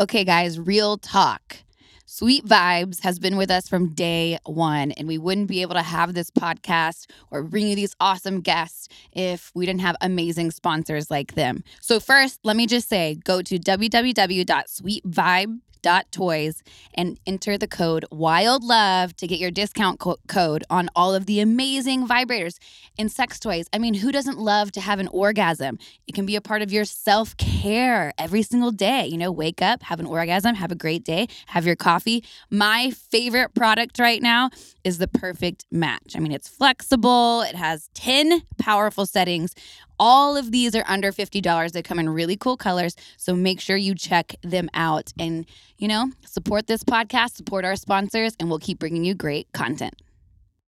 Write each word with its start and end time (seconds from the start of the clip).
Okay, 0.00 0.22
guys, 0.22 0.60
real 0.60 0.96
talk. 0.96 1.56
Sweet 2.06 2.46
Vibes 2.46 3.02
has 3.02 3.18
been 3.18 3.36
with 3.36 3.50
us 3.50 3.68
from 3.68 3.94
day 3.94 4.38
one, 4.46 4.92
and 4.92 5.08
we 5.08 5.18
wouldn't 5.18 5.48
be 5.48 5.60
able 5.60 5.74
to 5.74 5.82
have 5.82 6.14
this 6.14 6.30
podcast 6.30 7.06
or 7.32 7.42
bring 7.42 7.66
you 7.66 7.74
these 7.74 7.96
awesome 7.98 8.40
guests 8.40 8.88
if 9.12 9.50
we 9.56 9.66
didn't 9.66 9.80
have 9.80 9.96
amazing 10.00 10.52
sponsors 10.52 11.10
like 11.10 11.34
them. 11.34 11.64
So, 11.80 11.98
first, 11.98 12.38
let 12.44 12.54
me 12.54 12.68
just 12.68 12.88
say 12.88 13.16
go 13.24 13.42
to 13.42 13.58
www.sweetvibe.com 13.58 15.62
toys 16.10 16.62
and 16.94 17.18
enter 17.26 17.56
the 17.58 17.66
code 17.66 18.04
wild 18.10 18.64
love 18.64 19.16
to 19.16 19.26
get 19.26 19.38
your 19.38 19.50
discount 19.50 19.98
co- 19.98 20.18
code 20.26 20.64
on 20.70 20.88
all 20.94 21.14
of 21.14 21.26
the 21.26 21.40
amazing 21.40 22.06
vibrators 22.06 22.58
and 22.98 23.10
sex 23.10 23.38
toys. 23.38 23.66
I 23.72 23.78
mean 23.78 23.94
who 23.94 24.12
doesn't 24.12 24.38
love 24.38 24.72
to 24.72 24.80
have 24.80 24.98
an 24.98 25.08
orgasm? 25.08 25.78
It 26.06 26.14
can 26.14 26.26
be 26.26 26.36
a 26.36 26.40
part 26.40 26.62
of 26.62 26.72
your 26.72 26.84
self-care 26.84 28.12
every 28.18 28.42
single 28.42 28.70
day. 28.70 29.06
You 29.06 29.18
know 29.18 29.32
wake 29.32 29.62
up 29.62 29.82
have 29.84 30.00
an 30.00 30.06
orgasm 30.06 30.54
have 30.54 30.72
a 30.72 30.76
great 30.76 31.04
day 31.04 31.28
have 31.46 31.66
your 31.66 31.76
coffee. 31.76 32.24
My 32.50 32.90
favorite 32.90 33.54
product 33.54 33.98
right 33.98 34.22
now 34.22 34.50
is 34.84 34.98
the 34.98 35.08
perfect 35.08 35.64
match. 35.70 36.14
I 36.16 36.18
mean 36.18 36.32
it's 36.32 36.48
flexible. 36.48 37.42
It 37.42 37.54
has 37.54 37.88
10 37.94 38.42
powerful 38.58 39.06
settings 39.06 39.54
all 39.98 40.36
of 40.36 40.52
these 40.52 40.74
are 40.74 40.84
under 40.86 41.12
$50. 41.12 41.72
They 41.72 41.82
come 41.82 41.98
in 41.98 42.08
really 42.08 42.36
cool 42.36 42.56
colors. 42.56 42.96
So 43.16 43.34
make 43.34 43.60
sure 43.60 43.76
you 43.76 43.94
check 43.94 44.36
them 44.42 44.68
out 44.74 45.12
and, 45.18 45.46
you 45.78 45.88
know, 45.88 46.10
support 46.26 46.66
this 46.66 46.84
podcast, 46.84 47.36
support 47.36 47.64
our 47.64 47.76
sponsors, 47.76 48.34
and 48.38 48.48
we'll 48.48 48.58
keep 48.58 48.78
bringing 48.78 49.04
you 49.04 49.14
great 49.14 49.52
content. 49.52 50.00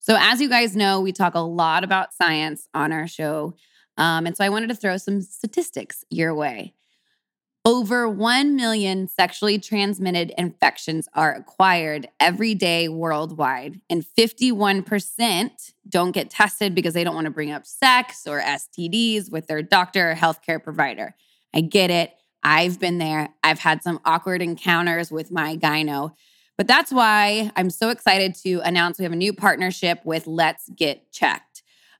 So, 0.01 0.17
as 0.21 0.41
you 0.41 0.51
guys 0.51 0.77
know, 0.77 1.01
we 1.01 1.13
talk 1.13 1.35
a 1.35 1.41
lot 1.41 1.83
about 1.83 2.13
science 2.13 2.69
on 2.75 2.93
our 2.93 3.07
show. 3.09 3.55
Um, 3.97 4.27
and 4.27 4.37
so 4.37 4.45
I 4.45 4.51
wanted 4.51 4.69
to 4.69 4.75
throw 4.75 4.97
some 4.99 5.23
statistics 5.23 6.05
your 6.11 6.35
way. 6.35 6.75
Over 7.67 8.07
1 8.11 8.57
million 8.57 9.09
sexually 9.09 9.59
transmitted 9.59 10.35
infections 10.37 11.09
are 11.15 11.33
acquired 11.35 12.07
every 12.21 12.55
day 12.55 12.89
worldwide, 12.89 13.81
and 13.89 14.05
51% 14.05 15.73
don't 15.89 16.11
get 16.11 16.29
tested 16.29 16.75
because 16.75 16.93
they 16.93 17.05
don't 17.05 17.15
want 17.15 17.25
to 17.25 17.31
bring 17.31 17.51
up 17.51 17.65
sex 17.65 18.27
or 18.27 18.43
STDs 18.43 19.33
with 19.33 19.47
their 19.47 19.63
doctor 19.63 20.11
or 20.11 20.15
healthcare 20.15 20.63
provider. 20.63 21.15
I 21.55 21.63
get 21.63 21.91
it. 21.91 22.13
I've 22.43 22.79
been 22.79 22.99
there. 22.99 23.31
I've 23.43 23.61
had 23.61 23.83
some 23.83 23.99
awkward 24.05 24.43
encounters 24.43 25.11
with 25.11 25.31
my 25.31 25.57
gyno. 25.57 26.13
But 26.59 26.69
that's 26.69 26.93
why 26.93 27.51
I'm 27.57 27.71
so 27.71 27.89
excited 27.89 28.35
to 28.43 28.61
announce 28.61 28.99
we 28.99 29.05
have 29.05 29.13
a 29.13 29.17
new 29.17 29.33
partnership 29.33 30.01
with 30.05 30.27
Let's 30.27 30.69
Get 30.69 31.11
Checked. 31.13 31.54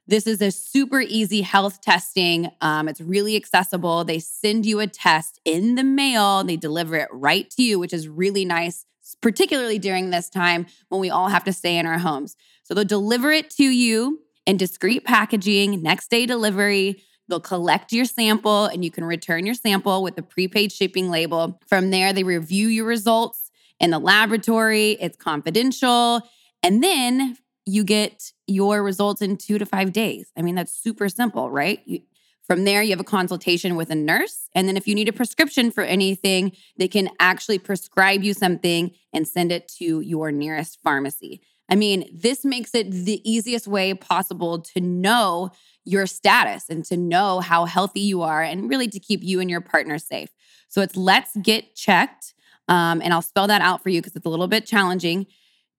This 0.07 0.27
is 0.27 0.43
a 0.43 0.51
super 0.51 1.01
easy 1.01 1.41
health 1.41 1.81
testing. 1.81 2.51
Um, 2.61 2.89
it's 2.89 3.01
really 3.01 3.37
accessible. 3.37 4.05
They 4.05 4.19
send 4.19 4.67
you 4.67 4.81
a 4.81 4.87
test 4.87 5.41
in 5.45 5.77
the 5.77 5.85
mail, 5.85 6.45
they 6.45 6.57
deliver 6.57 6.97
it 6.97 7.09
right 7.11 7.49
to 7.51 7.63
you, 7.63 7.79
which 7.79 7.95
is 7.95 8.07
really 8.07 8.45
nice, 8.45 8.85
particularly 9.23 9.79
during 9.79 10.11
this 10.11 10.29
time 10.29 10.67
when 10.91 11.01
we 11.01 11.09
all 11.09 11.29
have 11.29 11.45
to 11.45 11.53
stay 11.53 11.79
in 11.79 11.87
our 11.87 11.99
homes. 11.99 12.37
So 12.65 12.75
they'll 12.75 12.85
deliver 12.85 13.33
it 13.33 13.49
to 13.51 13.65
you 13.65 14.21
in 14.45 14.59
discreet 14.59 15.05
packaging, 15.05 15.83
next 15.83 16.11
day 16.11 16.27
delivery. 16.27 17.03
They'll 17.29 17.41
collect 17.41 17.93
your 17.93 18.05
sample 18.05 18.67
and 18.67 18.85
you 18.85 18.91
can 18.91 19.05
return 19.05 19.47
your 19.47 19.55
sample 19.55 20.03
with 20.03 20.19
a 20.19 20.23
prepaid 20.23 20.71
shipping 20.71 21.11
label. 21.11 21.59
From 21.67 21.91
there, 21.91 22.13
they 22.13 22.25
review 22.25 22.69
your 22.69 22.85
results 22.85 23.51
in 23.81 23.91
the 23.91 23.99
laboratory. 23.99 24.93
It's 25.01 25.17
confidential. 25.17 26.21
And 26.63 26.83
then 26.83 27.39
you 27.67 27.85
get 27.85 28.33
your 28.47 28.83
results 28.83 29.23
in 29.23 29.37
two 29.37 29.59
to 29.59 29.67
five 29.67 29.93
days. 29.93 30.31
I 30.37 30.43
mean, 30.43 30.55
that's 30.55 30.73
super 30.73 31.09
simple, 31.09 31.51
right? 31.51 31.81
You, 31.87 32.01
from 32.43 32.65
there, 32.65 32.83
you 32.83 32.91
have 32.91 33.01
a 33.01 33.05
consultation 33.05 33.75
with 33.75 33.91
a 33.91 33.95
nurse. 33.95 34.49
And 34.55 34.69
then, 34.69 34.77
if 34.77 34.87
you 34.87 34.95
need 34.95 35.09
a 35.09 35.15
prescription 35.15 35.71
for 35.71 35.83
anything, 35.83 36.53
they 36.77 36.89
can 36.89 37.09
actually 37.19 37.59
prescribe 37.59 38.23
you 38.23 38.35
something 38.35 38.93
and 39.15 39.27
send 39.27 39.51
it 39.51 39.69
to 39.79 40.01
your 40.01 40.31
nearest 40.31 40.79
pharmacy. 40.83 41.41
I 41.71 41.77
mean, 41.77 42.09
this 42.13 42.45
makes 42.45 42.75
it 42.75 42.91
the 42.91 43.29
easiest 43.29 43.67
way 43.67 43.95
possible 43.95 44.61
to 44.61 44.81
know 44.81 45.51
your 45.85 46.07
status 46.07 46.69
and 46.69 46.85
to 46.87 46.97
know 46.97 47.41
how 47.41 47.65
healthy 47.65 48.01
you 48.01 48.23
are 48.23 48.43
and 48.43 48.69
really 48.69 48.89
to 48.89 49.01
keep 49.01 49.23
you 49.23 49.41
and 49.41 49.51
your 49.51 49.61
partner 49.61 49.99
safe. 49.99 50.29
So 50.69 50.83
it's 50.83 50.97
let's 50.97 51.37
get 51.43 51.75
checked. 51.75 52.35
Um, 52.69 53.01
and 53.03 53.13
I'll 53.13 53.23
spell 53.23 53.47
that 53.47 53.61
out 53.61 53.83
for 53.83 53.91
you 53.91 54.01
because 54.01 54.17
it's 54.17 54.27
a 54.27 54.31
little 54.31 54.49
bit 54.49 54.67
challenging. 54.67 55.27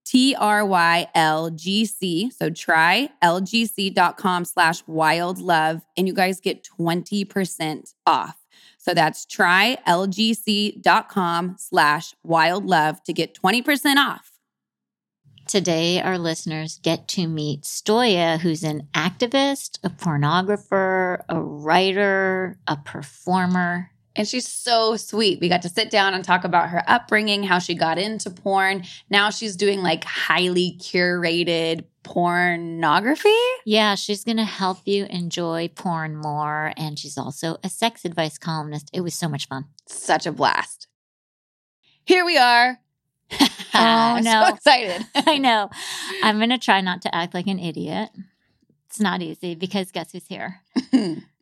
T 0.05 0.35
R 0.35 0.65
Y 0.65 1.07
L 1.15 1.49
G 1.49 1.85
C. 1.85 2.29
So 2.29 2.49
try 2.49 3.09
lgc.com 3.23 4.45
slash 4.45 4.83
wild 4.87 5.39
love, 5.39 5.81
and 5.97 6.07
you 6.07 6.13
guys 6.13 6.39
get 6.39 6.67
20% 6.79 7.93
off. 8.05 8.37
So 8.77 8.93
that's 8.93 9.25
try 9.25 9.77
lgc.com 9.87 11.55
slash 11.57 12.13
wild 12.23 12.65
love 12.65 13.03
to 13.03 13.13
get 13.13 13.33
20% 13.33 13.95
off. 13.97 14.31
Today, 15.47 16.01
our 16.01 16.17
listeners 16.17 16.79
get 16.81 17.07
to 17.09 17.27
meet 17.27 17.61
Stoya, 17.61 18.39
who's 18.39 18.63
an 18.63 18.87
activist, 18.95 19.77
a 19.83 19.89
pornographer, 19.89 21.23
a 21.29 21.39
writer, 21.39 22.57
a 22.67 22.77
performer, 22.77 23.91
and 24.15 24.27
she's 24.27 24.47
so 24.47 24.95
sweet. 24.97 25.39
We 25.39 25.49
got 25.49 25.61
to 25.63 25.69
sit 25.69 25.89
down 25.89 26.13
and 26.13 26.23
talk 26.23 26.43
about 26.43 26.69
her 26.69 26.83
upbringing, 26.87 27.43
how 27.43 27.59
she 27.59 27.75
got 27.75 27.97
into 27.97 28.29
porn. 28.29 28.83
Now 29.09 29.29
she's 29.29 29.55
doing 29.55 29.81
like 29.81 30.03
highly 30.03 30.77
curated 30.79 31.85
pornography. 32.03 33.35
Yeah, 33.65 33.95
she's 33.95 34.23
going 34.23 34.37
to 34.37 34.45
help 34.45 34.79
you 34.85 35.05
enjoy 35.05 35.69
porn 35.69 36.15
more. 36.15 36.71
And 36.77 36.97
she's 36.97 37.17
also 37.17 37.57
a 37.63 37.69
sex 37.69 38.05
advice 38.05 38.37
columnist. 38.37 38.89
It 38.93 39.01
was 39.01 39.13
so 39.13 39.27
much 39.27 39.47
fun. 39.47 39.65
Such 39.87 40.25
a 40.25 40.31
blast. 40.31 40.87
Here 42.05 42.23
we 42.25 42.37
are. 42.37 42.79
oh, 43.73 44.19
no. 44.23 44.45
So 44.47 44.53
excited. 44.53 45.05
I 45.15 45.37
know. 45.39 45.69
I'm 46.23 46.37
going 46.37 46.51
to 46.51 46.57
try 46.57 46.81
not 46.81 47.01
to 47.01 47.13
act 47.13 47.33
like 47.33 47.47
an 47.47 47.59
idiot. 47.59 48.09
It's 48.85 48.99
not 48.99 49.21
easy 49.21 49.55
because 49.55 49.91
guess 49.91 50.11
who's 50.11 50.27
here? 50.27 50.61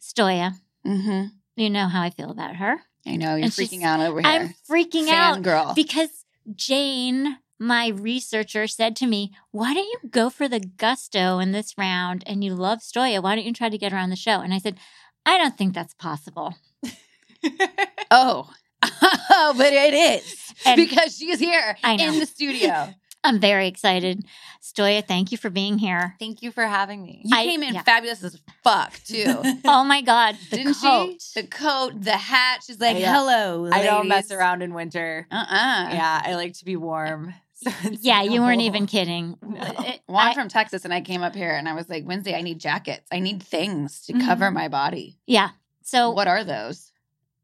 Stoya. 0.02 0.56
Mm-hmm. 0.88 1.26
You 1.56 1.70
know 1.70 1.88
how 1.88 2.02
I 2.02 2.10
feel 2.10 2.32
about 2.32 2.56
her. 2.56 2.78
I 3.06 3.16
know 3.16 3.36
you're 3.36 3.46
and 3.46 3.52
freaking 3.52 3.84
out 3.84 4.00
over 4.00 4.22
here. 4.22 4.30
I'm 4.30 4.56
freaking 4.70 5.06
Fan 5.06 5.36
out 5.36 5.42
girl. 5.44 5.74
because 5.76 6.26
Jane, 6.56 7.38
my 7.60 7.88
researcher, 7.88 8.66
said 8.68 8.96
to 8.98 9.08
me, 9.08 9.32
"Why 9.52 9.74
don't 9.74 9.86
you 9.86 10.10
go 10.10 10.30
for 10.30 10.48
the 10.48 10.60
gusto 10.60 11.40
in 11.40 11.52
this 11.52 11.78
round? 11.78 12.24
And 12.26 12.44
you 12.44 12.56
love 12.56 12.80
Stoya. 12.80 13.22
Why 13.22 13.36
don't 13.36 13.46
you 13.46 13.54
try 13.54 13.70
to 13.70 13.78
get 13.78 13.92
her 13.92 13.98
on 13.98 14.10
the 14.10 14.16
show?" 14.16 14.40
And 14.40 14.54
I 14.54 14.58
said, 14.58 14.78
"I 15.26 15.38
don't 15.38 15.58
think 15.58 15.74
that's 15.74 15.94
possible." 15.94 16.56
oh, 18.12 18.50
oh, 18.82 19.54
but 19.58 19.74
it 19.74 19.94
is 19.94 20.44
and 20.66 20.78
because 20.78 21.16
she's 21.18 21.40
here 21.40 21.78
in 21.84 22.20
the 22.20 22.26
studio. 22.26 22.94
I'm 23.24 23.40
very 23.40 23.68
excited. 23.68 24.26
Stoya, 24.62 25.06
thank 25.06 25.32
you 25.32 25.38
for 25.38 25.50
being 25.50 25.78
here. 25.78 26.16
Thank 26.20 26.42
you 26.42 26.52
for 26.52 26.64
having 26.64 27.04
me. 27.04 27.22
You 27.24 27.38
I, 27.38 27.46
came 27.46 27.64
in 27.64 27.74
yeah. 27.74 27.84
fabulous 27.84 28.24
as 28.24 28.40
fuck, 28.64 28.94
too. 29.06 29.42
oh 29.66 29.84
my 29.84 30.02
God. 30.02 30.36
The 30.50 30.58
Didn't 30.58 30.76
coat. 30.76 31.22
she? 31.22 31.42
The 31.42 31.48
coat, 31.48 32.02
the 32.02 32.18
hat. 32.18 32.62
She's 32.66 32.80
like, 32.80 32.98
hello. 32.98 33.62
Ladies. 33.62 33.80
I 33.80 33.84
don't 33.84 34.08
mess 34.08 34.32
around 34.32 34.62
in 34.62 34.74
winter. 34.74 35.28
Uh 35.32 35.36
uh-uh. 35.36 35.56
uh 35.56 35.90
Yeah, 35.94 36.22
I 36.26 36.36
like 36.36 36.54
to 36.56 36.66
be 36.66 36.76
warm. 36.76 37.34
So 37.64 37.72
yeah, 38.02 38.24
you 38.24 38.42
weren't 38.42 38.60
even 38.60 38.88
kidding. 38.88 39.38
No. 39.42 39.62
well, 40.10 40.18
I'm 40.18 40.32
I, 40.32 40.34
from 40.34 40.50
Texas 40.50 40.84
and 40.84 40.94
I 40.94 41.00
came 41.00 41.22
up 41.22 41.34
here 41.34 41.52
and 41.52 41.70
I 41.70 41.74
was 41.74 41.88
like, 41.88 42.06
Wednesday, 42.06 42.36
I 42.36 42.42
need 42.42 42.60
jackets. 42.60 43.08
I 43.10 43.20
need 43.20 43.42
things 43.42 44.02
to 44.08 44.12
mm-hmm. 44.12 44.28
cover 44.28 44.52
my 44.52 44.68
body. 44.68 45.18
Yeah. 45.28 45.52
So, 45.82 46.12
what 46.12 46.28
are 46.28 46.44
those? 46.44 46.92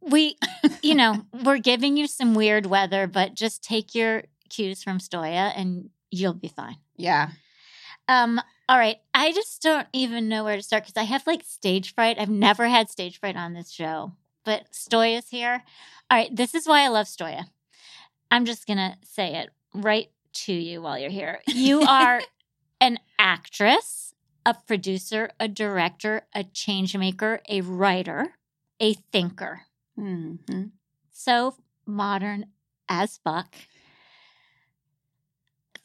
We, 0.02 0.38
you 0.82 0.96
know, 0.96 1.26
we're 1.46 1.60
giving 1.60 1.96
you 1.96 2.06
some 2.06 2.36
weird 2.36 2.66
weather, 2.66 3.08
but 3.08 3.34
just 3.34 3.64
take 3.64 3.96
your 3.96 4.24
cues 4.50 4.84
from 4.84 5.00
Stoya 5.00 5.54
and 5.56 5.90
you'll 6.12 6.34
be 6.34 6.48
fine. 6.48 6.78
Yeah. 6.98 7.30
Um, 8.08 8.42
all 8.68 8.78
right. 8.78 8.98
I 9.14 9.32
just 9.32 9.62
don't 9.62 9.88
even 9.94 10.30
know 10.30 10.44
where 10.44 10.56
to 10.56 10.64
start 10.64 10.84
because 10.84 11.00
I 11.00 11.06
have 11.06 11.26
like 11.28 11.44
stage 11.44 11.94
fright. 11.94 12.18
I've 12.20 12.30
never 12.30 12.68
had 12.68 12.90
stage 12.90 13.20
fright 13.20 13.36
on 13.36 13.54
this 13.54 13.72
show, 13.72 14.14
but 14.46 14.72
Stoya's 14.72 15.30
here. 15.30 15.64
All 16.10 16.18
right. 16.18 16.36
This 16.36 16.56
is 16.56 16.68
why 16.68 16.82
I 16.82 16.88
love 16.88 17.08
Stoya. 17.08 17.46
I'm 18.32 18.46
just 18.46 18.68
going 18.68 18.78
to 18.78 18.96
say 19.04 19.36
it 19.36 19.50
right 19.74 20.10
to 20.34 20.54
you 20.54 20.82
while 20.82 20.98
you're 20.98 21.10
here. 21.10 21.40
You 21.48 21.82
are 21.82 22.22
an 22.82 23.00
actress, 23.18 24.14
a 24.46 24.56
producer, 24.68 25.30
a 25.40 25.48
director, 25.48 26.24
a 26.34 26.44
change 26.44 26.96
maker, 26.96 27.42
a 27.50 27.62
writer, 27.62 28.34
a 28.80 28.94
thinker. 29.12 29.62
Mm-hmm. 30.00 30.66
So 31.12 31.56
modern 31.86 32.46
as 32.88 33.20
fuck. 33.24 33.56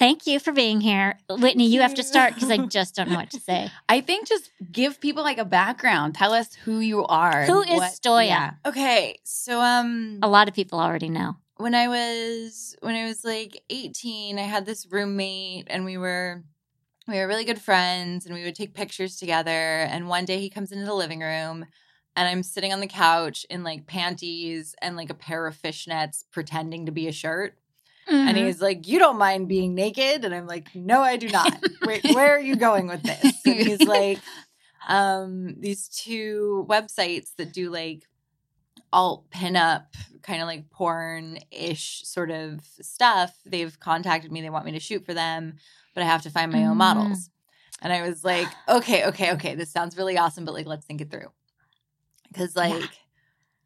Thank 0.05 0.27
you 0.27 0.39
for 0.39 0.53
being 0.53 0.83
here. 0.83 1.19
Whitney, 1.31 1.67
you 1.67 1.81
have 1.81 1.95
to 1.95 2.03
start 2.03 2.35
because 2.35 2.51
I 2.51 2.59
just 2.67 2.95
don't 2.95 3.09
know 3.09 3.17
what 3.17 3.31
to 3.31 3.41
say. 3.41 3.71
I 3.89 4.03
think 4.03 4.29
just 4.29 4.51
give 4.71 5.01
people 5.01 5.23
like 5.23 5.39
a 5.39 5.47
background. 5.47 6.15
Tell 6.15 6.35
us 6.35 6.53
who 6.53 6.81
you 6.81 7.07
are. 7.07 7.47
Who 7.47 7.63
is 7.63 7.79
what, 7.79 7.93
Stoya? 7.93 8.27
Yeah. 8.27 8.51
Okay. 8.67 9.19
So 9.25 9.63
um 9.63 10.19
a 10.23 10.29
lot 10.29 10.47
of 10.47 10.53
people 10.53 10.79
already 10.79 11.09
know. 11.09 11.37
When 11.57 11.75
I 11.75 11.89
was 11.89 12.77
when 12.81 12.95
I 12.95 13.07
was 13.07 13.25
like 13.25 13.63
18, 13.71 14.39
I 14.39 14.43
had 14.43 14.67
this 14.67 14.87
roommate 14.93 15.69
and 15.71 15.87
we 15.87 15.97
were 15.97 16.45
we 17.09 17.19
were 17.19 17.27
really 17.27 17.47
good 17.47 17.63
friends 17.63 18.27
and 18.27 18.35
we 18.35 18.45
would 18.45 18.55
take 18.55 18.75
pictures 18.75 19.17
together 19.17 19.51
and 19.51 20.07
one 20.07 20.27
day 20.27 20.39
he 20.39 20.51
comes 20.51 20.71
into 20.71 20.85
the 20.85 20.93
living 20.93 21.21
room 21.21 21.65
and 22.15 22.29
I'm 22.29 22.43
sitting 22.43 22.75
on 22.75 22.81
the 22.81 22.87
couch 22.87 23.47
in 23.49 23.63
like 23.63 23.87
panties 23.87 24.75
and 24.83 24.97
like 24.97 25.09
a 25.09 25.15
pair 25.15 25.47
of 25.47 25.57
fishnets 25.57 26.25
pretending 26.31 26.85
to 26.85 26.93
be 26.93 27.09
a 27.09 27.13
shirt. 27.13 27.57
And 28.09 28.37
Mhm. 28.37 28.47
he's 28.47 28.61
like, 28.61 28.87
You 28.87 28.99
don't 28.99 29.19
mind 29.19 29.49
being 29.49 29.75
naked? 29.75 30.25
And 30.25 30.35
I'm 30.35 30.47
like, 30.47 30.69
No, 30.75 31.03
I 31.03 31.17
do 31.17 31.29
not. 31.29 31.61
Wait, 31.85 32.05
where 32.09 32.35
are 32.37 32.41
you 32.41 32.57
going 32.57 32.87
with 32.89 33.05
this? 33.05 33.43
And 33.47 33.61
he's 33.61 33.87
like, 33.87 34.23
um, 34.89 35.57
these 35.61 35.89
two 35.89 36.67
websites 36.69 37.35
that 37.37 37.53
do 37.53 37.71
like 37.71 38.05
alt 38.93 39.29
pinup, 39.31 39.87
kind 40.23 40.41
of 40.43 40.47
like 40.47 40.71
porn 40.71 41.39
ish 41.51 42.03
sort 42.05 42.31
of 42.31 42.61
stuff. 42.81 43.35
They've 43.45 43.79
contacted 43.81 44.31
me. 44.33 44.41
They 44.43 44.51
want 44.51 44.67
me 44.67 44.73
to 44.73 44.81
shoot 44.81 45.05
for 45.05 45.15
them, 45.15 45.55
but 45.95 46.03
I 46.03 46.07
have 46.07 46.23
to 46.23 46.31
find 46.31 46.53
my 46.53 46.67
own 46.67 46.75
Mm. 46.75 46.79
models. 46.79 47.31
And 47.83 47.93
I 47.93 48.03
was 48.03 48.25
like, 48.25 48.49
okay, 48.69 49.05
okay, 49.07 49.33
okay. 49.35 49.55
This 49.55 49.71
sounds 49.73 49.97
really 49.97 50.17
awesome, 50.17 50.45
but 50.45 50.55
like, 50.55 50.67
let's 50.67 50.87
think 50.87 51.01
it 51.01 51.11
through. 51.11 51.29
Cause 52.35 52.57
like 52.57 52.73
Yeah. 52.73 52.87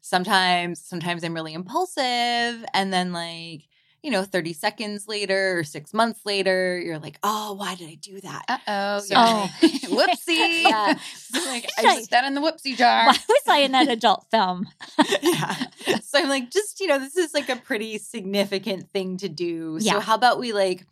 sometimes, 0.01 0.81
sometimes 0.85 1.23
I'm 1.23 1.33
really 1.33 1.53
impulsive. 1.53 2.65
And 2.73 2.93
then 2.93 3.13
like, 3.13 3.67
you 4.01 4.11
know, 4.11 4.23
30 4.23 4.53
seconds 4.53 5.07
later 5.07 5.59
or 5.59 5.63
six 5.63 5.93
months 5.93 6.21
later, 6.25 6.79
you're 6.79 6.99
like, 6.99 7.19
oh, 7.23 7.53
why 7.53 7.75
did 7.75 7.89
I 7.89 7.95
do 7.95 8.19
that? 8.21 8.45
Uh 8.47 8.57
oh. 8.67 8.99
So- 8.99 9.15
Oh. 9.17 9.49
Whoopsie. 9.61 10.63
Yeah. 10.63 10.97
So 11.13 11.39
like, 11.45 11.65
I 11.77 11.81
just, 11.83 11.99
Put 12.01 12.09
that 12.11 12.25
in 12.25 12.33
the 12.33 12.41
whoopsie 12.41 12.75
jar. 12.75 13.05
Why 13.07 13.17
was 13.27 13.43
I 13.47 13.57
in 13.59 13.71
that 13.73 13.87
adult 13.87 14.25
film? 14.31 14.67
yeah. 15.21 15.55
So 16.03 16.17
I'm 16.19 16.27
like, 16.29 16.49
just, 16.49 16.79
you 16.79 16.87
know, 16.87 16.97
this 16.99 17.15
is 17.17 17.33
like 17.33 17.49
a 17.49 17.55
pretty 17.55 17.97
significant 17.99 18.89
thing 18.91 19.17
to 19.17 19.29
do. 19.29 19.77
Yeah. 19.79 19.93
So 19.93 19.99
how 19.99 20.15
about 20.15 20.39
we 20.39 20.53
like 20.53 20.85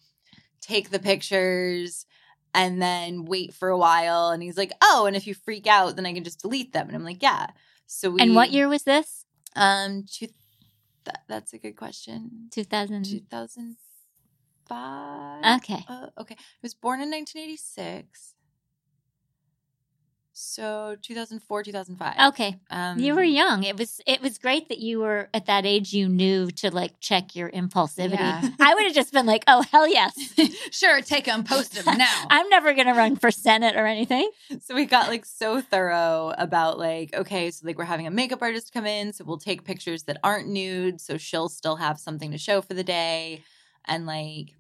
take 0.61 0.89
the 0.91 0.99
pictures 0.99 2.05
and 2.53 2.81
then 2.81 3.25
wait 3.25 3.53
for 3.53 3.69
a 3.69 3.77
while? 3.77 4.29
And 4.29 4.43
he's 4.43 4.57
like, 4.57 4.71
oh, 4.81 5.05
and 5.07 5.15
if 5.15 5.25
you 5.27 5.33
freak 5.33 5.65
out, 5.67 5.95
then 5.95 6.05
I 6.05 6.13
can 6.13 6.23
just 6.23 6.41
delete 6.41 6.73
them. 6.73 6.87
And 6.87 6.95
I'm 6.95 7.03
like, 7.03 7.23
yeah. 7.23 7.47
So 7.87 8.11
we 8.11 8.21
And 8.21 8.35
what 8.35 8.51
year 8.51 8.67
was 8.67 8.83
this? 8.83 9.25
Um, 9.55 10.05
two, 10.11 10.27
that, 11.07 11.23
that's 11.27 11.53
a 11.53 11.57
good 11.57 11.75
question. 11.75 12.49
2000. 12.51 13.03
2005. 13.03 15.57
Okay. 15.57 15.83
Uh, 15.87 16.07
okay. 16.19 16.35
I 16.37 16.61
was 16.61 16.73
born 16.73 17.01
in 17.01 17.09
1986. 17.09 18.35
So 20.39 20.95
2004, 21.01 21.63
2005. 21.63 22.29
Okay. 22.29 22.59
Um, 22.69 22.99
You 22.99 23.15
were 23.15 23.23
young. 23.23 23.63
It 23.63 23.75
was 23.75 23.99
it 24.05 24.21
was 24.21 24.37
great 24.37 24.69
that 24.69 24.77
you 24.77 24.99
were 24.99 25.29
at 25.33 25.47
that 25.47 25.65
age 25.65 25.93
you 25.93 26.07
knew 26.07 26.51
to 26.51 26.69
like 26.69 26.99
check 26.99 27.35
your 27.35 27.49
impulsivity. 27.49 28.11
Yeah. 28.19 28.47
I 28.59 28.75
would 28.75 28.83
have 28.85 28.93
just 28.93 29.11
been 29.11 29.25
like, 29.25 29.43
"Oh, 29.47 29.63
hell 29.71 29.87
yes. 29.87 30.13
sure, 30.71 31.01
take 31.01 31.25
them, 31.25 31.43
post 31.43 31.83
them 31.83 31.97
now. 31.97 32.27
I'm 32.29 32.47
never 32.49 32.75
going 32.75 32.85
to 32.85 32.93
run 32.93 33.15
for 33.15 33.31
senate 33.31 33.75
or 33.75 33.87
anything." 33.87 34.29
so 34.61 34.75
we 34.75 34.85
got 34.85 35.07
like 35.07 35.25
so 35.25 35.59
thorough 35.59 36.31
about 36.37 36.77
like 36.77 37.15
okay 37.15 37.49
so 37.49 37.65
like 37.65 37.79
we're 37.79 37.85
having 37.85 38.05
a 38.05 38.11
makeup 38.11 38.43
artist 38.43 38.71
come 38.71 38.85
in 38.85 39.13
so 39.13 39.23
we'll 39.25 39.39
take 39.39 39.63
pictures 39.63 40.03
that 40.03 40.19
aren't 40.23 40.47
nude 40.47 41.01
so 41.01 41.17
she'll 41.17 41.49
still 41.49 41.77
have 41.77 41.99
something 41.99 42.29
to 42.31 42.37
show 42.37 42.61
for 42.61 42.75
the 42.75 42.83
day 42.83 43.41
and 43.85 44.05
like 44.05 44.53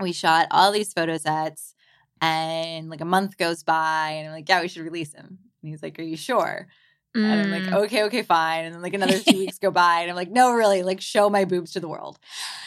we 0.00 0.12
shot 0.12 0.48
all 0.50 0.72
these 0.72 0.92
photo 0.92 1.16
sets 1.16 1.74
and 2.20 2.88
like 2.88 3.00
a 3.00 3.04
month 3.04 3.36
goes 3.36 3.62
by 3.62 4.10
and 4.16 4.26
i'm 4.28 4.32
like 4.34 4.48
yeah 4.48 4.60
we 4.60 4.68
should 4.68 4.82
release 4.84 5.12
him 5.12 5.38
and 5.62 5.70
he's 5.70 5.82
like 5.82 5.98
are 5.98 6.02
you 6.02 6.16
sure 6.16 6.66
and 7.14 7.40
i'm 7.40 7.50
like 7.50 7.62
Mm. 7.64 7.72
okay 7.84 8.02
okay 8.04 8.22
fine 8.22 8.64
and 8.66 8.74
then 8.74 8.82
like 8.82 8.92
another 8.94 9.18
two 9.18 9.38
weeks 9.38 9.58
go 9.66 9.70
by 9.70 10.00
and 10.02 10.10
i'm 10.10 10.16
like 10.16 10.30
no 10.30 10.52
really 10.52 10.82
like 10.82 11.00
show 11.00 11.30
my 11.30 11.44
boobs 11.46 11.72
to 11.72 11.80
the 11.80 11.88
world 11.88 12.18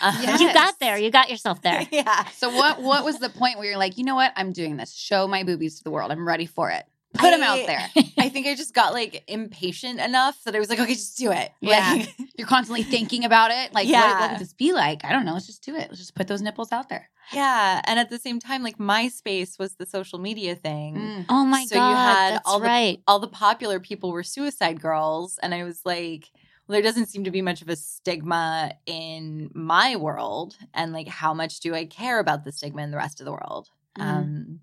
Uh, 0.01 0.17
Yes. 0.21 0.39
You 0.41 0.51
got 0.53 0.79
there. 0.79 0.97
You 1.03 1.11
got 1.11 1.29
yourself 1.29 1.61
there. 1.61 1.85
yeah 1.91 2.25
So 2.29 2.49
what 2.55 2.81
what 2.81 3.03
was 3.03 3.19
the 3.19 3.29
point 3.29 3.57
where 3.57 3.67
you're 3.67 3.77
like, 3.77 3.97
you 3.97 4.03
know 4.05 4.15
what? 4.15 4.31
I'm 4.35 4.51
doing 4.53 4.77
this. 4.77 4.93
Show 4.95 5.27
my 5.27 5.43
boobies 5.43 5.77
to 5.77 5.83
the 5.83 5.91
world. 5.91 6.11
I'm 6.11 6.27
ready 6.27 6.45
for 6.47 6.71
it. 6.71 6.85
Put 7.15 7.31
them 7.31 7.41
out 7.44 7.65
there. 7.65 7.89
i 8.19 8.29
think 8.29 8.45
i 8.47 8.53
just 8.63 8.73
got 8.73 8.94
like 8.94 9.23
impatient 9.27 10.00
enough 10.00 10.41
that 10.44 10.56
i 10.56 10.59
was 10.59 10.69
like 10.69 10.79
okay 10.79 10.94
just 10.94 11.17
do 11.17 11.31
it 11.31 11.51
Yeah. 11.59 11.95
Like, 11.97 12.15
You're 12.38 12.47
constantly 12.47 12.83
thinking 12.83 13.25
about 13.25 13.51
it. 13.51 13.73
Like, 13.73 13.88
Yeah. 13.89 14.19
what 14.21 14.31
would 14.31 14.39
this 14.39 14.53
be 14.53 14.71
like? 14.71 15.03
I 15.03 15.11
don't 15.11 15.25
know. 15.25 15.33
Let's 15.33 15.45
just 15.45 15.61
do 15.61 15.75
it. 15.75 15.88
Let's 15.89 15.97
just 15.97 16.15
put 16.15 16.29
those 16.29 16.41
nipples 16.41 16.71
out 16.71 16.88
there. 16.88 17.09
Yeah, 17.33 17.81
and 17.83 18.00
at 18.00 18.09
the 18.09 18.17
same 18.17 18.39
time, 18.39 18.63
like 18.63 18.77
MySpace 18.77 19.59
was 19.59 19.75
the 19.75 19.85
social 19.85 20.19
media 20.19 20.56
thing. 20.56 20.95
Mm. 20.95 21.25
Oh 21.27 21.44
my 21.44 21.63
God. 21.63 21.67
So 21.67 21.75
you 21.75 21.95
had 21.95 22.31
that's 22.35 22.47
all 22.50 22.59
the- 22.59 22.65
right. 22.65 23.01
All 23.07 23.19
the 23.19 23.27
popular 23.27 23.81
people 23.81 24.11
were 24.13 24.23
suicide 24.23 24.79
girls, 24.79 25.38
and 25.44 25.53
I 25.53 25.65
was 25.65 25.81
like, 25.83 26.29
well, 26.67 26.75
there 26.75 26.81
doesn't 26.81 27.07
seem 27.07 27.25
to 27.25 27.31
be 27.31 27.41
much 27.41 27.61
of 27.61 27.67
a 27.67 27.75
stigma 27.75 28.71
in 28.85 29.51
my 29.53 29.97
world, 29.97 30.56
and 30.73 30.94
like, 30.94 31.09
how 31.09 31.33
much 31.33 31.59
do 31.59 31.75
I 31.75 31.83
care 31.85 32.19
about 32.19 32.45
the 32.45 32.53
stigma 32.53 32.83
in 32.83 32.91
the 32.91 32.97
rest 32.97 33.19
of 33.19 33.25
the 33.25 33.33
world? 33.33 33.67
Mhm. 33.97 34.03
Um, 34.03 34.59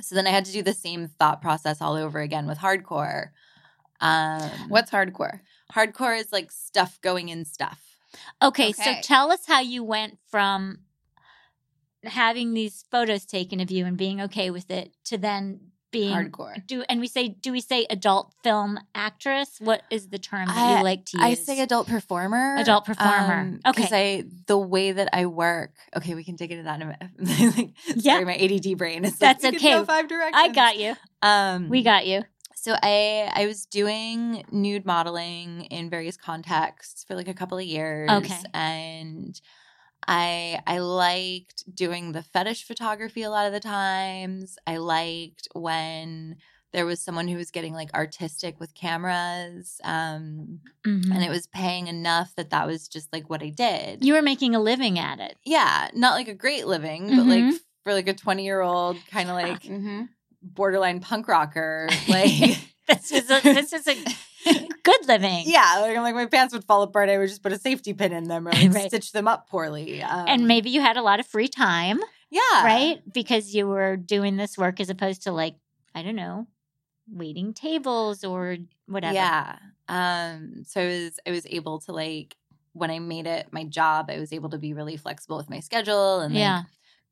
so 0.00 0.14
then 0.14 0.26
I 0.26 0.30
had 0.30 0.44
to 0.46 0.52
do 0.52 0.62
the 0.62 0.72
same 0.72 1.08
thought 1.08 1.40
process 1.40 1.80
all 1.80 1.94
over 1.94 2.20
again 2.20 2.46
with 2.46 2.58
hardcore. 2.58 3.28
Um, 4.00 4.50
What's 4.68 4.90
hardcore? 4.90 5.40
hardcore 5.72 6.18
is 6.18 6.32
like 6.32 6.50
stuff 6.52 7.00
going 7.00 7.28
in 7.28 7.44
stuff. 7.44 7.82
Okay, 8.42 8.72
so 8.72 8.94
tell 9.02 9.30
us 9.30 9.46
how 9.46 9.60
you 9.60 9.82
went 9.82 10.18
from 10.30 10.78
having 12.04 12.54
these 12.54 12.84
photos 12.90 13.24
taken 13.24 13.60
of 13.60 13.70
you 13.70 13.84
and 13.84 13.96
being 13.96 14.20
okay 14.20 14.50
with 14.50 14.70
it 14.70 14.92
to 15.04 15.18
then 15.18 15.60
being 15.98 16.14
Hardcore. 16.14 16.54
do 16.66 16.82
and 16.88 17.00
we 17.00 17.06
say 17.06 17.28
do 17.28 17.50
we 17.52 17.60
say 17.60 17.86
adult 17.88 18.32
film 18.44 18.78
actress? 18.94 19.56
What 19.60 19.82
is 19.90 20.08
the 20.08 20.18
term 20.18 20.46
that 20.48 20.70
you 20.70 20.76
I- 20.78 20.82
like 20.82 21.04
to 21.06 21.16
use? 21.18 21.24
I 21.24 21.34
say 21.34 21.60
adult 21.60 21.86
performer. 21.88 22.56
Adult 22.58 22.84
performer. 22.84 23.58
Because 23.64 23.84
Okay. 23.86 24.18
I 24.18 24.24
the 24.46 24.58
way 24.58 24.92
that 24.92 25.08
I 25.12 25.26
work. 25.26 25.72
Okay, 25.96 26.14
we 26.14 26.24
can 26.24 26.36
dig 26.36 26.50
into 26.52 26.64
that 26.64 26.80
in 26.80 26.82
a 26.82 26.96
minute. 27.18 27.56
like, 27.56 27.70
Yeah. 28.04 28.14
Sorry, 28.14 28.24
my 28.24 28.36
ADD 28.36 28.76
brain 28.76 29.04
is. 29.04 29.16
That's 29.18 29.42
like, 29.44 29.54
okay. 29.56 29.72
go 29.72 29.84
five 29.84 30.08
directions. 30.08 30.34
I 30.36 30.48
got 30.48 30.78
you. 30.78 30.94
Um, 31.22 31.68
We 31.68 31.82
got 31.82 32.06
you. 32.06 32.22
So 32.54 32.74
I 32.82 33.30
I 33.32 33.46
was 33.46 33.64
doing 33.66 34.44
nude 34.50 34.84
modeling 34.84 35.62
in 35.76 35.88
various 35.88 36.16
contexts 36.16 37.04
for 37.04 37.14
like 37.14 37.28
a 37.28 37.34
couple 37.34 37.56
of 37.58 37.64
years. 37.64 38.10
Okay. 38.10 38.36
and. 38.52 39.40
I 40.08 40.60
I 40.66 40.78
liked 40.78 41.64
doing 41.74 42.12
the 42.12 42.22
fetish 42.22 42.64
photography 42.64 43.22
a 43.22 43.30
lot 43.30 43.46
of 43.46 43.52
the 43.52 43.60
times. 43.60 44.56
I 44.66 44.76
liked 44.78 45.48
when 45.54 46.36
there 46.72 46.86
was 46.86 47.00
someone 47.00 47.28
who 47.28 47.36
was 47.36 47.50
getting 47.50 47.72
like 47.72 47.92
artistic 47.94 48.60
with 48.60 48.74
cameras. 48.74 49.80
Um, 49.84 50.60
Mhm. 50.86 51.14
and 51.14 51.22
it 51.24 51.30
was 51.30 51.46
paying 51.46 51.86
enough 51.88 52.34
that 52.36 52.50
that 52.50 52.66
was 52.66 52.86
just 52.88 53.12
like 53.12 53.28
what 53.30 53.42
I 53.42 53.48
did. 53.48 54.04
You 54.04 54.14
were 54.14 54.22
making 54.22 54.54
a 54.54 54.60
living 54.60 54.98
at 54.98 55.20
it. 55.20 55.36
yeah, 55.44 55.88
not 55.94 56.14
like 56.14 56.28
a 56.28 56.34
great 56.34 56.66
living, 56.66 57.08
but 57.08 57.26
Mhm. 57.26 57.28
like 57.28 57.60
for 57.84 57.94
like 57.94 58.08
a 58.08 58.14
20 58.14 58.44
year 58.44 58.60
old 58.60 59.04
kind 59.06 59.28
of 59.30 59.34
like 59.34 59.62
Mm-hmm. 59.62 60.02
borderline 60.42 61.00
punk 61.00 61.28
rocker, 61.28 61.90
like 62.08 62.58
This 62.86 63.10
is 63.10 63.30
a 63.30 63.40
this 63.42 63.72
is 63.72 63.86
a 63.88 63.94
good 64.82 65.08
living. 65.08 65.44
yeah, 65.46 65.78
like 65.80 65.96
I'm 65.96 66.02
like 66.02 66.14
my 66.14 66.26
pants 66.26 66.52
would 66.54 66.64
fall 66.64 66.82
apart. 66.82 67.08
I 67.10 67.18
would 67.18 67.28
just 67.28 67.42
put 67.42 67.52
a 67.52 67.58
safety 67.58 67.92
pin 67.92 68.12
in 68.12 68.24
them 68.28 68.46
or 68.48 68.52
like 68.52 68.72
Right. 68.74 68.88
stitch 68.88 69.12
them 69.12 69.28
up 69.28 69.48
poorly. 69.48 70.02
Um, 70.02 70.24
And 70.28 70.48
maybe 70.48 70.70
you 70.70 70.80
had 70.80 70.96
a 70.96 71.02
lot 71.02 71.20
of 71.20 71.26
free 71.26 71.48
time, 71.48 72.00
yeah, 72.30 72.64
right? 72.64 73.02
Because 73.12 73.54
you 73.54 73.66
were 73.66 73.96
doing 73.96 74.36
this 74.36 74.56
work 74.58 74.80
as 74.80 74.90
opposed 74.90 75.22
to 75.22 75.32
like, 75.32 75.56
I 75.94 76.02
don't 76.02 76.16
know, 76.16 76.46
waiting 77.12 77.52
tables 77.54 78.24
or 78.24 78.56
whatever. 78.86 79.14
Yeah. 79.14 79.58
Um, 79.88 80.64
so 80.66 80.80
I 80.80 80.86
was 80.86 81.20
I 81.26 81.30
was 81.30 81.46
able 81.48 81.78
to 81.80 81.92
like 81.92 82.36
when 82.72 82.90
I 82.90 82.98
made 82.98 83.26
it 83.26 83.48
my 83.52 83.64
job, 83.64 84.10
I 84.10 84.18
was 84.18 84.32
able 84.32 84.50
to 84.50 84.58
be 84.58 84.74
really 84.74 84.96
flexible 84.96 85.36
with 85.38 85.48
my 85.48 85.60
schedule 85.60 86.20
and 86.20 86.34
like, 86.34 86.40
Yeah. 86.40 86.62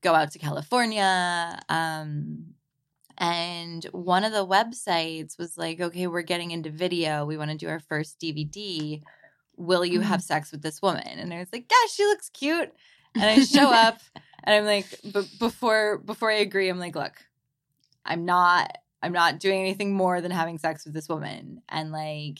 go 0.03 0.15
out 0.15 0.31
to 0.33 0.39
California. 0.39 1.59
Um, 1.71 2.55
and 3.19 3.85
one 3.93 4.25
of 4.25 4.33
the 4.33 4.47
websites 4.47 5.39
was 5.39 5.57
like, 5.57 5.81
okay, 5.81 6.07
we're 6.07 6.23
getting 6.23 6.51
into 6.51 6.71
video. 6.71 7.25
We 7.25 7.37
want 7.37 7.51
to 7.51 7.57
do 7.57 7.69
our 7.69 7.81
first 7.81 8.19
DVD. 8.21 9.03
Will 9.57 9.85
you 9.85 10.01
have 10.01 10.23
sex 10.23 10.51
with 10.51 10.63
this 10.63 10.83
woman? 10.83 11.07
And 11.07 11.33
I 11.33 11.39
was 11.39 11.49
like, 11.53 11.67
yeah, 11.71 11.89
she 11.93 12.05
looks 12.05 12.29
cute. 12.31 12.73
And 13.15 13.25
I 13.25 13.45
show 13.45 13.71
up 13.73 13.99
and 14.43 14.55
I'm 14.57 14.65
like, 14.65 14.87
but 15.13 15.27
before 15.39 15.99
before 15.99 16.31
I 16.31 16.37
agree, 16.37 16.69
I'm 16.69 16.79
like, 16.81 16.97
look, 16.97 17.15
I'm 18.05 18.25
not 18.25 18.77
I'm 19.03 19.13
not 19.13 19.39
doing 19.39 19.61
anything 19.61 19.95
more 19.95 20.21
than 20.21 20.31
having 20.31 20.59
sex 20.59 20.85
with 20.85 20.95
this 20.95 21.09
woman. 21.09 21.63
And 21.69 21.93
like 21.93 22.39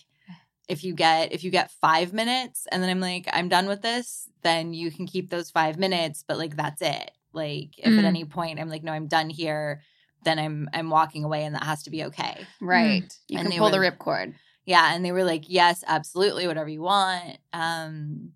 if 0.67 0.83
you 0.83 0.95
get 0.95 1.33
if 1.33 1.45
you 1.45 1.51
get 1.51 1.71
five 1.71 2.13
minutes 2.13 2.67
and 2.73 2.83
then 2.83 2.91
I'm 2.91 3.01
like, 3.01 3.29
I'm 3.33 3.49
done 3.49 3.67
with 3.67 3.83
this, 3.83 4.29
then 4.43 4.73
you 4.75 4.91
can 4.91 5.07
keep 5.07 5.31
those 5.31 5.51
five 5.51 5.79
minutes, 5.79 6.25
but 6.27 6.39
like 6.39 6.57
that's 6.57 6.83
it. 6.83 7.11
Like 7.33 7.79
if 7.79 7.93
Mm. 7.93 7.99
at 7.99 8.05
any 8.05 8.25
point 8.25 8.59
I'm 8.59 8.69
like, 8.71 8.83
no, 8.83 8.93
I'm 8.93 9.07
done 9.07 9.29
here, 9.31 9.83
then 10.25 10.39
I'm 10.39 10.69
I'm 10.73 10.91
walking 10.91 11.25
away 11.25 11.45
and 11.45 11.55
that 11.55 11.65
has 11.65 11.83
to 11.85 11.91
be 11.91 12.05
okay. 12.05 12.45
Right. 12.61 13.17
You 13.29 13.39
And 13.39 13.47
can 13.47 13.51
they 13.51 13.59
pull 13.59 13.71
the 13.71 13.79
were- 13.79 13.91
ripcord. 13.91 14.35
Yeah. 14.67 14.95
And 14.95 15.05
they 15.05 15.13
were 15.13 15.25
like, 15.25 15.45
yes, 15.47 15.85
absolutely, 15.87 16.47
whatever 16.47 16.69
you 16.71 16.81
want. 16.83 17.37
Um, 17.53 18.33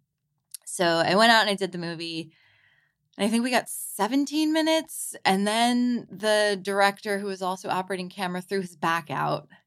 so 0.67 0.85
I 0.85 1.15
went 1.17 1.33
out 1.33 1.41
and 1.43 1.51
I 1.51 1.55
did 1.55 1.73
the 1.73 1.79
movie. 1.79 2.33
And 3.17 3.27
I 3.27 3.31
think 3.31 3.43
we 3.43 3.51
got 3.51 3.69
17 3.69 4.53
minutes. 4.53 5.17
And 5.25 5.47
then 5.47 6.07
the 6.11 6.59
director, 6.61 7.19
who 7.19 7.27
was 7.27 7.43
also 7.43 7.69
operating 7.69 8.09
camera, 8.11 8.41
threw 8.43 8.61
his 8.61 8.77
back 8.77 9.11
out. 9.11 9.49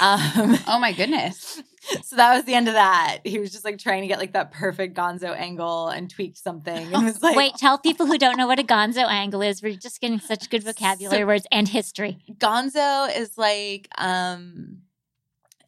Um, 0.00 0.56
Oh 0.66 0.78
my 0.78 0.92
goodness. 0.92 1.62
so 2.04 2.16
that 2.16 2.34
was 2.36 2.44
the 2.44 2.54
end 2.54 2.68
of 2.68 2.74
that. 2.74 3.18
He 3.24 3.38
was 3.38 3.50
just 3.52 3.64
like 3.64 3.78
trying 3.78 4.02
to 4.02 4.08
get 4.08 4.18
like 4.18 4.32
that 4.34 4.50
perfect 4.52 4.96
gonzo 4.96 5.34
angle 5.36 5.88
and 5.88 6.10
tweaked 6.10 6.38
something. 6.38 6.92
And 6.94 7.04
was 7.04 7.22
like, 7.22 7.36
Wait, 7.36 7.54
tell 7.56 7.78
people 7.78 8.06
who 8.06 8.18
don't 8.24 8.36
know 8.36 8.46
what 8.46 8.58
a 8.58 8.62
gonzo 8.62 9.06
angle 9.08 9.40
is. 9.42 9.62
We're 9.62 9.76
just 9.76 10.00
getting 10.00 10.20
such 10.20 10.50
good 10.50 10.62
vocabulary 10.62 11.20
So- 11.22 11.26
words 11.26 11.46
and 11.50 11.66
history. 11.68 12.18
gonzo 12.38 13.16
is 13.16 13.38
like 13.38 13.88
um 13.98 14.78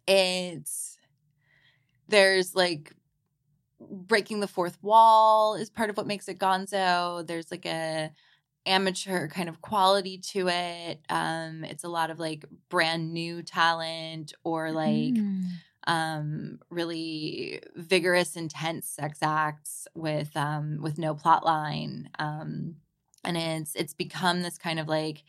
it's 0.07 0.99
there's 2.09 2.54
like 2.54 2.92
breaking 3.81 4.40
the 4.40 4.49
fourth 4.49 4.78
wall 4.83 5.54
is 5.54 5.71
part 5.71 5.90
of 5.90 5.97
what 5.97 6.07
makes 6.07 6.28
it 6.28 6.38
gonzo 6.38 7.26
there's 7.26 7.50
like 7.50 7.66
a 7.66 8.11
amateur 8.66 9.26
kind 9.28 9.49
of 9.49 9.61
quality 9.61 10.19
to 10.19 10.49
it 10.49 11.00
um 11.09 11.64
it's 11.64 11.83
a 11.85 11.88
lot 11.88 12.11
of 12.11 12.19
like 12.21 12.45
brand 12.69 13.12
new 13.12 13.42
talent 13.42 14.33
or 14.45 14.71
like 14.71 15.14
Mm. 15.14 15.45
Um 15.86 16.58
really 16.70 17.60
vigorous 17.76 18.36
intense 18.36 18.86
sex 18.88 19.18
acts 19.22 19.88
with 19.94 20.36
um 20.36 20.78
with 20.82 20.98
no 20.98 21.14
plot 21.14 21.44
line 21.44 22.08
um 22.18 22.76
and 23.24 23.36
it's 23.36 23.74
it's 23.74 23.94
become 23.94 24.42
this 24.42 24.58
kind 24.58 24.78
of 24.78 24.88
like 24.88 25.24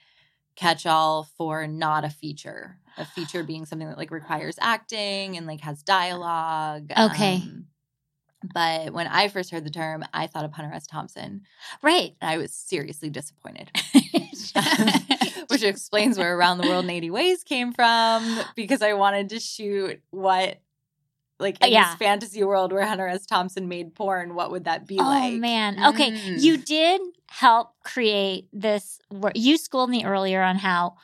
catch 0.56 0.86
all 0.86 1.24
for 1.38 1.68
not 1.68 2.06
a 2.06 2.10
feature 2.10 2.78
a 2.98 3.06
feature 3.06 3.44
being 3.52 3.66
something 3.66 3.88
that 3.88 3.98
like 3.98 4.12
requires 4.12 4.58
acting 4.62 5.38
and 5.38 5.48
like 5.48 5.62
has 5.62 5.82
dialogue 5.84 6.92
Okay. 6.98 7.36
um, 7.38 7.66
but 8.54 8.94
when 8.94 9.08
i 9.08 9.28
first 9.30 9.52
heard 9.52 9.64
the 9.66 9.70
term 9.72 10.04
i 10.14 10.28
thought 10.28 10.46
of 10.46 10.52
hunter 10.54 10.74
s 10.74 10.86
thompson 10.88 11.42
Right. 11.82 12.16
and 12.22 12.30
i 12.30 12.38
was 12.38 12.54
seriously 12.54 13.10
disappointed 13.10 13.72
which 15.48 15.64
explains 15.64 16.18
where 16.18 16.36
around 16.38 16.58
the 16.58 16.68
world 16.68 16.86
in 16.86 16.92
80 16.92 17.12
ways 17.12 17.44
came 17.44 17.72
from 17.74 18.40
because 18.56 18.82
i 18.82 18.94
wanted 18.94 19.30
to 19.30 19.40
shoot 19.40 20.02
what 20.12 20.60
like 21.40 21.64
in 21.66 21.72
Yeah. 21.72 21.90
this 21.90 21.96
fantasy 21.96 22.44
world 22.44 22.72
where 22.72 22.86
hunter 22.86 23.08
s 23.08 23.26
thompson 23.26 23.68
made 23.68 23.96
porn 23.96 24.36
what 24.36 24.52
would 24.52 24.66
that 24.66 24.88
be 24.88 24.98
oh 25.00 25.04
like 25.04 25.34
Oh 25.34 25.38
man. 25.38 25.78
Okay, 25.90 26.12
Mm. 26.12 26.42
you 26.42 26.58
did 26.58 27.02
help 27.30 27.74
create 27.84 28.48
this. 28.54 29.00
You 29.34 29.58
schooled 29.58 29.90
me 29.90 30.06
earlier 30.06 30.42
on 30.44 30.58
how 30.58 30.96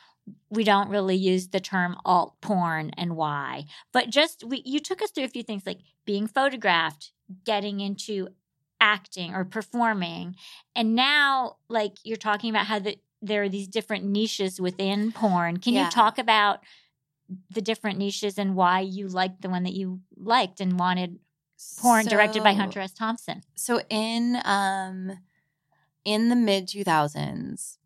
we 0.48 0.62
don't 0.64 0.88
really 0.88 1.16
use 1.16 1.48
the 1.48 1.58
term 1.60 1.96
alt 2.04 2.40
porn 2.40 2.90
and 2.96 3.16
why, 3.16 3.64
but 3.92 4.10
just 4.10 4.44
we, 4.44 4.62
you 4.64 4.78
took 4.78 5.02
us 5.02 5.10
through 5.10 5.24
a 5.24 5.28
few 5.28 5.42
things 5.42 5.64
like 5.66 5.80
being 6.04 6.26
photographed, 6.28 7.12
getting 7.44 7.80
into 7.80 8.28
acting 8.80 9.34
or 9.34 9.44
performing, 9.44 10.36
and 10.76 10.94
now 10.94 11.56
like 11.68 11.94
you're 12.04 12.16
talking 12.16 12.50
about 12.50 12.66
how 12.66 12.78
the, 12.78 12.96
there 13.22 13.42
are 13.42 13.48
these 13.48 13.68
different 13.68 14.04
niches 14.04 14.60
within 14.60 15.12
porn. 15.12 15.58
Can 15.58 15.74
Yeah. 15.74 15.84
you 15.84 15.90
talk 15.90 16.18
about 16.18 16.60
the 17.50 17.60
different 17.60 17.98
niches 17.98 18.38
and 18.38 18.56
why 18.56 18.80
you 18.80 19.06
liked 19.08 19.42
the 19.42 19.48
one 19.48 19.62
that 19.64 19.72
you 19.74 20.00
liked 20.16 20.60
and 20.60 20.78
wanted 20.78 21.18
porn 21.80 22.06
directed 22.06 22.42
by 22.42 22.54
Hunter 22.54 22.80
S. 22.80 22.92
Thompson? 22.92 23.42
so 23.54 23.80
in 23.90 24.40
um 24.44 25.18
in 26.04 26.28
the 26.30 26.36
mid 26.36 26.66
2000s 26.66 27.76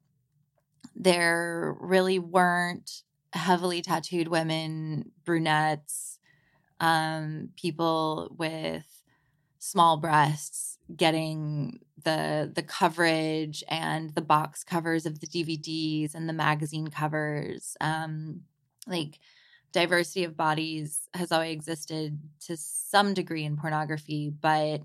there 0.94 1.76
really 1.80 2.18
weren't 2.18 3.02
heavily 3.32 3.82
tattooed 3.82 4.28
women 4.28 5.10
brunettes 5.24 6.18
um 6.80 7.48
people 7.56 8.32
with 8.38 8.86
small 9.64 9.96
breasts 9.96 10.78
getting 10.94 11.80
the 12.04 12.50
the 12.54 12.62
coverage 12.62 13.64
and 13.68 14.14
the 14.14 14.20
box 14.20 14.62
covers 14.62 15.06
of 15.06 15.20
the 15.20 15.26
DVDs 15.26 16.14
and 16.14 16.28
the 16.28 16.32
magazine 16.34 16.88
covers 16.88 17.74
um 17.80 18.42
like 18.86 19.18
diversity 19.72 20.24
of 20.24 20.36
bodies 20.36 21.08
has 21.14 21.32
always 21.32 21.52
existed 21.54 22.18
to 22.46 22.56
some 22.58 23.14
degree 23.14 23.44
in 23.44 23.56
pornography 23.56 24.28
but 24.28 24.82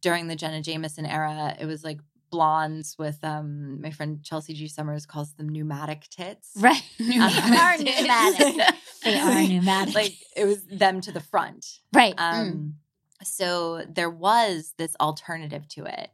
during 0.00 0.26
the 0.26 0.34
Jenna 0.34 0.60
Jameson 0.62 1.06
era, 1.06 1.54
it 1.60 1.66
was 1.66 1.84
like 1.84 2.00
blondes 2.30 2.96
with 2.98 3.22
um 3.22 3.80
my 3.82 3.90
friend 3.90 4.22
Chelsea 4.24 4.54
G 4.54 4.66
Summers 4.66 5.04
calls 5.06 5.34
them 5.34 5.48
pneumatic 5.50 6.08
tits. 6.08 6.52
Right. 6.56 6.82
Pneumatic 6.98 7.44
They 7.44 7.56
are 7.58 7.76
tits. 7.76 8.00
pneumatic. 8.00 8.74
They 9.04 9.18
are 9.18 9.42
pneumatic. 9.46 9.94
like 9.94 10.14
it 10.36 10.44
was 10.46 10.64
them 10.64 11.00
to 11.02 11.12
the 11.12 11.20
front. 11.20 11.66
right. 11.92 12.14
Um 12.16 12.76
so 13.24 13.84
there 13.88 14.10
was 14.10 14.74
this 14.76 14.94
alternative 15.00 15.68
to 15.68 15.84
it. 15.84 16.10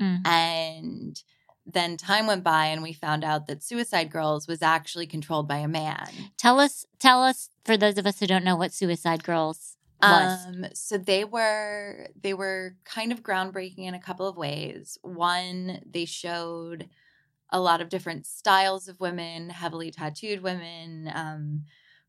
Mm. 0.00 0.26
And 0.26 1.22
then 1.66 1.96
time 1.96 2.26
went 2.26 2.44
by 2.44 2.66
and 2.66 2.82
we 2.82 2.92
found 2.92 3.24
out 3.24 3.46
that 3.46 3.62
Suicide 3.62 4.10
Girls 4.10 4.46
was 4.46 4.62
actually 4.62 5.06
controlled 5.06 5.48
by 5.48 5.58
a 5.58 5.68
man. 5.68 6.08
Tell 6.36 6.60
us, 6.60 6.86
tell 6.98 7.22
us, 7.22 7.50
for 7.64 7.76
those 7.76 7.96
of 7.96 8.06
us 8.06 8.20
who 8.20 8.26
don't 8.26 8.44
know 8.44 8.56
what 8.56 8.72
Suicide 8.72 9.24
Girls 9.24 9.76
was. 10.02 10.46
Um, 10.46 10.66
so 10.74 10.98
they 10.98 11.24
were 11.24 12.08
they 12.20 12.34
were 12.34 12.76
kind 12.84 13.12
of 13.12 13.22
groundbreaking 13.22 13.86
in 13.86 13.94
a 13.94 14.00
couple 14.00 14.26
of 14.28 14.36
ways. 14.36 14.98
One, 15.02 15.80
they 15.90 16.04
showed 16.04 16.88
a 17.50 17.60
lot 17.60 17.80
of 17.80 17.88
different 17.88 18.26
styles 18.26 18.88
of 18.88 19.00
women, 19.00 19.50
heavily 19.50 19.90
tattooed 19.90 20.42
women, 20.42 21.10
um, 21.14 21.64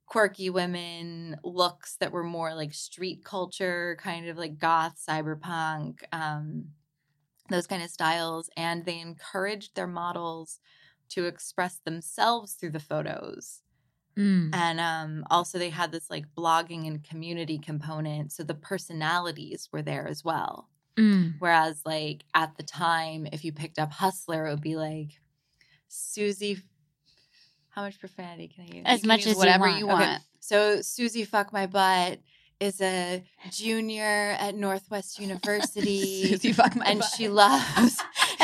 quirky 0.06 0.50
women, 0.50 1.38
looks 1.44 1.98
that 1.98 2.12
were 2.12 2.24
more 2.24 2.54
like 2.56 2.74
street 2.74 3.24
culture, 3.26 3.98
kind 4.02 4.28
of 4.28 4.38
like 4.38 4.58
goth, 4.58 5.04
cyberpunk, 5.08 6.04
um, 6.12 6.72
those 7.50 7.68
kind 7.68 7.84
of 7.84 7.90
styles. 7.92 8.50
And 8.58 8.86
they 8.86 9.00
encouraged 9.00 9.76
their 9.76 9.88
models 9.88 10.60
to 11.10 11.26
express 11.26 11.80
themselves 11.80 12.56
through 12.56 12.72
the 12.72 12.80
photos 12.80 13.62
Mm. 14.18 14.54
and 14.54 14.80
um 14.80 15.26
also 15.30 15.58
they 15.58 15.70
had 15.70 15.92
this 15.92 16.10
like 16.10 16.26
blogging 16.36 16.88
and 16.88 17.04
community 17.04 17.58
component 17.60 18.32
so 18.32 18.44
the 18.44 18.54
personalities 18.56 19.70
were 19.72 19.82
there 19.82 20.08
as 20.08 20.24
well 20.24 20.70
Mm. 20.98 21.40
whereas 21.40 21.82
like 21.86 22.26
at 22.34 22.58
the 22.58 22.64
time 22.64 23.28
if 23.34 23.44
you 23.46 23.54
picked 23.54 23.80
up 23.80 23.92
hustler 23.92 24.48
it 24.48 24.52
would 24.52 24.62
be 24.62 24.76
like 24.78 25.22
susie 25.88 26.58
how 27.75 27.82
much 27.84 28.00
profanity 28.00 28.48
can 28.48 28.63
i 28.72 28.75
use 28.77 28.84
As 28.86 29.03
You 29.03 29.08
much 29.10 29.20
use 29.20 29.27
as 29.27 29.34
you 29.34 29.38
whatever 29.39 29.65
want. 29.65 29.79
you 29.79 29.86
Okay. 29.86 29.94
want. 29.94 30.22
so 30.39 30.82
susie 30.82 31.25
fuck 31.25 31.51
my 31.53 31.67
butt 31.67 32.20
is 32.62 32.79
a 32.82 33.22
junior 33.51 34.03
at 34.39 34.55
northwest 34.55 35.20
university 35.20 36.27
Susie, 36.29 36.53
fuck 36.53 36.75
my 36.75 36.86
and 36.86 37.00
butt. 37.00 37.10
she 37.17 37.27
loves 37.27 38.01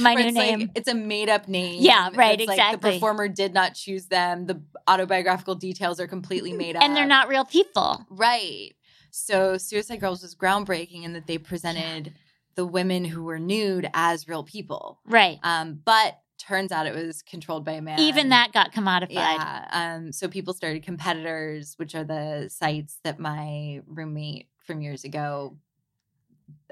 My 0.00 0.14
new 0.14 0.26
it's 0.28 0.36
like- 0.36 0.58
name. 0.58 0.70
it's 0.76 0.86
a 0.88 0.94
made 0.94 1.28
up 1.28 1.48
name. 1.48 1.78
Yeah, 1.82 2.10
right, 2.14 2.38
It's 2.40 2.46
like 2.46 2.56
exactly. 2.58 2.90
the 2.90 2.96
performer 2.96 3.26
did 3.26 3.52
not 3.52 3.74
choose 3.74 4.06
them. 4.06 4.46
The 4.46 4.62
autobiographical 4.86 5.56
details 5.56 5.98
are 5.98 6.06
completely 6.06 6.52
made 6.62 6.76
up. 6.76 6.84
and 6.84 6.96
they're 6.96 7.04
not 7.06 7.26
real 7.28 7.44
people. 7.44 8.06
right. 8.08 8.70
So 9.10 9.56
Suicide 9.58 9.96
Girls 10.00 10.22
was 10.22 10.36
groundbreaking 10.36 11.02
in 11.02 11.14
that 11.14 11.26
they 11.26 11.36
presented 11.38 12.12
the 12.54 12.64
women 12.66 13.04
who 13.04 13.24
were 13.24 13.40
nude 13.40 13.90
as 13.92 14.28
real 14.28 14.44
people. 14.44 15.00
Right. 15.04 15.38
Um, 15.42 15.80
but 15.84 16.16
turns 16.48 16.72
out 16.72 16.86
it 16.86 16.94
was 16.94 17.22
controlled 17.22 17.64
by 17.64 17.72
a 17.72 17.82
man. 17.82 17.98
Even 18.00 18.30
that 18.30 18.52
got 18.52 18.72
commodified. 18.72 19.10
Yeah. 19.10 19.68
Um, 19.70 20.12
so 20.12 20.28
people 20.28 20.54
started 20.54 20.82
competitors, 20.82 21.74
which 21.76 21.94
are 21.94 22.04
the 22.04 22.48
sites 22.50 22.98
that 23.04 23.18
my 23.18 23.82
roommate 23.86 24.48
from 24.64 24.80
years 24.80 25.04
ago. 25.04 25.56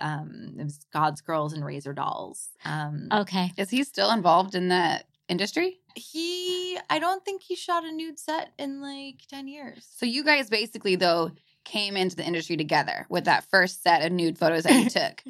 Um, 0.00 0.56
it 0.58 0.64
was 0.64 0.80
God's 0.92 1.20
Girls 1.20 1.52
and 1.52 1.64
Razor 1.64 1.92
Dolls. 1.92 2.48
Um, 2.64 3.08
Okay. 3.12 3.52
Is 3.56 3.70
he 3.70 3.84
still 3.84 4.10
involved 4.10 4.54
in 4.54 4.68
that 4.68 5.04
industry? 5.28 5.80
he, 5.94 6.78
I 6.90 6.98
don't 6.98 7.24
think 7.24 7.40
he 7.42 7.56
shot 7.56 7.82
a 7.84 7.90
nude 7.90 8.18
set 8.18 8.50
in 8.58 8.82
like 8.82 9.22
ten 9.28 9.48
years. 9.48 9.86
So 9.96 10.04
you 10.06 10.22
guys 10.24 10.50
basically 10.50 10.96
though 10.96 11.30
came 11.64 11.96
into 11.96 12.14
the 12.16 12.24
industry 12.24 12.56
together 12.56 13.06
with 13.08 13.24
that 13.24 13.44
first 13.50 13.82
set 13.82 14.04
of 14.04 14.12
nude 14.12 14.38
photos 14.38 14.64
that 14.64 14.84
you 14.84 14.90
took. 15.00 15.22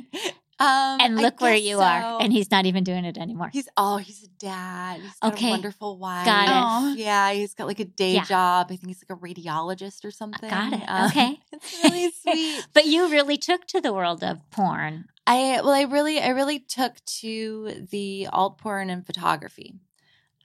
Um, 0.59 1.01
And 1.03 1.17
look 1.17 1.41
where 1.43 1.55
you 1.55 1.77
so. 1.77 1.83
are. 1.83 2.23
And 2.23 2.33
he's 2.33 2.51
not 2.51 2.65
even 2.65 2.83
doing 2.83 3.05
it 3.05 3.19
anymore. 3.19 3.51
He's 3.53 3.69
oh, 3.77 3.99
he's 3.99 4.23
a 4.25 4.29
dad. 4.39 5.01
He's 5.01 5.19
got 5.21 5.35
Okay. 5.35 5.49
a 5.49 5.51
wonderful 5.51 5.99
wife. 5.99 6.25
Got 6.25 6.49
it. 6.49 6.53
Aw. 6.55 6.95
Yeah, 6.95 7.33
he's 7.33 7.53
got 7.55 7.67
like 7.67 7.81
a 7.81 7.85
day 7.85 8.15
Yeah. 8.15 8.25
job. 8.25 8.67
I 8.71 8.77
think 8.77 8.87
he's 8.87 9.05
like 9.07 9.17
a 9.19 9.21
radiologist 9.21 10.05
or 10.05 10.11
something. 10.11 10.49
Got 10.49 10.73
it. 10.73 10.83
Um, 10.89 11.07
Okay. 11.11 11.39
it's 11.53 11.73
really 11.83 12.11
sweet. 12.23 12.67
But 12.73 12.87
you 12.87 13.11
really 13.11 13.37
took 13.37 13.67
to 13.67 13.81
the 13.83 13.93
world 13.93 14.25
of 14.25 14.39
porn. 14.51 15.07
I 15.27 15.61
well, 15.63 15.71
I 15.75 15.83
really, 15.83 16.21
I 16.21 16.29
really 16.29 16.59
took 16.61 17.05
to 17.21 17.87
the 17.91 18.29
alt 18.33 18.57
porn 18.59 18.89
and 18.89 19.05
photography. 19.05 19.75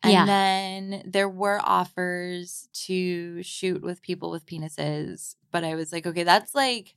And 0.03 0.11
Yeah. 0.11 0.25
then 0.25 1.03
there 1.05 1.29
were 1.29 1.61
offers 1.63 2.67
to 2.87 3.43
shoot 3.43 3.81
with 3.83 4.01
people 4.01 4.31
with 4.31 4.45
penises, 4.45 5.35
but 5.51 5.63
I 5.63 5.75
was 5.75 5.93
like, 5.93 6.07
okay, 6.07 6.23
that's 6.23 6.55
like, 6.55 6.95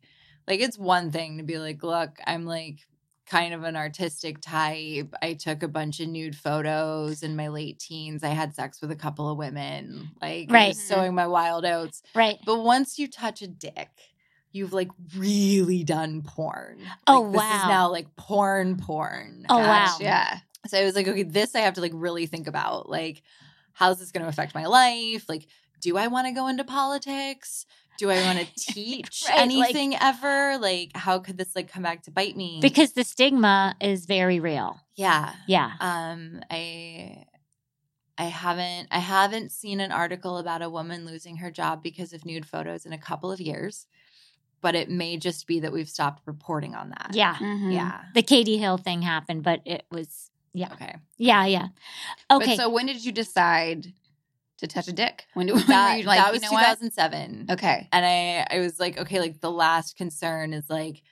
like 0.48 0.60
it's 0.60 0.78
one 0.78 1.10
thing 1.12 1.36
to 1.36 1.44
be 1.44 1.58
like, 1.58 1.82
look, 1.82 2.18
I'm 2.26 2.46
like 2.46 2.78
kind 3.26 3.54
of 3.54 3.62
an 3.62 3.76
artistic 3.76 4.40
type. 4.40 5.14
I 5.22 5.34
took 5.34 5.62
a 5.62 5.68
bunch 5.68 6.00
of 6.00 6.08
nude 6.08 6.36
photos 6.36 7.22
in 7.22 7.36
my 7.36 7.48
late 7.48 7.78
teens. 7.78 8.22
I 8.22 8.28
had 8.28 8.54
sex 8.54 8.80
with 8.80 8.90
a 8.90 8.96
couple 8.96 9.30
of 9.30 9.38
women, 9.38 10.10
like 10.20 10.50
I 10.50 10.52
Right. 10.52 10.76
sowing 10.76 11.08
mm-hmm. 11.08 11.16
my 11.16 11.26
wild 11.26 11.64
oats. 11.64 12.02
Right. 12.14 12.38
But 12.44 12.62
once 12.62 12.98
you 12.98 13.08
touch 13.08 13.42
a 13.42 13.46
dick, 13.46 13.90
you've 14.52 14.72
like 14.72 14.90
really 15.16 15.84
done 15.84 16.22
porn. 16.22 16.80
Oh, 17.06 17.22
Like, 17.22 17.32
This 17.32 17.40
wow. 17.40 17.56
is 17.56 17.68
now 17.68 17.90
like 17.90 18.16
porn 18.16 18.76
porn. 18.76 19.46
Oh, 19.48 19.58
wow. 19.58 19.96
Yeah. 20.00 20.38
So 20.66 20.78
I 20.78 20.84
was 20.84 20.94
like, 20.94 21.08
okay, 21.08 21.24
this 21.24 21.54
I 21.54 21.60
have 21.60 21.74
to 21.74 21.80
like 21.80 21.92
really 21.94 22.26
think 22.26 22.46
about. 22.46 22.88
Like, 22.88 23.22
how's 23.72 23.98
this 23.98 24.12
going 24.12 24.22
to 24.22 24.28
affect 24.28 24.54
my 24.54 24.66
life? 24.66 25.28
Like, 25.28 25.46
do 25.80 25.98
I 25.98 26.06
want 26.06 26.26
to 26.26 26.32
go 26.32 26.46
into 26.46 26.64
politics? 26.64 27.66
Do 27.98 28.10
I 28.10 28.22
want 28.24 28.38
to 28.46 28.54
teach 28.56 29.24
Right, 29.28 29.34
like- 29.36 29.42
anything 29.42 29.94
ever? 29.96 30.58
Like, 30.58 30.90
how 30.94 31.18
could 31.18 31.36
this 31.38 31.54
like 31.54 31.70
come 31.72 31.82
back 31.82 32.02
to 32.04 32.10
bite 32.10 32.36
me? 32.36 32.58
Because 32.60 32.92
the 32.92 33.04
stigma 33.04 33.76
is 33.80 34.06
very 34.06 34.40
real. 34.40 34.80
yeah, 34.96 35.32
Yeah. 35.46 35.72
um, 35.80 36.40
I 36.50 37.24
I 38.16 38.24
haven't 38.24 38.88
I 38.92 38.98
haven't 39.00 39.50
seen 39.52 39.80
an 39.80 39.90
article 39.90 40.38
about 40.38 40.62
a 40.62 40.70
woman 40.70 41.04
losing 41.04 41.38
her 41.38 41.50
job 41.50 41.82
because 41.82 42.12
of 42.12 42.24
nude 42.24 42.46
photos 42.46 42.86
in 42.86 42.92
a 42.92 42.98
couple 42.98 43.32
of 43.32 43.40
years, 43.40 43.86
but 44.60 44.74
it 44.76 44.88
may 44.88 45.16
just 45.16 45.46
be 45.48 45.60
that 45.60 45.72
we've 45.72 45.88
stopped 45.88 46.22
reporting 46.26 46.74
on 46.76 46.90
that. 46.90 47.10
Yeah. 47.12 47.34
Mhm. 47.36 47.72
Yeah. 47.72 48.02
The 48.14 48.22
Katie 48.22 48.58
Hill 48.58 48.76
thing 48.76 49.02
happened, 49.02 49.42
but 49.42 49.60
it 49.64 49.84
was 49.90 50.30
yeah. 50.52 50.72
Okay. 50.74 50.94
Yeah, 51.18 51.44
yeah. 51.46 51.68
But 52.28 52.42
Okay. 52.42 52.56
so 52.56 52.68
when 52.68 52.86
did 52.86 53.04
you 53.04 53.10
decide 53.10 53.92
to 54.58 54.66
touch 54.66 54.88
a 54.88 54.92
dick? 54.92 55.24
When, 55.34 55.48
when 55.54 55.66
That, 55.66 55.98
you 55.98 56.04
like, 56.04 56.18
that 56.18 56.26
you 56.28 56.32
was 56.32 56.42
know 56.42 56.52
what? 56.52 56.60
2007. 56.78 57.46
Okay. 57.50 57.88
And 57.92 58.04
I 58.06 58.46
I 58.56 58.60
was 58.60 58.78
like, 58.80 58.98
okay, 58.98 59.20
like 59.20 59.40
the 59.40 59.50
last 59.50 59.96
concern 59.96 60.52
is 60.52 60.68
like 60.70 61.02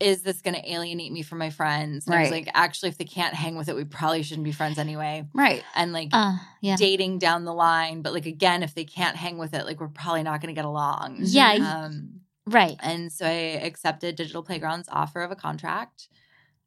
is 0.00 0.22
this 0.22 0.42
going 0.42 0.54
to 0.54 0.72
alienate 0.72 1.10
me 1.10 1.22
from 1.22 1.38
my 1.38 1.50
friends? 1.50 2.06
And 2.06 2.14
I 2.14 2.20
was 2.20 2.30
Right. 2.30 2.46
like, 2.46 2.54
actually, 2.54 2.90
if 2.90 2.98
they 2.98 3.04
can't 3.04 3.34
hang 3.34 3.56
with 3.56 3.68
it, 3.68 3.74
we 3.74 3.82
probably 3.82 4.22
shouldn't 4.22 4.44
be 4.44 4.52
friends 4.52 4.78
anyway. 4.78 5.26
Right. 5.34 5.64
And 5.74 5.92
like 5.92 6.10
uh 6.12 6.36
yeah. 6.60 6.76
dating 6.76 7.18
down 7.18 7.44
the 7.44 7.52
line, 7.52 8.02
but 8.02 8.12
like 8.12 8.24
again, 8.26 8.62
if 8.62 8.74
they 8.76 8.84
can't 8.84 9.16
hang 9.16 9.38
with 9.38 9.54
it, 9.54 9.64
like 9.66 9.80
we're 9.80 9.88
probably 9.88 10.22
not 10.22 10.40
going 10.40 10.54
to 10.54 10.58
get 10.58 10.64
along. 10.64 11.16
Yeah, 11.22 11.54
Um, 11.86 12.20
Right. 12.46 12.76
and 12.80 13.10
so 13.12 13.26
I 13.26 13.58
accepted 13.60 14.14
Digital 14.14 14.44
Playground's 14.44 14.88
offer 14.90 15.20
of 15.22 15.32
a 15.32 15.36
contract, 15.36 16.08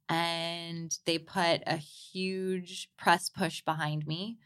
and 0.10 0.96
they 1.06 1.18
put 1.18 1.62
a 1.66 1.78
huge 1.78 2.90
press 2.98 3.30
push 3.30 3.62
behind 3.62 4.06
me. 4.06 4.38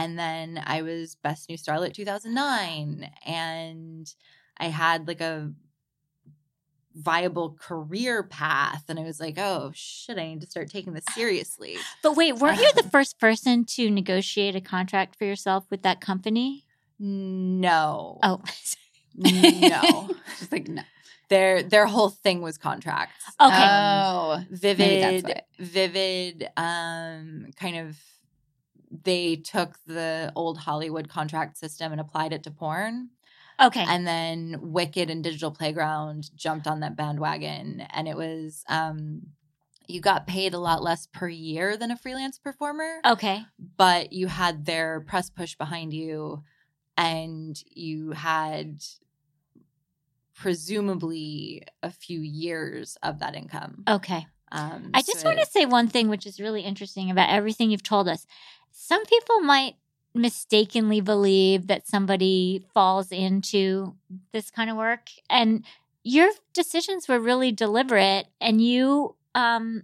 And 0.00 0.18
then 0.18 0.62
I 0.66 0.80
was 0.80 1.14
Best 1.16 1.50
New 1.50 1.58
Starlet 1.58 1.92
2009, 1.92 3.10
and 3.26 4.14
I 4.56 4.64
had 4.68 5.06
like 5.06 5.20
a 5.20 5.52
viable 6.94 7.54
career 7.60 8.22
path. 8.22 8.84
And 8.88 8.98
I 8.98 9.02
was 9.02 9.20
like, 9.20 9.36
oh 9.36 9.72
shit, 9.74 10.16
I 10.16 10.26
need 10.28 10.40
to 10.40 10.46
start 10.46 10.70
taking 10.70 10.94
this 10.94 11.04
seriously. 11.14 11.76
But 12.02 12.16
wait, 12.16 12.36
weren't 12.36 12.60
you 12.60 12.72
the 12.74 12.88
first 12.88 13.20
person 13.20 13.66
to 13.76 13.90
negotiate 13.90 14.56
a 14.56 14.62
contract 14.62 15.16
for 15.16 15.26
yourself 15.26 15.66
with 15.70 15.82
that 15.82 16.00
company? 16.00 16.64
No. 16.98 18.18
Oh. 18.22 18.40
no. 19.14 20.10
Just 20.38 20.50
like 20.50 20.66
no. 20.66 20.82
Their 21.28 21.62
their 21.62 21.86
whole 21.86 22.08
thing 22.08 22.40
was 22.40 22.56
contracts. 22.56 23.22
Okay. 23.38 23.66
Oh. 23.70 24.42
Vivid 24.50 25.42
vivid 25.58 26.48
um 26.56 27.48
kind 27.56 27.76
of 27.76 27.98
they 28.90 29.36
took 29.36 29.78
the 29.86 30.32
old 30.34 30.58
hollywood 30.58 31.08
contract 31.08 31.56
system 31.56 31.92
and 31.92 32.00
applied 32.00 32.32
it 32.32 32.42
to 32.42 32.50
porn 32.50 33.08
okay. 33.60 33.84
and 33.86 34.06
then 34.06 34.58
wicked 34.60 35.10
and 35.10 35.22
digital 35.22 35.50
playground 35.50 36.30
jumped 36.34 36.66
on 36.66 36.80
that 36.80 36.96
bandwagon 36.96 37.86
and 37.90 38.08
it 38.08 38.16
was 38.16 38.64
um 38.68 39.22
you 39.86 40.00
got 40.00 40.26
paid 40.26 40.54
a 40.54 40.58
lot 40.58 40.82
less 40.82 41.06
per 41.06 41.28
year 41.28 41.76
than 41.76 41.90
a 41.90 41.96
freelance 41.96 42.38
performer 42.38 43.00
okay. 43.06 43.42
but 43.76 44.12
you 44.12 44.26
had 44.28 44.64
their 44.64 45.00
press 45.00 45.30
push 45.30 45.54
behind 45.56 45.92
you 45.92 46.42
and 46.96 47.62
you 47.70 48.12
had 48.12 48.82
presumably 50.34 51.62
a 51.82 51.90
few 51.90 52.20
years 52.20 52.96
of 53.02 53.18
that 53.18 53.34
income 53.34 53.84
Okay. 53.88 54.26
um, 54.52 54.90
I 54.94 55.02
just 55.02 55.20
so 55.20 55.28
want 55.28 55.38
to 55.40 55.46
say 55.46 55.66
one 55.66 55.88
thing 55.88 56.08
which 56.08 56.26
is 56.26 56.40
really 56.40 56.62
interesting 56.62 57.10
about 57.10 57.28
everything 57.30 57.70
you've 57.70 57.82
told 57.82 58.08
us. 58.08 58.26
Some 58.82 59.04
people 59.04 59.40
might 59.40 59.74
mistakenly 60.14 61.02
believe 61.02 61.66
that 61.66 61.86
somebody 61.86 62.64
falls 62.72 63.12
into 63.12 63.94
this 64.32 64.50
kind 64.50 64.70
of 64.70 64.76
work 64.76 65.10
and 65.28 65.64
your 66.02 66.30
decisions 66.54 67.06
were 67.06 67.20
really 67.20 67.52
deliberate 67.52 68.26
and 68.40 68.60
you 68.64 69.14
um 69.34 69.82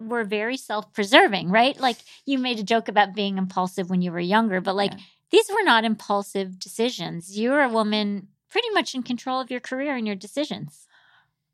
were 0.00 0.24
very 0.24 0.56
self-preserving, 0.56 1.50
right? 1.50 1.78
Like 1.78 1.98
you 2.26 2.36
made 2.40 2.58
a 2.58 2.64
joke 2.64 2.88
about 2.88 3.14
being 3.14 3.38
impulsive 3.38 3.88
when 3.88 4.02
you 4.02 4.10
were 4.10 4.18
younger, 4.18 4.60
but 4.60 4.74
like 4.74 4.90
Yeah. 4.92 4.98
these 5.30 5.48
were 5.48 5.62
not 5.62 5.84
impulsive 5.84 6.58
decisions. 6.58 7.38
You're 7.38 7.62
a 7.62 7.68
woman 7.68 8.26
pretty 8.50 8.70
much 8.70 8.92
in 8.92 9.04
control 9.04 9.40
of 9.40 9.52
your 9.52 9.60
career 9.60 9.94
and 9.94 10.04
your 10.06 10.16
decisions. 10.16 10.88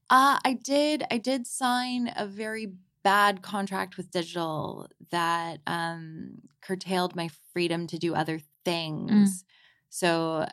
Uh, 0.09 0.39
I 0.43 0.55
did. 0.55 1.05
I 1.11 1.19
did 1.19 1.47
sign 1.47 2.11
a 2.17 2.27
very 2.27 2.73
bad 3.09 3.41
contract 3.41 3.97
with 3.97 4.11
digital 4.11 4.87
that 5.11 5.61
um, 5.67 6.43
curtailed 6.61 7.17
my 7.17 7.31
freedom 7.55 7.87
to 7.87 7.99
do 7.99 8.15
other 8.15 8.39
things. 8.67 9.45
So, 9.89 10.47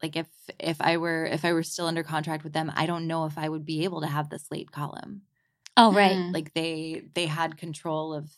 like 0.00 0.14
if 0.14 0.28
if 0.60 0.80
I 0.80 0.96
were 0.98 1.24
if 1.24 1.44
I 1.44 1.52
were 1.52 1.64
still 1.64 1.86
under 1.86 2.04
contract 2.04 2.44
with 2.44 2.52
them, 2.52 2.70
I 2.76 2.86
don't 2.86 3.08
know 3.08 3.24
if 3.24 3.36
I 3.36 3.48
would 3.48 3.64
be 3.64 3.82
able 3.82 4.00
to 4.02 4.06
have 4.06 4.28
the 4.30 4.38
slate 4.38 4.70
column. 4.70 5.22
Oh, 5.76 5.92
right. 5.92 6.16
Mm. 6.16 6.32
Like 6.32 6.54
they 6.54 7.08
they 7.14 7.26
had 7.26 7.56
control 7.56 8.14
of 8.14 8.30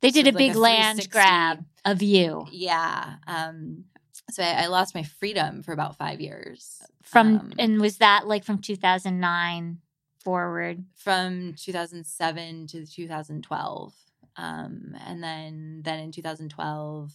They 0.00 0.12
did 0.12 0.28
a 0.28 0.30
like 0.30 0.38
big 0.38 0.54
a 0.54 0.60
land 0.60 1.10
grab 1.10 1.64
of 1.84 2.00
you 2.00 2.46
yeah. 2.52 3.16
Um, 3.26 3.86
so 4.30 4.44
I, 4.44 4.64
I 4.64 4.66
lost 4.66 4.94
my 4.94 5.02
freedom 5.02 5.64
for 5.64 5.72
about 5.72 5.96
five 5.96 6.20
years 6.20 6.80
from, 7.02 7.26
Um, 7.38 7.52
and 7.58 7.80
was 7.80 7.98
that 7.98 8.28
like 8.28 8.44
from 8.44 8.58
2009 8.58 9.78
forward? 10.22 10.84
from 10.96 11.54
2007 11.54 12.66
to 12.68 12.86
2012 12.86 13.94
um 14.36 14.96
and 15.06 15.22
then 15.22 15.82
then 15.84 15.98
in 15.98 16.12
2012 16.12 17.12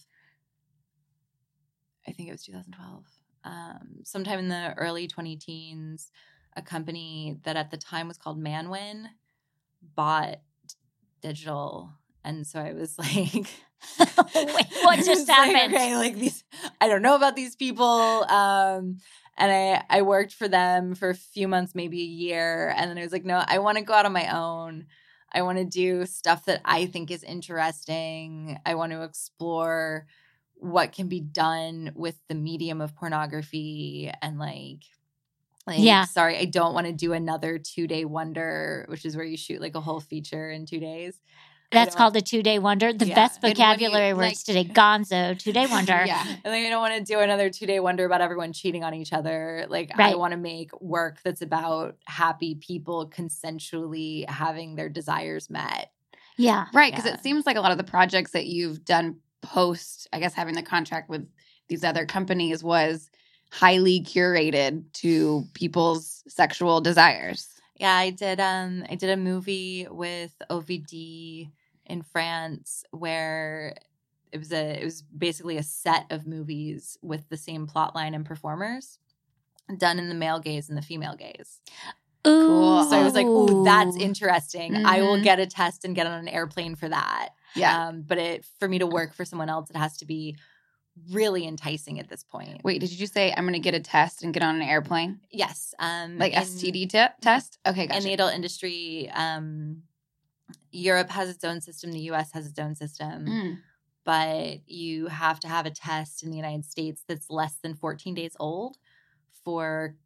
i 2.06 2.12
think 2.12 2.28
it 2.28 2.32
was 2.32 2.44
2012 2.44 3.04
um 3.44 3.88
sometime 4.04 4.38
in 4.38 4.48
the 4.48 4.74
early 4.76 5.08
20 5.08 5.36
teens 5.36 6.10
a 6.56 6.62
company 6.62 7.38
that 7.44 7.56
at 7.56 7.70
the 7.70 7.76
time 7.76 8.06
was 8.08 8.18
called 8.18 8.38
manwin 8.42 9.06
bought 9.96 10.36
digital 11.20 11.90
and 12.24 12.46
so 12.46 12.60
i 12.60 12.72
was 12.72 12.98
like 12.98 13.48
Wait, 14.34 14.66
what 14.82 14.96
just 15.04 15.28
like, 15.28 15.50
happened? 15.52 15.74
okay, 15.74 15.96
like 15.96 16.16
these 16.16 16.44
i 16.80 16.88
don't 16.88 17.02
know 17.02 17.16
about 17.16 17.36
these 17.36 17.56
people 17.56 17.86
um 18.30 18.98
and 19.38 19.52
I, 19.52 19.84
I 19.98 20.02
worked 20.02 20.34
for 20.34 20.48
them 20.48 20.94
for 20.94 21.10
a 21.10 21.14
few 21.14 21.48
months, 21.48 21.74
maybe 21.74 22.02
a 22.02 22.04
year. 22.04 22.74
And 22.76 22.90
then 22.90 22.98
I 22.98 23.02
was 23.02 23.12
like, 23.12 23.24
no, 23.24 23.42
I 23.46 23.60
want 23.60 23.78
to 23.78 23.84
go 23.84 23.94
out 23.94 24.06
on 24.06 24.12
my 24.12 24.36
own. 24.36 24.86
I 25.32 25.42
want 25.42 25.58
to 25.58 25.64
do 25.64 26.06
stuff 26.06 26.44
that 26.46 26.60
I 26.64 26.86
think 26.86 27.10
is 27.10 27.22
interesting. 27.22 28.58
I 28.66 28.74
want 28.74 28.92
to 28.92 29.02
explore 29.02 30.06
what 30.56 30.92
can 30.92 31.08
be 31.08 31.20
done 31.20 31.92
with 31.94 32.16
the 32.28 32.34
medium 32.34 32.80
of 32.80 32.96
pornography 32.96 34.12
and 34.22 34.38
like 34.38 34.82
like 35.66 35.78
Yeah. 35.82 36.04
sorry 36.04 36.38
i 36.38 36.44
don't 36.44 36.74
want 36.74 36.86
to 36.86 36.92
do 36.92 37.12
another 37.12 37.58
two 37.58 37.86
day 37.86 38.04
wonder 38.04 38.86
which 38.88 39.04
is 39.04 39.16
where 39.16 39.24
you 39.24 39.36
shoot 39.36 39.60
like 39.60 39.74
a 39.74 39.80
whole 39.80 40.00
feature 40.00 40.50
in 40.50 40.66
two 40.66 40.80
days 40.80 41.20
That's 41.70 41.94
called 41.94 42.16
a 42.16 42.20
two 42.22 42.42
day 42.42 42.58
wonder. 42.58 42.92
The 42.92 43.06
Yeah. 43.06 43.14
best 43.14 43.36
And 43.36 43.42
what 43.42 43.58
you- 43.58 43.64
vocabulary 43.64 44.14
words 44.14 44.48
like- 44.48 44.64
today. 44.64 44.64
Gonzo, 44.74 45.38
two 45.38 45.52
day 45.52 45.66
wonder. 45.66 46.02
Yeah. 46.06 46.22
And 46.26 46.44
like, 46.52 46.64
I 46.64 46.70
don't 46.70 46.80
want 46.80 46.94
to 46.94 47.12
do 47.12 47.20
another 47.20 47.50
two 47.50 47.66
day 47.66 47.78
wonder 47.80 48.06
about 48.06 48.20
everyone 48.22 48.52
cheating 48.52 48.84
on 48.84 48.94
each 48.94 49.12
other. 49.12 49.66
Like, 49.68 49.90
I 49.98 50.14
want 50.14 50.30
to 50.32 50.38
make 50.38 50.70
work 50.80 51.18
that's 51.22 51.42
about 51.42 51.96
happy 52.06 52.54
people 52.54 53.10
consensually 53.10 54.28
having 54.28 54.76
their 54.76 54.88
desires 54.88 55.50
met. 55.50 55.90
Yeah. 56.38 56.66
Right, 56.72 56.92
because 56.92 57.04
Yeah. 57.06 57.14
it 57.14 57.22
seems 57.22 57.46
like 57.46 57.56
a 57.56 57.60
lot 57.60 57.72
of 57.72 57.78
the 57.78 57.84
projects 57.84 58.30
that 58.32 58.46
you've 58.46 58.84
done 58.84 59.16
post, 59.42 60.08
I 60.12 60.20
guess, 60.20 60.34
having 60.34 60.54
the 60.54 60.62
contract 60.62 61.08
with 61.10 61.28
these 61.68 61.84
other 61.84 62.06
companies 62.06 62.62
was 62.64 63.10
highly 63.50 64.00
curated 64.02 64.84
to 64.94 65.44
people's 65.54 66.22
sexual 66.28 66.80
desires. 66.80 67.48
Yeah, 67.76 67.94
I 67.94 68.10
did. 68.10 68.40
Um, 68.40 68.84
I 68.90 68.94
did 68.96 69.10
a 69.10 69.16
movie 69.16 69.86
with 69.90 70.32
OVD 70.50 71.50
in 71.88 72.02
France 72.02 72.84
where 72.90 73.74
it 74.32 74.38
was 74.38 74.52
a 74.52 74.80
it 74.80 74.84
was 74.84 75.02
basically 75.02 75.56
a 75.56 75.62
set 75.62 76.04
of 76.10 76.26
movies 76.26 76.98
with 77.02 77.28
the 77.28 77.36
same 77.36 77.66
plot 77.66 77.94
line 77.94 78.14
and 78.14 78.24
performers 78.26 78.98
done 79.78 79.98
in 79.98 80.08
the 80.08 80.14
male 80.14 80.38
gaze 80.40 80.68
and 80.68 80.76
the 80.78 80.82
female 80.82 81.14
gaze. 81.16 81.60
Ooh. 82.26 82.46
Cool. 82.46 82.84
So 82.84 82.96
I 82.98 83.04
was 83.04 83.14
like, 83.14 83.26
"Ooh, 83.26 83.64
that's 83.64 83.96
interesting. 83.96 84.74
I 84.86 85.00
will 85.02 85.16
Mhm. 85.18 85.22
get 85.22 85.38
a 85.38 85.46
test 85.46 85.84
and 85.84 85.94
get 85.94 86.06
on 86.06 86.18
an 86.18 86.28
airplane 86.28 86.74
for 86.74 86.88
that." 86.88 87.30
Yeah. 87.54 87.88
Um, 87.88 88.02
but 88.02 88.18
it 88.18 88.44
for 88.58 88.68
me 88.68 88.78
to 88.80 88.86
work 88.86 89.14
for 89.14 89.24
someone 89.24 89.48
else, 89.48 89.70
it 89.70 89.76
has 89.76 89.96
to 89.98 90.04
be 90.06 90.36
really 91.10 91.46
enticing 91.46 92.00
at 92.00 92.08
this 92.08 92.24
point. 92.24 92.60
Wait, 92.64 92.80
did 92.80 92.90
you 92.98 93.06
say 93.06 93.32
I'm 93.36 93.44
going 93.44 93.52
to 93.52 93.60
get 93.60 93.74
a 93.74 93.80
test 93.80 94.24
and 94.24 94.34
get 94.34 94.42
on 94.42 94.56
an 94.56 94.62
airplane? 94.62 95.20
Yes. 95.30 95.72
Um, 95.78 96.18
Like 96.18 96.32
in- 96.32 96.42
STD 96.42 96.86
te- 96.90 97.14
test? 97.20 97.58
Okay, 97.64 97.84
in 97.94 98.02
the 98.02 98.12
adult 98.12 98.34
industry, 98.34 99.08
um, 99.14 99.84
Europe 100.70 101.10
has 101.10 101.28
its 101.28 101.44
own 101.44 101.60
system. 101.60 101.92
The 101.92 102.00
U.S. 102.00 102.32
has 102.32 102.46
its 102.46 102.58
own 102.58 102.74
system. 102.74 103.26
Mm. 103.26 103.58
But 104.04 104.68
you 104.68 105.08
have 105.08 105.38
to 105.40 105.48
have 105.48 105.66
a 105.66 105.70
test 105.70 106.22
in 106.22 106.30
the 106.30 106.36
United 106.36 106.64
States 106.64 107.02
that's 107.06 107.28
less 107.28 107.56
than 107.62 107.74
14 107.74 108.14
days 108.14 108.36
old 108.40 108.78
for 109.44 109.96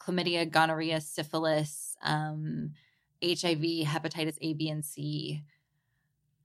chlamydia, 0.00 0.50
gonorrhea, 0.50 1.00
syphilis, 1.00 1.96
um, 2.02 2.72
HIV, 3.22 3.86
hepatitis 3.86 4.38
A, 4.40 4.54
B, 4.54 4.68
and 4.70 4.84
C. 4.84 5.42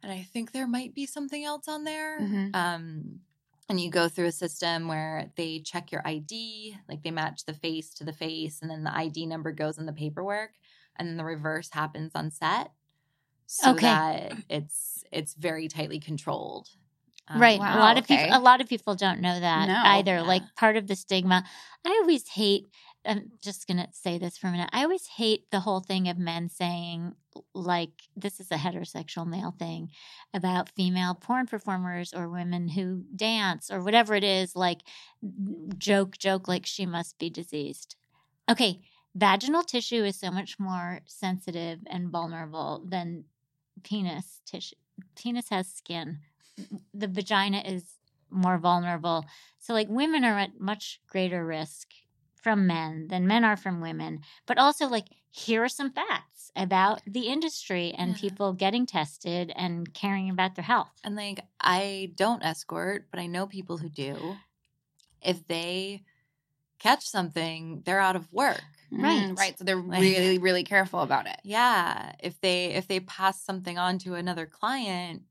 And 0.04 0.12
I 0.12 0.24
think 0.24 0.52
there 0.52 0.68
might 0.68 0.94
be 0.94 1.06
something 1.06 1.44
else 1.44 1.68
on 1.68 1.84
there. 1.84 2.20
Mhm. 2.20 2.56
Um, 2.56 3.22
and 3.68 3.80
you 3.80 3.90
go 3.90 4.08
through 4.08 4.28
a 4.28 4.32
system 4.32 4.88
where 4.88 5.32
they 5.36 5.60
check 5.60 5.92
your 5.92 6.06
ID, 6.06 6.78
like 6.88 7.02
they 7.02 7.12
match 7.12 7.46
the 7.46 7.54
face 7.54 7.94
to 7.96 8.04
the 8.04 8.14
face, 8.14 8.62
and 8.62 8.70
then 8.70 8.84
the 8.84 8.96
ID 8.96 9.26
number 9.26 9.52
goes 9.52 9.78
in 9.78 9.86
the 9.88 9.94
paperwork, 9.94 10.52
and 10.96 11.08
then 11.08 11.18
the 11.18 11.26
reverse 11.26 11.70
happens 11.72 12.12
on 12.14 12.30
set, 12.30 12.72
so 13.48 13.72
Okay. 13.72 13.82
that 13.88 14.34
it's 14.50 15.04
it's 15.12 15.34
very 15.34 15.68
tightly 15.68 16.00
controlled. 16.00 16.68
Um, 17.28 17.42
right. 17.42 17.60
wow, 17.60 17.78
a 17.78 17.80
lot 17.80 17.98
of 17.98 18.08
people 18.08 18.28
a 18.32 18.40
lot 18.40 18.62
of 18.62 18.68
people 18.70 18.96
don't 18.96 19.22
know 19.22 19.40
that 19.40 19.68
No. 19.68 19.82
either. 19.86 20.16
Yeah. 20.16 20.22
Like 20.22 20.44
part 20.56 20.78
of 20.78 20.88
the 20.88 20.96
stigma. 20.96 21.44
I 21.86 21.90
always 22.02 22.28
hate 22.30 22.68
I'm 23.08 23.32
just 23.40 23.68
going 23.68 23.78
to 23.78 23.88
say 23.92 24.18
this 24.18 24.36
for 24.36 24.48
a 24.48 24.52
minute. 24.52 24.70
I 24.74 24.82
always 24.82 25.06
hate 25.06 25.52
the 25.52 25.60
whole 25.60 25.80
thing 25.80 26.08
of 26.10 26.18
men 26.18 26.50
saying 26.50 27.14
like 27.54 27.92
this 28.16 28.40
is 28.40 28.50
a 28.50 28.56
heterosexual 28.56 29.28
male 29.28 29.54
thing 29.60 29.90
about 30.34 30.70
female 30.70 31.14
porn 31.14 31.46
performers 31.46 32.14
or 32.14 32.30
women 32.30 32.68
who 32.70 33.04
dance 33.16 33.70
or 33.70 33.82
whatever 33.82 34.16
it 34.16 34.24
is 34.24 34.56
like 34.56 34.80
joke 35.78 36.18
joke 36.18 36.48
like 36.48 36.66
she 36.66 36.86
must 36.86 37.18
be 37.20 37.30
diseased. 37.30 37.96
Okay, 38.50 38.82
vaginal 39.16 39.64
tissue 39.64 40.04
is 40.04 40.20
so 40.20 40.32
much 40.32 40.60
more 40.60 41.02
sensitive 41.06 41.80
and 41.88 42.10
vulnerable 42.10 42.84
than 42.88 43.26
penis 43.84 44.42
tissue. 44.46 44.76
Penis 45.16 45.50
has 45.50 45.68
skin. 45.68 46.20
The 46.94 47.08
vagina 47.08 47.60
is 47.66 47.84
more 48.30 48.58
vulnerable. 48.58 49.26
So, 49.60 49.74
like, 49.74 49.88
women 49.90 50.24
are 50.24 50.38
at 50.40 50.60
much 50.60 51.02
greater 51.08 51.46
risk 51.46 51.90
from 52.42 52.68
men 52.68 53.08
than 53.08 53.28
men 53.28 53.44
are 53.44 53.58
from 53.58 53.82
women. 53.82 54.22
But 54.46 54.58
also, 54.58 54.88
like, 54.88 55.08
here 55.32 55.64
are 55.64 55.70
some 55.70 55.92
facts 55.92 56.52
about 56.56 57.02
the 57.06 57.28
industry 57.28 57.94
and 57.98 58.12
Yeah. 58.12 58.18
people 58.22 58.54
getting 58.54 58.86
tested 58.86 59.52
and 59.56 59.94
caring 59.94 60.30
about 60.30 60.56
their 60.56 60.64
health. 60.64 60.92
And 61.04 61.16
like, 61.16 61.42
I 61.60 62.14
don't 62.16 62.44
escort, 62.44 63.10
but 63.12 63.20
I 63.20 63.28
know 63.28 63.48
people 63.48 63.78
who 63.78 63.90
do. 63.90 64.38
If 65.22 65.46
they 65.48 66.04
catch 66.86 67.08
something, 67.08 67.82
they're 67.86 68.00
out 68.00 68.16
of 68.16 68.32
work. 68.32 68.62
Right. 68.92 69.24
Mm, 69.24 69.38
right. 69.38 69.58
So 69.58 69.64
they're 69.66 69.76
Like- 69.82 70.02
really, 70.02 70.38
really 70.38 70.64
careful 70.64 71.02
about 71.02 71.26
it. 71.28 71.40
Yeah. 71.44 72.14
If 72.20 72.40
they 72.42 72.66
if 72.80 72.88
they 72.88 73.00
pass 73.00 73.42
something 73.42 73.78
on 73.78 73.98
to 74.00 74.14
another 74.16 74.46
client, 74.46 75.24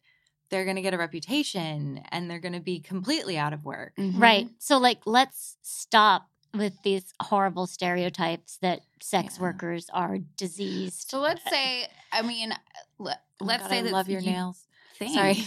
they're 0.50 0.64
gonna 0.64 0.82
get 0.82 0.92
a 0.94 0.98
reputation 0.98 2.00
and 2.10 2.28
they're 2.30 2.40
gonna 2.40 2.60
be 2.60 2.80
completely 2.80 3.38
out 3.38 3.52
of 3.52 3.64
work. 3.64 3.94
Mhm. 3.96 4.20
Right. 4.20 4.48
So, 4.58 4.78
like, 4.78 5.00
let's 5.06 5.56
stop 5.62 6.28
with 6.52 6.74
these 6.82 7.14
horrible 7.20 7.66
stereotypes 7.66 8.58
that 8.58 8.80
sex 9.00 9.36
Yeah. 9.36 9.42
workers 9.42 9.88
are 9.92 10.18
diseased. 10.36 11.08
So 11.10 11.18
let's 11.20 11.42
say, 11.50 11.88
I 12.12 12.22
mean, 12.22 12.52
let, 12.98 13.20
Oh 13.40 13.44
my 13.44 13.52
let's 13.54 13.62
God, 13.64 13.70
say 13.70 13.78
I 13.78 13.82
that 13.82 13.92
love 13.92 14.08
your 14.08 14.20
you- 14.20 14.30
nails. 14.30 14.66
Thanks. 14.98 15.14
Sorry. 15.14 15.44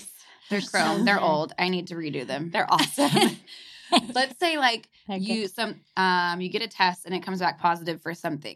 They're 0.49 0.61
so 0.67 0.69
chrome. 0.71 1.05
They're 1.05 1.21
old. 1.21 1.53
I 1.59 1.69
need 1.69 1.87
to 1.87 1.95
redo 1.95 2.25
them. 2.27 2.51
They're 2.51 2.71
awesome. 2.71 3.37
let's 4.13 4.38
say 4.39 4.58
like 4.58 4.89
Okay. 5.10 5.19
you 5.19 5.47
some 5.47 5.80
um 5.95 6.41
you 6.41 6.50
get 6.50 6.62
a 6.62 6.67
test 6.67 7.06
and 7.06 7.13
it 7.15 7.21
comes 7.23 7.39
back 7.39 7.60
positive 7.60 8.02
for 8.02 8.13
something 8.13 8.56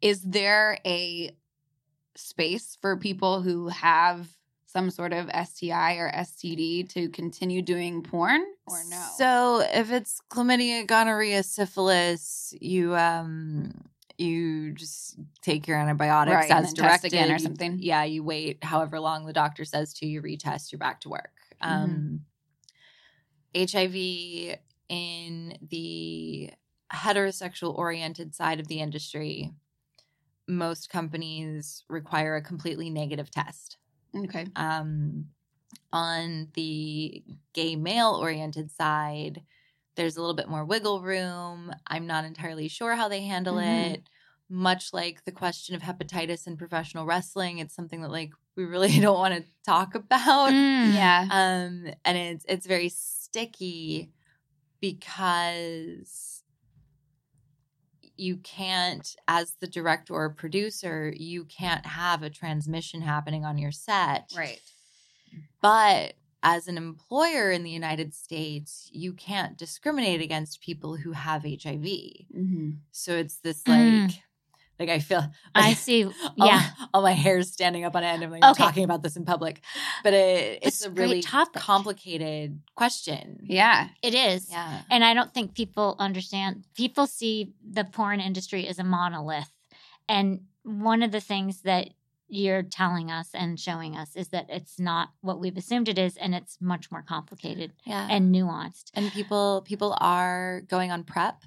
is 0.00 0.22
there 0.22 0.78
a 0.86 1.30
space 2.14 2.78
for 2.80 2.96
people 2.96 3.42
who 3.42 3.68
have 3.68 4.28
some 4.66 4.90
sort 4.90 5.12
of 5.12 5.28
STI 5.30 5.94
or 5.96 6.10
STD 6.10 6.88
to 6.90 7.08
continue 7.10 7.62
doing 7.62 8.02
porn 8.02 8.42
or 8.66 8.82
no 8.88 9.02
So 9.16 9.62
if 9.72 9.90
it's 9.92 10.20
chlamydia, 10.30 10.86
gonorrhea, 10.86 11.42
syphilis, 11.42 12.54
you 12.60 12.94
um 12.96 13.72
you 14.18 14.72
just 14.72 15.18
take 15.42 15.68
your 15.68 15.76
antibiotics 15.78 16.34
Right, 16.34 16.50
as 16.50 16.72
directed 16.72 17.08
again 17.08 17.30
or 17.30 17.34
You- 17.34 17.38
something? 17.38 17.78
Yeah, 17.80 18.04
you 18.04 18.22
wait 18.24 18.64
however 18.64 18.98
long 18.98 19.26
the 19.26 19.32
doctor 19.34 19.64
says 19.66 19.92
to. 19.94 20.06
You 20.06 20.22
retest. 20.22 20.72
You're 20.72 20.78
back 20.78 21.00
to 21.02 21.10
work. 21.10 21.32
Mm-hmm. 21.62 22.16
HIV 23.56 24.56
in 24.88 25.58
the 25.62 26.52
heterosexual 26.92 27.76
oriented 27.76 28.34
side 28.34 28.60
of 28.60 28.68
the 28.68 28.80
industry, 28.80 29.52
most 30.48 30.90
companies 30.90 31.84
require 31.88 32.36
a 32.36 32.42
completely 32.42 32.90
negative 32.90 33.30
test 33.30 33.78
okay 34.14 34.46
um, 34.56 35.26
on 35.92 36.48
the 36.54 37.24
gay 37.54 37.76
male 37.76 38.12
oriented 38.20 38.70
side, 38.70 39.42
there's 39.96 40.16
a 40.16 40.20
little 40.20 40.36
bit 40.36 40.48
more 40.48 40.64
wiggle 40.64 41.02
room. 41.02 41.72
I'm 41.86 42.06
not 42.06 42.24
entirely 42.24 42.68
sure 42.68 42.96
how 42.96 43.08
they 43.08 43.22
handle 43.22 43.58
Mhm. 43.58 43.60
it. 43.60 44.08
Much 44.48 44.92
like 44.92 45.24
the 45.24 45.32
question 45.32 45.74
of 45.74 45.82
hepatitis 45.82 46.46
in 46.46 46.56
professional 46.56 47.06
wrestling, 47.06 47.58
it's 47.58 47.74
something 47.74 48.02
that 48.02 48.10
like 48.10 48.32
we 48.56 48.64
really 48.64 48.88
don't 49.00 49.18
want 49.18 49.34
to 49.34 49.50
talk 49.64 49.94
about. 49.94 50.54
Mm. 50.54 50.92
yeah 50.92 51.30
Um, 51.30 51.88
and 52.04 52.18
it's 52.18 52.44
it's 52.48 52.66
very 52.66 52.88
sticky 53.36 54.12
because 54.80 56.42
you 58.16 58.38
can't, 58.38 59.14
as 59.28 59.56
the 59.60 59.66
director 59.66 60.14
or 60.14 60.30
producer, 60.30 61.12
you 61.14 61.44
can't 61.44 61.84
have 61.84 62.22
a 62.22 62.30
transmission 62.30 63.02
happening 63.02 63.44
on 63.44 63.58
your 63.58 63.72
set. 63.72 64.32
right 64.34 64.62
But 65.60 66.14
as 66.42 66.66
an 66.66 66.78
employer 66.78 67.50
in 67.50 67.62
the 67.62 67.70
United 67.70 68.14
States, 68.14 68.88
you 68.90 69.12
can't 69.12 69.58
discriminate 69.58 70.22
against 70.22 70.62
people 70.62 70.96
who 70.96 71.12
have 71.12 71.42
HIV. 71.42 71.84
mm-hmm. 71.84 72.70
So 72.92 73.16
it's 73.16 73.38
this 73.38 73.66
like, 73.68 73.78
Mm. 73.78 74.18
Like 74.78 74.88
I 74.88 74.98
feel 74.98 75.24
I 75.54 75.74
see. 75.74 76.06
Yeah. 76.36 76.62
all 76.92 77.02
my 77.02 77.12
hair's 77.12 77.50
standing 77.52 77.84
up 77.84 77.96
on 77.96 78.04
end. 78.04 78.22
I'm 78.22 78.30
like 78.30 78.44
Okay. 78.44 78.62
talking 78.62 78.84
about 78.84 79.02
this 79.02 79.16
in 79.16 79.24
public, 79.24 79.62
but 80.04 80.12
it, 80.14 80.58
It's 80.62 80.76
it's 80.82 80.86
a 80.86 80.90
a 80.90 80.92
really 80.92 81.22
topic. 81.22 81.60
complicated 81.62 82.60
question. 82.74 83.40
yeah 83.44 83.88
It 84.02 84.14
is. 84.14 84.50
Yeah. 84.50 84.82
And 84.90 85.04
I 85.04 85.14
don't 85.14 85.32
think 85.32 85.54
people 85.54 85.96
understand. 85.98 86.64
People 86.74 87.06
see 87.06 87.52
the 87.68 87.84
porn 87.84 88.20
industry 88.20 88.66
as 88.68 88.78
a 88.78 88.84
monolith. 88.84 89.50
And 90.08 90.42
one 90.62 91.02
of 91.02 91.10
the 91.12 91.20
things 91.20 91.62
that 91.62 91.88
you're 92.28 92.62
telling 92.62 93.08
us 93.10 93.28
and 93.34 93.58
showing 93.58 93.96
us 93.96 94.16
is 94.16 94.28
that 94.28 94.46
it's 94.48 94.78
not 94.80 95.10
what 95.20 95.38
we've 95.38 95.56
assumed 95.56 95.88
it 95.88 95.96
is, 95.96 96.16
and 96.16 96.34
it's 96.34 96.58
much 96.60 96.90
more 96.90 97.02
complicated 97.02 97.72
Yeah. 97.84 98.08
and 98.10 98.34
nuanced. 98.34 98.90
and 98.94 99.12
people 99.12 99.62
people 99.64 99.96
are 100.00 100.62
going 100.68 100.90
on 100.90 101.04
prep. 101.04 101.44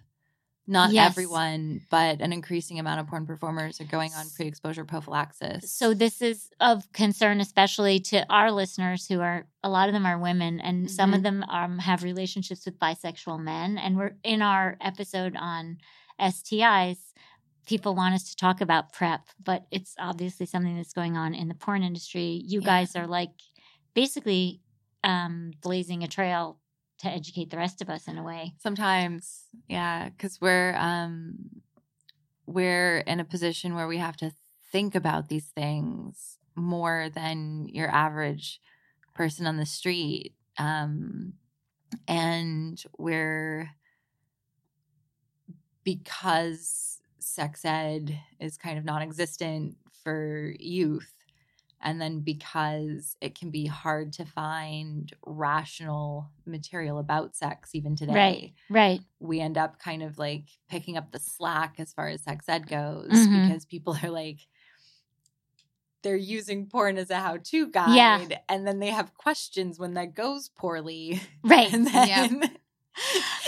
Not 0.69 0.91
Yes. 0.93 1.07
everyone, 1.13 1.81
but 1.89 2.21
an 2.21 2.31
increasing 2.31 2.77
amount 2.77 2.99
of 2.99 3.07
porn 3.07 3.25
performers 3.25 3.81
are 3.81 3.85
going 3.85 4.13
on 4.13 4.27
pre-exposure 4.35 4.85
prophylaxis. 4.85 5.73
So 5.73 5.95
this 5.95 6.21
is 6.21 6.51
of 6.59 6.89
concern, 6.93 7.41
especially 7.41 7.99
to 8.01 8.23
our 8.31 8.51
listeners 8.51 9.07
who 9.07 9.19
are 9.19 9.47
a 9.63 9.69
lot 9.69 9.89
of 9.89 9.93
them 9.93 10.05
are 10.05 10.19
women, 10.19 10.59
and 10.61 10.89
some 10.89 11.15
of 11.15 11.23
them 11.23 11.43
um, 11.49 11.79
have 11.79 12.03
relationships 12.03 12.65
with 12.65 12.77
bisexual 12.77 13.39
men. 13.41 13.79
And 13.79 13.97
we're 13.97 14.15
in 14.23 14.43
our 14.43 14.77
episode 14.79 15.35
on 15.35 15.79
STIs. 16.21 16.99
People 17.65 17.95
want 17.95 18.13
us 18.13 18.29
to 18.29 18.35
talk 18.35 18.61
about 18.61 18.93
PrEP, 18.93 19.21
but 19.43 19.65
it's 19.71 19.95
obviously 19.97 20.45
something 20.45 20.75
that's 20.77 20.93
going 20.93 21.17
on 21.17 21.33
in 21.33 21.47
the 21.47 21.55
porn 21.55 21.81
industry. 21.81 22.43
You 22.45 22.59
Yeah. 22.61 22.65
guys 22.67 22.95
are 22.95 23.07
like 23.07 23.31
basically 23.95 24.61
um, 25.03 25.51
blazing 25.61 26.03
a 26.03 26.07
trail 26.07 26.59
to 26.99 27.09
educate 27.09 27.49
the 27.49 27.57
rest 27.57 27.81
of 27.81 27.89
us 27.89 28.07
in 28.07 28.17
a 28.17 28.23
way. 28.23 28.53
Sometimes, 28.59 29.45
yeah, 29.67 30.09
because 30.09 30.39
we're 30.41 30.75
um 30.75 31.35
we're 32.45 32.99
in 32.99 33.19
a 33.19 33.25
position 33.25 33.75
where 33.75 33.87
we 33.87 33.97
have 33.97 34.17
to 34.17 34.31
think 34.71 34.95
about 34.95 35.29
these 35.29 35.47
things 35.47 36.37
more 36.55 37.09
than 37.13 37.67
your 37.69 37.89
average 37.89 38.59
person 39.15 39.45
on 39.47 39.57
the 39.57 39.65
street. 39.65 40.33
Um 40.57 41.33
and 42.07 42.81
we're 42.97 43.71
because 45.83 46.99
sex 47.19 47.65
ed 47.65 48.19
is 48.39 48.57
kind 48.57 48.77
of 48.77 48.85
non-existent 48.85 49.77
for 50.03 50.53
youth 50.59 51.13
and 51.81 52.01
then 52.01 52.19
because 52.19 53.15
it 53.21 53.33
can 53.37 53.49
be 53.51 53.65
hard 53.65 54.11
to 54.13 54.25
find 54.25 55.13
rational 55.25 56.29
material 56.45 56.97
about 56.99 57.35
sex 57.35 57.73
even 57.73 57.95
today 57.95 58.13
Right, 58.13 58.53
right. 58.69 58.99
we 59.19 59.39
end 59.39 59.57
up 59.57 59.79
kind 59.79 60.03
of 60.03 60.17
like 60.17 60.45
picking 60.69 60.97
up 60.97 61.11
the 61.11 61.19
slack 61.19 61.75
as 61.79 61.93
far 61.93 62.07
as 62.07 62.21
sex 62.23 62.47
ed 62.49 62.67
goes 62.67 63.09
Mhm. 63.11 63.47
because 63.47 63.65
people 63.65 63.97
are 64.03 64.09
like 64.09 64.39
they're 66.01 66.15
using 66.15 66.65
porn 66.65 66.97
as 66.97 67.09
a 67.09 67.17
how-to 67.17 67.67
guide 67.67 67.95
Yeah. 67.95 68.37
and 68.47 68.65
then 68.65 68.79
they 68.79 68.87
have 68.91 69.13
questions 69.15 69.77
when 69.77 69.95
that 69.95 70.13
goes 70.13 70.49
poorly 70.49 71.21
Right. 71.43 71.73
and 71.73 71.85
then, 71.87 72.41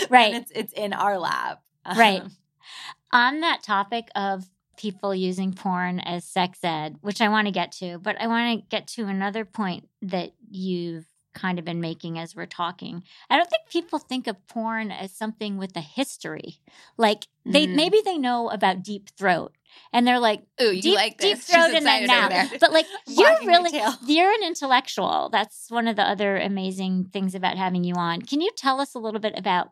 Yep. 0.00 0.10
Right. 0.10 0.32
then 0.32 0.42
it's 0.42 0.50
it's 0.54 0.72
in 0.72 0.92
our 0.92 1.18
lab. 1.18 1.58
Right. 1.96 2.22
Um, 2.22 2.30
on 3.12 3.40
that 3.40 3.62
topic 3.62 4.08
of 4.14 4.44
people 4.76 5.14
using 5.14 5.52
porn 5.52 6.00
as 6.00 6.24
sex 6.24 6.58
ed, 6.62 6.96
which 7.00 7.20
I 7.20 7.28
want 7.28 7.46
to 7.46 7.52
get 7.52 7.72
to, 7.72 7.98
but 7.98 8.20
I 8.20 8.26
want 8.26 8.60
to 8.60 8.66
get 8.68 8.86
to 8.88 9.04
another 9.04 9.44
point 9.44 9.88
that 10.02 10.32
you've 10.50 11.06
kind 11.34 11.58
of 11.58 11.64
been 11.64 11.80
making 11.80 12.18
as 12.18 12.36
we're 12.36 12.44
talking. 12.44 13.02
I 13.30 13.36
don't 13.38 13.48
think 13.48 13.68
people 13.70 13.98
think 13.98 14.26
of 14.26 14.46
porn 14.48 14.90
as 14.90 15.12
something 15.12 15.56
with 15.56 15.74
a 15.76 15.80
history. 15.80 16.58
Like 16.98 17.26
they 17.46 17.66
Mhm. 17.66 17.74
maybe 17.74 18.02
they 18.04 18.18
know 18.18 18.50
about 18.50 18.82
deep 18.82 19.08
throat 19.16 19.52
and 19.94 20.06
they're 20.06 20.18
like 20.18 20.42
ooh 20.60 20.72
you 20.72 20.82
deep, 20.82 20.94
like 20.94 21.16
deep 21.18 21.38
throat 21.38 21.68
She's 21.68 21.76
and 21.76 21.86
then 21.86 22.06
now. 22.06 22.28
But 22.60 22.70
like 22.72 22.84
you're 23.06 23.46
really 23.46 23.70
you're 24.06 24.30
an 24.30 24.42
intellectual. 24.44 25.30
That's 25.32 25.70
one 25.70 25.88
of 25.88 25.96
the 25.96 26.02
other 26.06 26.36
amazing 26.36 27.06
things 27.14 27.34
about 27.34 27.56
having 27.56 27.82
you 27.82 27.94
on. 27.94 28.20
Can 28.20 28.42
you 28.42 28.50
tell 28.54 28.78
us 28.78 28.94
a 28.94 28.98
little 28.98 29.20
bit 29.20 29.32
about 29.34 29.70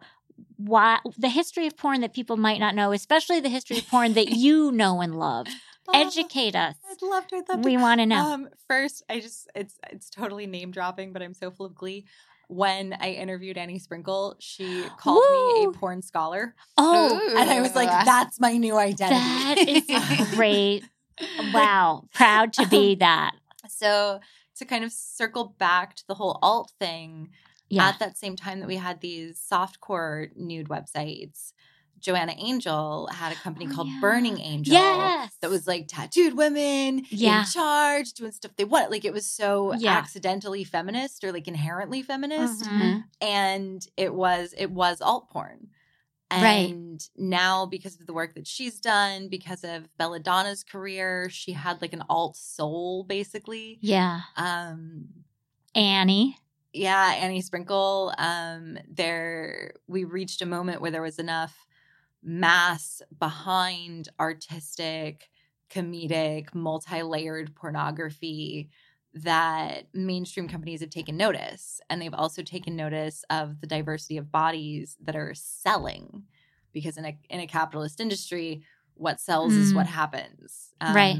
why 0.64 0.98
the 1.18 1.28
history 1.28 1.66
of 1.66 1.76
porn 1.76 2.00
that 2.02 2.12
people 2.12 2.36
might 2.36 2.60
not 2.60 2.74
know, 2.74 2.92
especially 2.92 3.40
the 3.40 3.48
history 3.48 3.78
of 3.78 3.88
porn 3.88 4.14
that 4.14 4.28
you 4.36 4.70
know 4.72 5.00
and 5.00 5.18
love? 5.18 5.46
Oh, 5.88 5.92
Educate 6.06 6.54
us. 6.54 6.76
I'd 6.88 7.02
love 7.02 7.26
to. 7.28 7.36
I'd 7.36 7.48
love 7.48 7.62
to. 7.62 7.66
We 7.68 7.76
want 7.76 8.00
to 8.00 8.06
know. 8.06 8.16
Um, 8.18 8.48
first, 8.68 9.02
I 9.08 9.20
just 9.20 9.48
it's 9.54 9.76
it's 9.90 10.10
totally 10.10 10.46
name 10.46 10.70
dropping, 10.70 11.12
but 11.12 11.22
I'm 11.22 11.34
so 11.34 11.50
full 11.50 11.66
of 11.66 11.74
glee. 11.74 12.04
when 12.48 12.92
I 13.00 13.12
interviewed 13.12 13.56
Annie 13.56 13.78
Sprinkle, 13.78 14.36
she 14.40 14.84
called 14.98 15.22
me 15.56 15.64
a 15.64 15.70
porn 15.72 16.02
scholar. 16.02 16.54
Oh, 16.76 17.14
Ooh. 17.16 17.36
And 17.38 17.48
I 17.50 17.60
was 17.60 17.74
like, 17.74 17.88
that's 17.88 18.38
my 18.40 18.56
new 18.56 18.76
identity. 18.76 19.80
that 19.80 20.18
is 20.20 20.30
great. 20.34 20.84
Wow. 21.54 22.04
Proud 22.14 22.52
to 22.54 22.66
be 22.66 22.94
that. 23.06 23.32
So 23.68 24.20
to 24.56 24.64
kind 24.64 24.84
of 24.84 24.92
circle 24.92 25.54
back 25.58 25.94
to 25.96 26.04
the 26.08 26.14
whole 26.14 26.38
alt 26.42 26.72
thing, 26.78 27.30
Yeah. 27.70 27.88
at 27.88 27.98
that 28.00 28.18
same 28.18 28.36
time 28.36 28.60
that 28.60 28.66
we 28.68 28.76
had 28.76 29.00
these 29.00 29.40
softcore 29.50 30.28
nude 30.36 30.68
websites, 30.68 31.52
Joanna 32.00 32.34
Angel 32.38 33.08
had 33.12 33.30
a 33.32 33.36
company 33.36 33.66
Oh, 33.70 33.74
called 33.74 33.88
yeah. 33.88 33.98
Burning 34.00 34.40
Angel. 34.40 34.72
Yes. 34.72 35.32
That 35.42 35.50
was 35.50 35.66
like 35.66 35.86
tattooed 35.86 36.34
women 36.34 37.04
Yeah. 37.10 37.40
in 37.40 37.46
charge, 37.46 38.12
doing 38.14 38.32
stuff 38.32 38.52
they 38.56 38.64
want. 38.64 38.90
Like 38.90 39.04
it 39.04 39.12
was 39.12 39.26
so 39.26 39.74
Yeah. 39.74 39.92
accidentally 39.98 40.64
feminist 40.64 41.22
or 41.24 41.30
like 41.32 41.46
inherently 41.46 42.02
feminist. 42.02 42.64
Mhm. 42.64 43.04
And 43.20 43.86
it 43.98 44.14
was 44.14 44.54
it 44.56 44.70
was 44.70 45.00
alt 45.02 45.28
porn. 45.30 45.68
Right. 46.32 46.70
And 46.70 47.00
now, 47.16 47.66
because 47.66 48.00
of 48.00 48.06
the 48.06 48.12
work 48.12 48.34
that 48.36 48.46
she's 48.46 48.78
done, 48.80 49.28
because 49.28 49.64
of 49.64 49.88
Belladonna's 49.98 50.62
career, 50.62 51.28
she 51.28 51.50
had 51.52 51.82
like 51.82 51.92
an 51.92 52.04
alt 52.08 52.36
soul, 52.36 53.02
basically. 53.02 53.78
Yeah. 53.82 54.20
Um, 54.36 55.08
Annie. 55.74 56.38
Yeah, 56.72 57.14
Annie 57.18 57.42
Sprinkle. 57.42 58.14
Um, 58.18 58.78
there 58.88 59.74
we 59.86 60.04
reached 60.04 60.42
a 60.42 60.46
moment 60.46 60.80
where 60.80 60.90
there 60.90 61.02
was 61.02 61.18
enough 61.18 61.66
mass 62.22 63.02
behind 63.18 64.08
artistic, 64.20 65.30
comedic, 65.70 66.54
multi-layered 66.54 67.54
pornography 67.54 68.68
that 69.14 69.86
mainstream 69.92 70.48
companies 70.48 70.80
have 70.80 70.90
taken 70.90 71.16
notice. 71.16 71.80
And 71.90 72.00
they've 72.00 72.14
also 72.14 72.42
taken 72.42 72.76
notice 72.76 73.24
of 73.30 73.60
the 73.60 73.66
diversity 73.66 74.16
of 74.18 74.30
bodies 74.30 74.96
that 75.02 75.16
are 75.16 75.34
selling. 75.34 76.24
Because 76.72 76.96
in 76.96 77.04
a 77.04 77.18
in 77.28 77.40
a 77.40 77.46
capitalist 77.48 78.00
industry, 78.00 78.62
what 78.94 79.20
sells 79.20 79.54
is 79.54 79.72
Mm. 79.72 79.76
what 79.76 79.86
happens. 79.86 80.74
Right. 80.86 81.16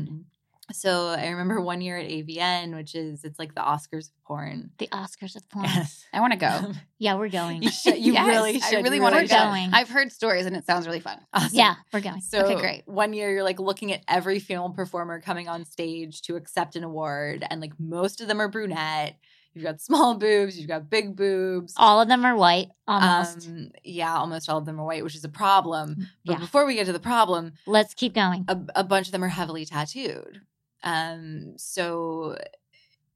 Um, 0.71 0.75
So 0.75 1.09
I 1.09 1.29
remember 1.29 1.61
one 1.61 1.81
year 1.81 1.97
at 1.99 2.09
AVN, 2.09 2.75
which 2.75 2.95
is 2.95 3.25
it's 3.25 3.39
like 3.39 3.55
the 3.55 3.61
Oscars 3.61 4.09
of 4.09 4.25
porn. 4.25 4.71
The 4.79 4.89
Oscars 4.89 5.37
of 5.37 5.49
porn. 5.51 5.65
Yes. 5.67 6.05
I 6.13 6.21
want 6.21 6.33
to 6.33 6.39
go. 6.39 6.73
Yeah, 6.99 7.17
we're 7.17 7.29
going. 7.29 7.63
You 7.71 7.71
should. 7.71 7.99
You 7.99 8.13
Yes, 8.15 8.27
really 8.27 8.61
should. 8.61 8.79
I 8.79 8.81
really 8.83 8.97
You 8.97 9.03
want 9.03 9.15
to 9.17 9.21
We're 9.23 9.27
go. 9.29 9.37
going. 9.51 9.71
I've 9.73 9.89
heard 9.89 10.13
stories 10.13 10.47
and 10.47 10.57
it 10.57 10.65
sounds 10.67 10.87
really 10.87 11.01
fun. 11.01 11.19
Awesome. 11.33 11.51
Yeah, 11.57 11.75
we're 11.93 12.01
going. 12.01 12.21
So 12.21 12.41
Okay, 12.45 12.61
great. 12.61 12.83
One 12.87 13.13
year 13.13 13.31
you're 13.33 13.43
like 13.45 13.59
looking 13.61 13.93
at 13.93 14.03
every 14.09 14.39
female 14.39 14.71
performer 14.71 15.21
coming 15.21 15.49
on 15.49 15.65
stage 15.65 16.23
to 16.23 16.37
accept 16.37 16.77
an 16.77 16.85
award, 16.85 17.45
and 17.51 17.61
like 17.61 17.73
most 17.79 18.21
of 18.21 18.29
them 18.29 18.41
are 18.41 18.49
brunette. 18.49 19.17
You've 19.53 19.65
got 19.65 19.81
small 19.81 20.15
boobs, 20.15 20.57
you've 20.59 20.69
got 20.69 20.89
big 20.89 21.17
boobs. 21.17 21.75
All 21.77 22.01
of 22.01 22.07
them 22.07 22.25
are 22.25 22.37
white, 22.37 22.69
almost. 22.87 23.49
Um, 23.49 23.73
yeah, 23.83 24.15
almost 24.17 24.49
all 24.49 24.59
of 24.59 24.65
them 24.65 24.79
are 24.81 24.85
white, 24.85 25.03
which 25.03 25.17
is 25.17 25.25
a 25.25 25.29
problem. 25.29 26.07
But 26.25 26.35
yeah. 26.35 26.39
before 26.39 26.65
we 26.67 26.77
get 26.77 26.87
to 26.87 26.93
the 26.93 27.01
problem, 27.01 27.55
Let's 27.67 27.93
keep 27.95 28.15
going. 28.15 28.45
a, 28.47 28.57
a 28.77 28.85
bunch 28.85 29.07
of 29.09 29.13
them 29.13 29.25
are 29.25 29.29
heavily 29.29 29.65
tattooed. 29.65 30.43
Um, 30.83 31.55
so 31.57 32.37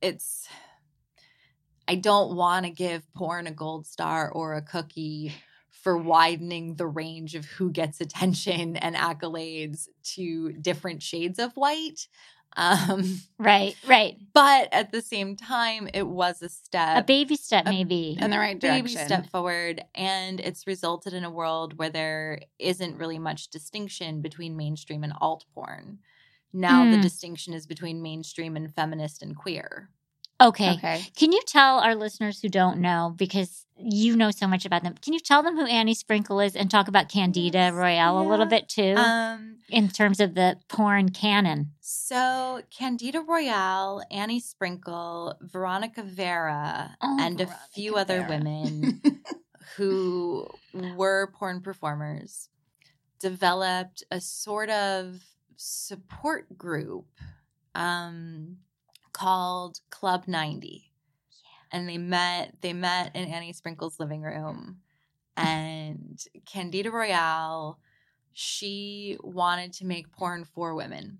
it's 0.02 0.46
I 1.86 1.96
don't 1.96 2.36
want 2.36 2.64
to 2.66 2.70
give 2.70 3.02
porn 3.14 3.46
a 3.46 3.50
gold 3.52 3.86
star 3.86 4.30
or 4.30 4.54
a 4.54 4.62
cookie 4.62 5.32
for 5.70 5.98
widening 5.98 6.76
the 6.76 6.86
range 6.86 7.34
of 7.34 7.44
who 7.44 7.70
gets 7.70 8.00
attention 8.00 8.76
and 8.76 8.96
accolades 8.96 9.88
to 10.14 10.52
different 10.52 11.02
shades 11.02 11.38
of 11.38 11.52
white. 11.56 12.08
Um, 12.56 13.20
Right, 13.38 13.76
right. 13.86 14.16
but 14.32 14.68
at 14.72 14.92
the 14.92 15.02
same 15.02 15.36
time, 15.36 15.88
it 15.92 16.06
was 16.06 16.40
a 16.40 16.48
step 16.48 16.98
A 16.98 17.02
baby 17.04 17.34
step, 17.36 17.66
a- 17.66 17.70
maybe. 17.70 18.16
In 18.18 18.30
the 18.30 18.38
right 18.38 18.58
direction, 18.58 18.84
baby 18.84 18.94
direction. 18.94 19.06
step 19.22 19.30
forward 19.30 19.84
and 19.94 20.38
it's 20.40 20.66
resulted 20.66 21.12
in 21.14 21.24
a 21.24 21.30
world 21.30 21.76
where 21.78 21.90
there 21.90 22.40
isn't 22.58 22.96
really 22.96 23.18
much 23.18 23.48
distinction 23.48 24.22
between 24.22 24.56
mainstream 24.56 25.02
and 25.02 25.12
alt 25.20 25.44
porn 25.52 25.98
now 26.54 26.84
the 26.84 26.96
Hmm. 26.96 27.02
distinction 27.02 27.52
is 27.54 27.66
between 27.66 28.00
mainstream 28.02 28.56
and 28.56 28.74
feminist 28.74 29.22
and 29.22 29.36
queer 29.36 29.90
Okay. 30.40 30.72
Okay. 30.74 31.00
Can 31.16 31.30
you 31.32 31.40
tell 31.46 31.78
our 31.78 31.94
listeners 31.94 32.40
who 32.42 32.48
don't 32.48 32.78
know, 32.80 33.14
because 33.16 33.66
you 33.76 34.16
know 34.16 34.30
so 34.32 34.46
much 34.48 34.64
about 34.66 34.82
them, 34.82 34.94
can 35.00 35.12
you 35.12 35.20
tell 35.20 35.42
them 35.44 35.56
who 35.56 35.64
Annie 35.66 35.94
Sprinkle 35.94 36.40
is 36.40 36.56
and 36.56 36.68
talk 36.70 36.88
about 36.88 37.08
Candida 37.08 37.70
Royalle 37.72 38.20
a 38.20 38.28
little 38.28 38.46
bit 38.46 38.68
too, 38.68 38.94
um 38.96 39.58
in 39.70 39.88
terms 39.88 40.20
of 40.20 40.34
the 40.34 40.56
porn 40.68 41.10
canon? 41.10 41.70
so 41.80 42.60
candida 42.76 43.20
royalle 43.20 44.02
annie 44.10 44.40
sprinkle 44.40 45.36
veronica 45.42 46.02
vera 46.02 46.96
Oh, 47.02 47.16
and 47.20 47.40
a 47.40 47.44
Veronica 47.46 47.64
few 47.74 47.96
other 47.96 48.22
women 48.22 49.00
who 49.76 50.46
were 50.96 51.30
porn 51.38 51.60
performers 51.60 52.48
developed 53.20 54.02
a 54.10 54.20
sort 54.20 54.70
of 54.70 55.20
support 55.56 56.56
group 56.56 57.06
um, 57.74 58.58
called 59.12 59.80
Club 59.90 60.24
90. 60.26 60.90
And 61.72 61.88
they 61.88 61.98
met 61.98 62.54
they 62.60 62.72
met 62.72 63.16
in 63.16 63.24
Annie 63.28 63.52
Sprinkle's 63.52 63.98
living 64.00 64.22
room. 64.22 64.78
And 65.36 66.22
Candida 66.46 66.92
Royalle, 66.92 67.80
she 68.34 69.18
wanted 69.20 69.72
to 69.72 69.84
make 69.84 70.12
porn 70.12 70.44
for 70.44 70.76
women. 70.76 71.18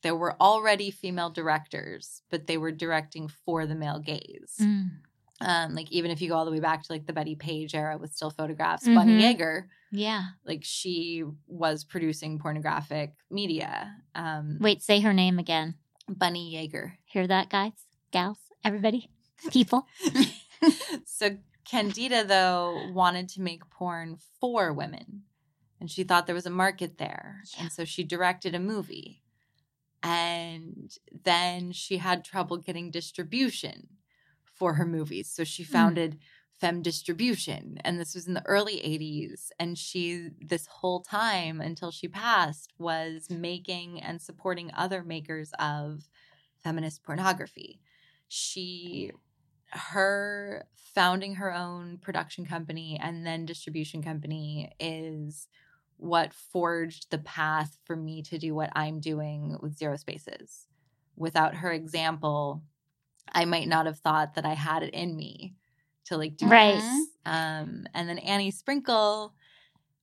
There 0.00 0.16
were 0.16 0.40
already 0.40 0.90
female 0.90 1.28
directors, 1.28 2.22
but 2.30 2.46
they 2.46 2.56
were 2.56 2.72
directing 2.72 3.28
for 3.28 3.66
the 3.66 3.74
male 3.74 3.98
gaze 3.98 4.56
Mm. 4.58 4.90
Um, 5.44 5.74
like 5.74 5.90
even 5.90 6.10
if 6.10 6.20
you 6.20 6.28
go 6.28 6.36
all 6.36 6.44
the 6.44 6.50
way 6.52 6.60
back 6.60 6.82
to 6.84 6.92
like 6.92 7.06
the 7.06 7.12
Bettie 7.12 7.36
Page 7.36 7.74
era 7.74 7.98
with 7.98 8.12
still 8.14 8.30
photographs, 8.30 8.84
Bunny 8.86 9.20
Mhm. 9.20 9.36
Yeager, 9.38 9.66
Yeah. 9.90 10.22
like 10.44 10.62
she 10.64 11.24
was 11.46 11.84
producing 11.84 12.38
pornographic 12.38 13.14
media. 13.30 13.94
Um, 14.14 14.58
Wait, 14.60 14.82
say 14.82 15.00
her 15.00 15.12
name 15.12 15.38
again. 15.38 15.74
Bunny 16.08 16.54
Yeager. 16.54 16.92
Hear 17.04 17.26
that, 17.26 17.48
guys, 17.50 17.72
gals, 18.10 18.38
everybody, 18.64 19.10
people? 19.50 19.86
so 21.06 21.38
Candida 21.64 22.24
though 22.24 22.90
wanted 22.92 23.28
to 23.30 23.40
make 23.40 23.68
porn 23.70 24.18
for 24.40 24.72
women, 24.72 25.22
and 25.80 25.90
she 25.90 26.04
thought 26.04 26.26
there 26.26 26.34
was 26.34 26.46
a 26.46 26.50
market 26.50 26.98
there, 26.98 27.42
Yeah. 27.56 27.62
and 27.64 27.72
so 27.72 27.84
she 27.84 28.04
directed 28.04 28.54
a 28.54 28.60
movie, 28.60 29.22
and 30.02 30.90
then 31.24 31.72
she 31.72 31.98
had 31.98 32.24
trouble 32.24 32.56
getting 32.56 32.90
distribution 32.90 33.88
for 34.54 34.74
her 34.74 34.86
movies, 34.86 35.30
so 35.30 35.44
she 35.44 35.64
mm. 35.64 35.68
founded 35.68 36.18
Femme 36.60 36.82
Distribution, 36.82 37.78
and 37.84 37.98
this 37.98 38.14
was 38.14 38.28
in 38.28 38.34
the 38.34 38.46
early 38.46 38.76
'80s, 38.76 39.50
and 39.58 39.76
she 39.76 40.28
this 40.40 40.66
whole 40.66 41.00
time 41.00 41.60
until 41.60 41.90
she 41.90 42.06
passed 42.08 42.72
was 42.78 43.28
making 43.30 44.00
and 44.00 44.22
supporting 44.22 44.70
other 44.74 45.02
makers 45.02 45.50
of 45.58 46.08
feminist 46.62 47.02
pornography. 47.02 47.80
She 48.28 49.10
her 49.72 50.66
founding 50.94 51.36
her 51.36 51.52
own 51.52 51.98
production 51.98 52.44
company 52.44 53.00
and 53.02 53.26
then 53.26 53.46
distribution 53.46 54.02
company 54.02 54.70
is 54.78 55.48
what 55.96 56.34
forged 56.34 57.10
the 57.10 57.18
path 57.18 57.78
for 57.84 57.96
me 57.96 58.22
to 58.22 58.38
do 58.38 58.54
what 58.54 58.70
I'm 58.74 59.00
doing 59.00 59.56
with 59.62 59.78
Zero 59.78 59.96
Spaces. 59.96 60.66
Without 61.16 61.54
her 61.56 61.72
example, 61.72 62.62
I 63.30 63.44
might 63.44 63.68
not 63.68 63.86
have 63.86 63.98
thought 63.98 64.34
that 64.34 64.44
I 64.44 64.54
had 64.54 64.82
it 64.82 64.94
in 64.94 65.16
me 65.16 65.54
to 66.06 66.16
like 66.16 66.36
do 66.36 66.46
Right. 66.46 66.74
this. 66.74 67.06
Um, 67.24 67.86
and 67.94 68.08
then 68.08 68.18
Annie 68.18 68.50
Sprinkle 68.50 69.34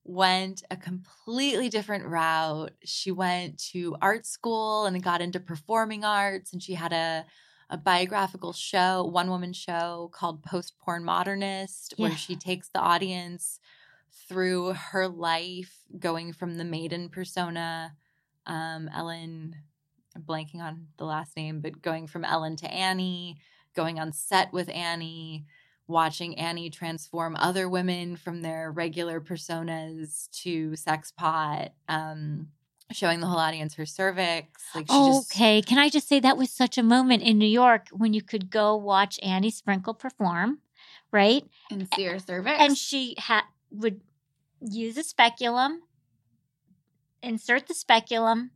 went 0.04 0.62
a 0.70 0.76
completely 0.76 1.68
different 1.68 2.06
route. 2.06 2.72
She 2.84 3.10
went 3.12 3.58
to 3.72 3.96
art 4.00 4.26
school 4.26 4.86
and 4.86 5.02
got 5.02 5.20
into 5.20 5.40
performing 5.40 6.04
arts, 6.04 6.52
and 6.52 6.62
she 6.62 6.74
had 6.74 6.92
a 6.92 7.26
a 7.72 7.76
biographical 7.76 8.52
show, 8.52 9.04
one 9.04 9.30
woman 9.30 9.52
show 9.52 10.10
called 10.12 10.42
Post 10.42 10.74
Porn 10.80 11.04
Modernist, 11.04 11.94
where 11.98 12.16
she 12.16 12.34
takes 12.34 12.68
the 12.68 12.80
audience 12.80 13.60
through 14.28 14.72
her 14.72 15.06
life, 15.06 15.72
going 15.96 16.32
from 16.32 16.56
the 16.56 16.64
maiden 16.64 17.08
persona, 17.08 17.92
um, 18.46 18.90
Ellen, 18.92 19.54
I'm 20.14 20.22
blanking 20.22 20.60
on 20.60 20.88
the 20.96 21.04
last 21.04 21.36
name, 21.36 21.60
but 21.60 21.82
going 21.82 22.06
from 22.06 22.24
Ellen 22.24 22.56
to 22.56 22.70
Annie, 22.70 23.38
going 23.74 24.00
on 24.00 24.12
set 24.12 24.52
with 24.52 24.68
Annie, 24.68 25.46
watching 25.86 26.38
Annie 26.38 26.70
transform 26.70 27.36
other 27.36 27.68
women 27.68 28.16
from 28.16 28.42
their 28.42 28.70
regular 28.70 29.20
personas 29.20 30.30
to 30.42 30.74
sex 30.76 31.12
pot, 31.12 31.72
um, 31.88 32.48
showing 32.92 33.20
the 33.20 33.26
whole 33.26 33.38
audience 33.38 33.74
her 33.74 33.86
cervix. 33.86 34.62
Like 34.74 34.86
she 34.88 34.94
just 34.94 35.32
Okay. 35.32 35.62
Can 35.62 35.78
I 35.78 35.88
just 35.88 36.08
say 36.08 36.20
that 36.20 36.36
was 36.36 36.50
such 36.50 36.76
a 36.78 36.82
moment 36.82 37.22
in 37.22 37.38
New 37.38 37.46
York 37.46 37.88
when 37.92 38.12
you 38.12 38.22
could 38.22 38.50
go 38.50 38.76
watch 38.76 39.20
Annie 39.22 39.50
Sprinkle 39.50 39.94
perform, 39.94 40.58
right? 41.12 41.44
And 41.70 41.88
see 41.94 42.04
her 42.04 42.18
cervix. 42.18 42.56
And 42.60 42.76
she 42.76 43.14
had 43.18 43.42
would 43.70 44.00
use 44.60 44.96
a 44.96 45.04
speculum, 45.04 45.82
insert 47.22 47.68
the 47.68 47.74
speculum, 47.74 48.50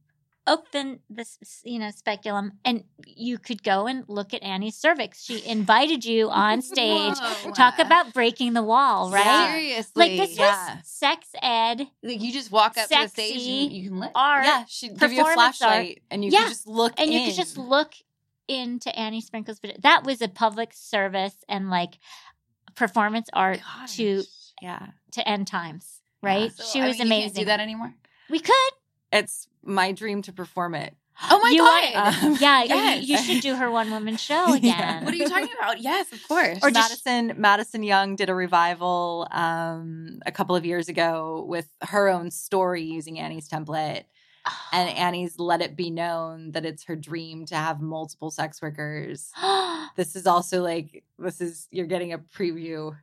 open 0.46 1.00
this, 1.09 1.38
you 1.64 1.78
know, 1.78 1.90
speculum, 1.90 2.52
and 2.64 2.85
you 3.07 3.38
could 3.38 3.62
go 3.62 3.87
and 3.87 4.04
look 4.09 4.35
at 4.35 4.42
Annie's 4.42 4.76
cervix. 4.76 5.22
She 5.24 5.44
invited 5.46 6.04
you 6.04 6.28
on 6.30 6.61
stage. 6.61 7.14
Talk 7.54 7.78
about 7.78 8.12
breaking 8.12 8.52
the 8.52 8.62
wall, 8.62 9.11
right? 9.11 9.50
Seriously. 9.52 9.92
Like 9.96 10.16
this 10.28 10.38
Yeah. 10.38 10.74
was 10.76 10.87
sex 10.87 11.28
ed 11.40 11.87
Like 12.02 12.20
you 12.20 12.33
just 12.33 12.50
walk 12.52 12.76
up 12.76 12.88
to 12.88 12.94
the 12.94 13.09
stage 13.09 13.46
and 13.46 13.72
you 13.72 13.90
can 13.90 14.11
art, 14.14 14.44
yeah, 14.44 14.64
she'd 14.68 14.98
give 14.98 15.12
you 15.12 15.20
a 15.20 15.24
performance 15.24 15.62
art. 15.62 15.72
flashlight 15.72 16.02
and 16.11 16.24
you 16.24 16.30
Yeah, 16.30 16.40
could 16.40 16.48
just 16.50 16.66
look 16.66 16.92
and 16.98 17.12
you 17.12 17.24
could 17.24 17.35
just 17.35 17.57
look 17.57 17.94
into 18.46 18.94
Annie 18.98 19.22
Sprinkle's 19.22 19.59
video. 19.61 19.78
That 19.80 20.04
was 20.04 20.20
a 20.20 20.28
public 20.28 20.72
service 20.74 21.37
and 21.48 21.70
like 21.70 21.94
performance 22.74 23.28
art 23.33 23.61
to 23.94 24.22
yeah. 24.61 24.88
to 25.12 25.26
end 25.28 25.46
times. 25.46 26.00
Right? 26.22 26.52
So, 26.52 26.64
she 26.64 26.80
I 26.80 26.88
was 26.88 26.98
mean, 26.98 27.09
you 27.09 27.14
amazing. 27.16 27.42
do 27.42 27.44
that 27.46 27.61
anymore. 27.61 27.94
We 28.30 28.38
could. 28.40 28.72
It's 29.14 29.48
my 29.62 29.92
dream 29.92 30.22
to 30.22 30.33
perform 30.33 30.74
it. 30.74 30.94
Oh 31.31 31.38
my 31.40 31.50
You 31.50 31.59
god! 31.59 31.94
want- 31.94 32.24
Um, 32.24 32.37
Yeah, 32.40 32.62
you- 32.64 32.68
Yes. 32.74 33.07
you, 33.09 33.18
should 33.18 33.42
do 33.42 33.55
her 33.55 33.70
one 33.70 33.90
woman 33.92 34.16
show 34.29 34.48
Yeah. 34.48 34.57
again. 34.57 35.05
what 35.05 35.14
are 35.14 35.16
you 35.16 35.29
talking 35.29 35.48
about? 35.59 35.81
Yes, 35.81 36.12
of 36.12 36.27
course. 36.27 36.59
Or 36.62 36.70
just- 36.70 37.07
Madison 37.07 37.40
Madison 37.40 37.83
Young 37.85 38.16
did 38.16 38.29
a 38.29 38.35
revival 38.35 39.29
um, 39.31 40.18
a 40.27 40.33
couple 40.33 40.57
of 40.57 40.64
years 40.66 40.88
ago 40.88 41.44
with 41.48 41.68
her 41.83 42.09
own 42.09 42.31
story 42.33 42.83
using 42.83 43.18
Annie's 43.20 43.48
template. 43.48 44.05
And 44.72 44.90
Annie's 44.90 45.38
let 45.38 45.62
it 45.62 45.74
be 45.74 45.88
known 45.90 46.50
that 46.53 46.66
it's 46.66 46.85
her 46.85 46.96
dream 46.96 47.46
to 47.46 47.55
have 47.55 47.81
multiple 47.81 48.31
sex 48.31 48.61
workers. 48.61 49.31
This 49.96 50.16
is 50.16 50.27
also 50.27 50.61
like 50.61 51.05
this 51.20 51.40
is 51.40 51.68
you're 51.70 51.87
getting 51.87 52.12
a 52.12 52.18
preview. 52.18 52.96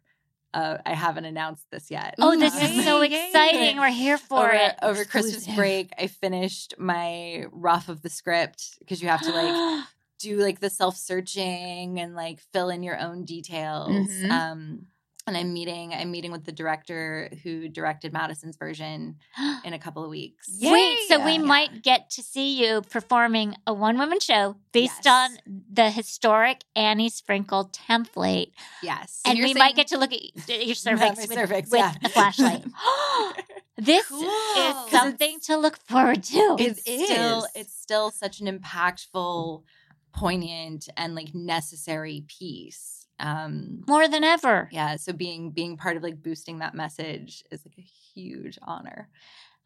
Uh, 0.53 0.77
I 0.85 0.93
haven't 0.93 1.25
announced 1.25 1.65
this 1.71 1.89
yet. 1.89 2.15
oh, 2.19 2.37
this 2.37 2.53
yay, 2.61 2.79
is 2.79 2.85
so 2.85 3.01
yay. 3.01 3.27
exciting. 3.27 3.77
We're 3.77 3.89
here 3.89 4.17
for 4.17 4.39
over, 4.39 4.51
it. 4.53 4.75
over 4.81 5.05
Christmas 5.05 5.47
break, 5.55 5.91
I 5.97 6.07
finished 6.07 6.73
my 6.77 7.45
rough 7.51 7.87
of 7.89 8.01
the 8.01 8.09
script 8.09 8.77
because 8.79 9.01
you 9.01 9.07
have 9.07 9.21
to 9.21 9.31
like 9.31 9.85
do 10.19 10.37
like 10.37 10.59
the 10.59 10.69
self 10.69 10.97
searching 10.97 11.99
and 11.99 12.15
like 12.15 12.41
fill 12.51 12.69
in 12.69 12.83
your 12.83 12.99
own 12.99 13.23
details. 13.25 14.09
Mhm. 14.09 14.29
Um, 14.31 14.85
and 15.27 15.37
I'm 15.37 15.53
meeting 15.53 15.93
I'm 15.93 16.11
meeting 16.11 16.31
with 16.31 16.45
the 16.45 16.51
director 16.51 17.29
who 17.43 17.67
directed 17.69 18.11
Madison's 18.13 18.57
version 18.57 19.17
in 19.63 19.73
a 19.73 19.79
couple 19.79 20.03
of 20.03 20.09
weeks. 20.09 20.47
Yay. 20.49 20.71
Wait, 20.71 20.97
so 21.07 21.23
we 21.23 21.33
Yeah. 21.33 21.37
might 21.39 21.83
get 21.83 22.09
to 22.11 22.23
see 22.23 22.59
you 22.63 22.81
performing 22.89 23.55
a 23.67 23.73
one 23.73 23.97
woman 23.97 24.19
show 24.19 24.55
based 24.71 25.05
Yes. 25.05 25.31
on 25.47 25.61
the 25.71 25.89
historic 25.91 26.63
Annie 26.75 27.09
Sprinkle 27.09 27.69
template. 27.69 28.51
Yes. 28.81 29.21
And, 29.25 29.37
you're 29.37 29.45
we 29.47 29.53
saying- 29.53 29.59
might 29.59 29.75
get 29.75 29.87
to 29.87 29.97
look 29.97 30.11
at 30.13 30.21
your 30.67 30.75
cervix 30.87 31.17
with, 31.27 31.33
cervix, 31.33 31.69
with 31.71 31.79
yeah. 31.79 31.93
a 32.03 32.09
flashlight. 32.09 32.63
this 33.77 34.07
Cool. 34.07 34.21
is 34.23 34.27
'Cause 34.73 34.91
something 34.91 35.39
to 35.41 35.57
look 35.57 35.77
forward 35.87 36.23
to. 36.23 36.55
It 36.59 36.79
it's 36.85 37.05
still 37.05 37.47
it's 37.55 37.73
still 37.73 38.11
such 38.11 38.41
an 38.41 38.47
impactful, 38.59 39.63
poignant, 40.13 40.89
and 40.97 41.15
like 41.15 41.33
necessary 41.33 42.25
piece. 42.27 43.00
Um 43.21 43.83
More 43.87 44.07
than 44.09 44.23
ever. 44.23 44.67
yeah, 44.71 44.97
so 44.97 45.13
being 45.13 45.51
being 45.51 45.77
part 45.77 45.95
of 45.95 46.03
like 46.03 46.21
boosting 46.21 46.59
that 46.59 46.75
message 46.75 47.43
is 47.51 47.63
like 47.65 47.77
a 47.77 47.81
huge 48.13 48.57
honor. 48.63 49.07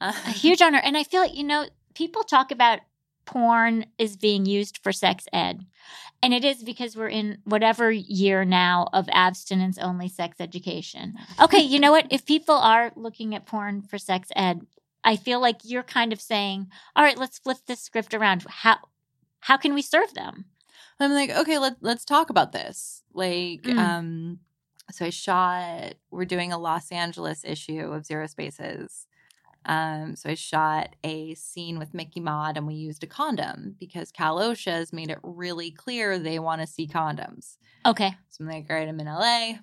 A 0.02 0.12
huge 0.32 0.62
honor. 0.62 0.82
And 0.84 0.98
I 0.98 1.04
feel 1.04 1.22
like, 1.22 1.36
you 1.36 1.44
know, 1.44 1.65
people 1.96 2.24
talk 2.24 2.52
about 2.52 2.80
porn 3.26 3.86
is 3.98 4.18
being 4.18 4.46
used 4.46 4.80
for 4.84 4.91
sex 4.91 5.26
ed. 5.34 5.65
And 6.22 6.34
it 6.34 6.44
is 6.44 6.63
because 6.63 6.96
we're 6.96 7.08
in 7.10 7.38
whatever 7.46 7.91
year 7.91 8.44
now 8.46 8.88
of 8.94 9.08
abstinence 9.12 9.78
only 9.78 10.10
sex 10.10 10.38
education. 10.39 11.15
Okay, 11.41 11.62
you 11.62 11.80
know 11.80 11.91
what? 11.91 12.08
If 12.12 12.26
people 12.26 12.56
are 12.56 12.91
looking 12.96 13.34
at 13.36 13.46
porn 13.46 13.82
for 13.84 13.98
sex 13.98 14.30
ed, 14.36 14.65
I 15.04 15.15
feel 15.15 15.39
like 15.39 15.58
you're 15.63 15.84
kind 15.84 16.12
of 16.13 16.20
saying, 16.22 16.68
all 16.96 17.04
right, 17.04 17.18
let's 17.18 17.39
flip 17.39 17.58
this 17.68 17.82
script 17.82 18.13
around. 18.13 18.46
How 18.50 18.78
how 19.39 19.58
can 19.58 19.74
we 19.74 19.82
serve 19.82 20.13
them? 20.13 20.46
I'm 21.00 21.12
like, 21.12 21.30
okay, 21.32 21.58
let's 21.60 21.76
let's 21.82 22.06
talk 22.06 22.30
about 22.30 22.52
this. 22.52 23.04
Like, 23.14 23.64
Mm. 23.64 23.78
um, 23.80 24.40
so 24.92 25.06
I 25.06 25.10
shot. 25.10 25.94
We're 26.12 26.26
doing 26.26 26.52
a 26.54 26.58
Los 26.58 26.92
Angeles 26.92 27.44
issue 27.44 27.92
of 27.92 28.06
Zero 28.06 28.28
Spaces. 28.28 29.08
Um, 29.66 30.16
so 30.16 30.30
I 30.30 30.36
shot 30.36 30.96
a 31.04 31.34
scene 31.34 31.80
with 31.80 31.94
Mickey 31.96 32.20
Mod, 32.20 32.56
and 32.56 32.68
we 32.68 32.76
used 32.76 33.04
a 33.04 33.08
condom 33.08 33.76
because 33.80 34.12
Cal 34.12 34.38
OSHA 34.38 34.72
has 34.72 34.94
made 34.94 35.10
it 35.10 35.18
really 35.24 35.72
clear 35.72 36.20
they 36.20 36.38
want 36.38 36.62
to 36.62 36.68
see 36.68 36.88
condoms. 36.88 37.58
Okay. 37.86 38.14
So 38.30 38.44
I'm 38.44 38.50
like, 38.50 38.68
all 38.70 38.76
right, 38.76 38.88
I'm 38.88 39.00
in 39.00 39.08
LA, 39.08 39.54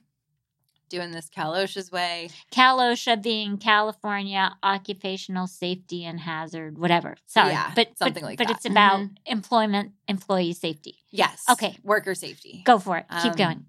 doing 0.92 1.10
this 1.10 1.28
Cal 1.28 1.54
OSHA's 1.54 1.90
way. 1.90 2.28
Kalosha 2.52 3.20
being 3.20 3.56
California 3.58 4.54
Occupational 4.62 5.46
Safety 5.48 6.04
and 6.04 6.20
Hazard, 6.20 6.78
whatever. 6.78 7.16
Sorry, 7.26 7.50
Yeah, 7.50 7.72
but 7.74 7.96
something 7.98 8.22
but, 8.22 8.28
like 8.28 8.38
but 8.38 8.46
that. 8.46 8.52
But 8.52 8.56
it's 8.58 8.66
about 8.66 9.00
Mhm. 9.00 9.16
employment, 9.26 9.92
employee 10.06 10.52
safety. 10.52 10.98
Yes. 11.10 11.42
Okay. 11.50 11.76
Worker 11.82 12.14
safety. 12.14 12.62
Go 12.64 12.78
for 12.78 12.98
it. 12.98 13.06
Keep 13.22 13.32
Um, 13.32 13.36
going. 13.36 13.66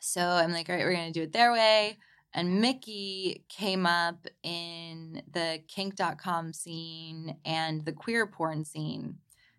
So 0.00 0.20
I'm 0.20 0.52
like, 0.52 0.68
all 0.68 0.76
right, 0.76 0.84
we're 0.84 0.94
gonna 0.94 1.12
do 1.12 1.22
it 1.22 1.32
their 1.32 1.52
way. 1.52 1.96
And 2.34 2.60
Mickey 2.60 3.44
came 3.48 3.86
up 3.86 4.26
in 4.42 5.22
the 5.32 5.62
kink.com 5.68 6.52
scene 6.52 7.38
and 7.46 7.84
the 7.84 7.92
queer 7.92 8.26
porn 8.26 8.64
scene. 8.66 9.18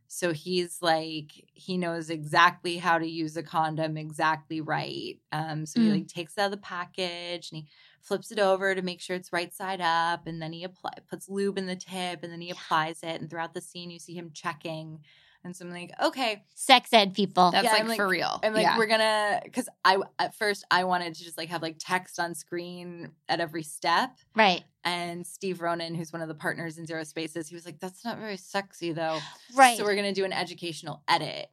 So 0.10 0.32
he's 0.34 0.82
like, 0.82 1.32
he 1.54 1.78
knows 1.78 2.10
exactly 2.10 2.78
how 2.78 2.98
to 2.98 3.06
use 3.08 3.36
a 3.36 3.44
condom 3.44 3.98
exactly 3.98 4.62
right. 4.62 5.20
Um, 5.34 5.66
so 5.66 5.80
he 5.82 5.90
Mm. 5.90 5.98
like 5.98 6.08
takes 6.08 6.38
out 6.38 6.46
of 6.46 6.52
the 6.52 6.58
package 6.58 7.52
and 7.52 7.58
he 7.64 7.68
flips 8.02 8.32
it 8.32 8.40
over 8.40 8.74
to 8.74 8.82
make 8.82 9.02
sure 9.02 9.16
it's 9.18 9.34
right 9.34 9.54
side 9.54 9.82
up, 9.82 10.26
and 10.26 10.42
then 10.42 10.54
he 10.54 10.64
apply 10.64 10.92
puts 11.10 11.28
lube 11.30 11.58
in 11.58 11.66
the 11.68 11.76
tip, 11.76 12.24
and 12.24 12.32
then 12.32 12.42
he 12.42 12.50
applies 12.52 13.00
it. 13.04 13.20
And 13.22 13.30
throughout 13.30 13.54
the 13.54 13.62
scene, 13.62 13.90
you 13.92 14.00
see 14.00 14.14
him 14.16 14.32
checking. 14.34 15.04
And 15.44 15.56
so 15.56 15.66
I'm 15.66 15.72
like, 15.72 15.92
okay, 16.04 16.44
Sex 16.56 16.92
ed 16.92 17.14
people. 17.14 17.52
That's 17.52 17.64
Yeah, 17.64 17.72
like, 17.72 17.82
I'm 17.82 17.88
like- 17.88 17.98
for 17.98 18.08
real. 18.08 18.40
I'm 18.44 18.54
like, 18.54 18.64
yeah. 18.64 18.78
we're 18.78 18.88
gonna, 18.88 19.42
because 19.44 19.70
I 19.86 19.98
at 20.20 20.36
first 20.36 20.66
I 20.70 20.84
wanted 20.84 21.14
to 21.16 21.24
just 21.24 21.38
like 21.38 21.50
have 21.50 21.62
like 21.62 21.78
text 21.80 22.20
on 22.20 22.36
screen 22.36 23.12
at 23.30 23.40
every 23.40 23.64
step. 23.64 24.18
right. 24.36 24.64
And 24.84 25.28
Steve 25.28 25.62
Ronan, 25.62 25.96
who's 25.96 26.14
one 26.14 26.22
of 26.22 26.28
the 26.30 26.34
partners 26.36 26.78
in 26.78 26.86
Zero 26.86 27.04
Spaces, 27.04 27.50
he 27.50 27.56
was 27.56 27.66
like, 27.66 27.78
"That's 27.80 28.06
not 28.06 28.20
very 28.20 28.38
sexy, 28.38 28.94
though." 28.94 29.20
Right. 29.54 29.78
So 29.78 29.84
we're 29.84 29.96
gonna 29.96 30.14
do 30.14 30.24
an 30.24 30.32
educational 30.32 31.02
edit. 31.10 31.48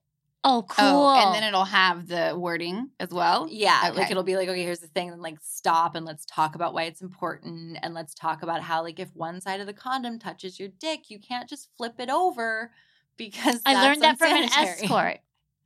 oh, 0.45 0.59
oh 0.59 0.63
cool. 0.69 0.87
Oh, 0.87 1.27
and 1.27 1.35
then 1.35 1.43
it'll 1.43 1.65
have 1.65 2.07
the 2.07 2.37
wording 2.39 2.91
as 3.01 3.09
well. 3.11 3.49
Yeah, 3.51 3.91
like 3.95 4.11
it'll 4.11 4.23
be 4.23 4.37
like, 4.37 4.49
okay, 4.49 4.63
here's 4.63 4.79
the 4.79 4.87
thing, 4.87 5.11
and 5.11 5.21
like 5.21 5.39
stop 5.43 5.97
and 5.97 6.07
let's 6.07 6.25
talk 6.27 6.55
about 6.55 6.75
why 6.75 6.85
it's 6.85 7.01
important, 7.03 7.79
and 7.83 7.93
let's 7.93 8.15
talk 8.15 8.43
about 8.45 8.61
how 8.63 8.83
like 8.85 9.01
if 9.01 9.09
one 9.17 9.41
side 9.41 9.59
of 9.61 9.67
the 9.67 9.73
condom 9.73 10.19
touches 10.21 10.61
your 10.61 10.69
dick, 10.69 11.11
you 11.11 11.19
can't 11.19 11.49
just 11.49 11.71
flip 11.77 11.95
it 11.99 12.11
over 12.11 12.71
because 13.17 13.61
I 13.67 13.75
learned 13.83 14.03
that 14.03 14.19
from 14.19 14.33
an 14.33 14.45
escort. 14.45 15.19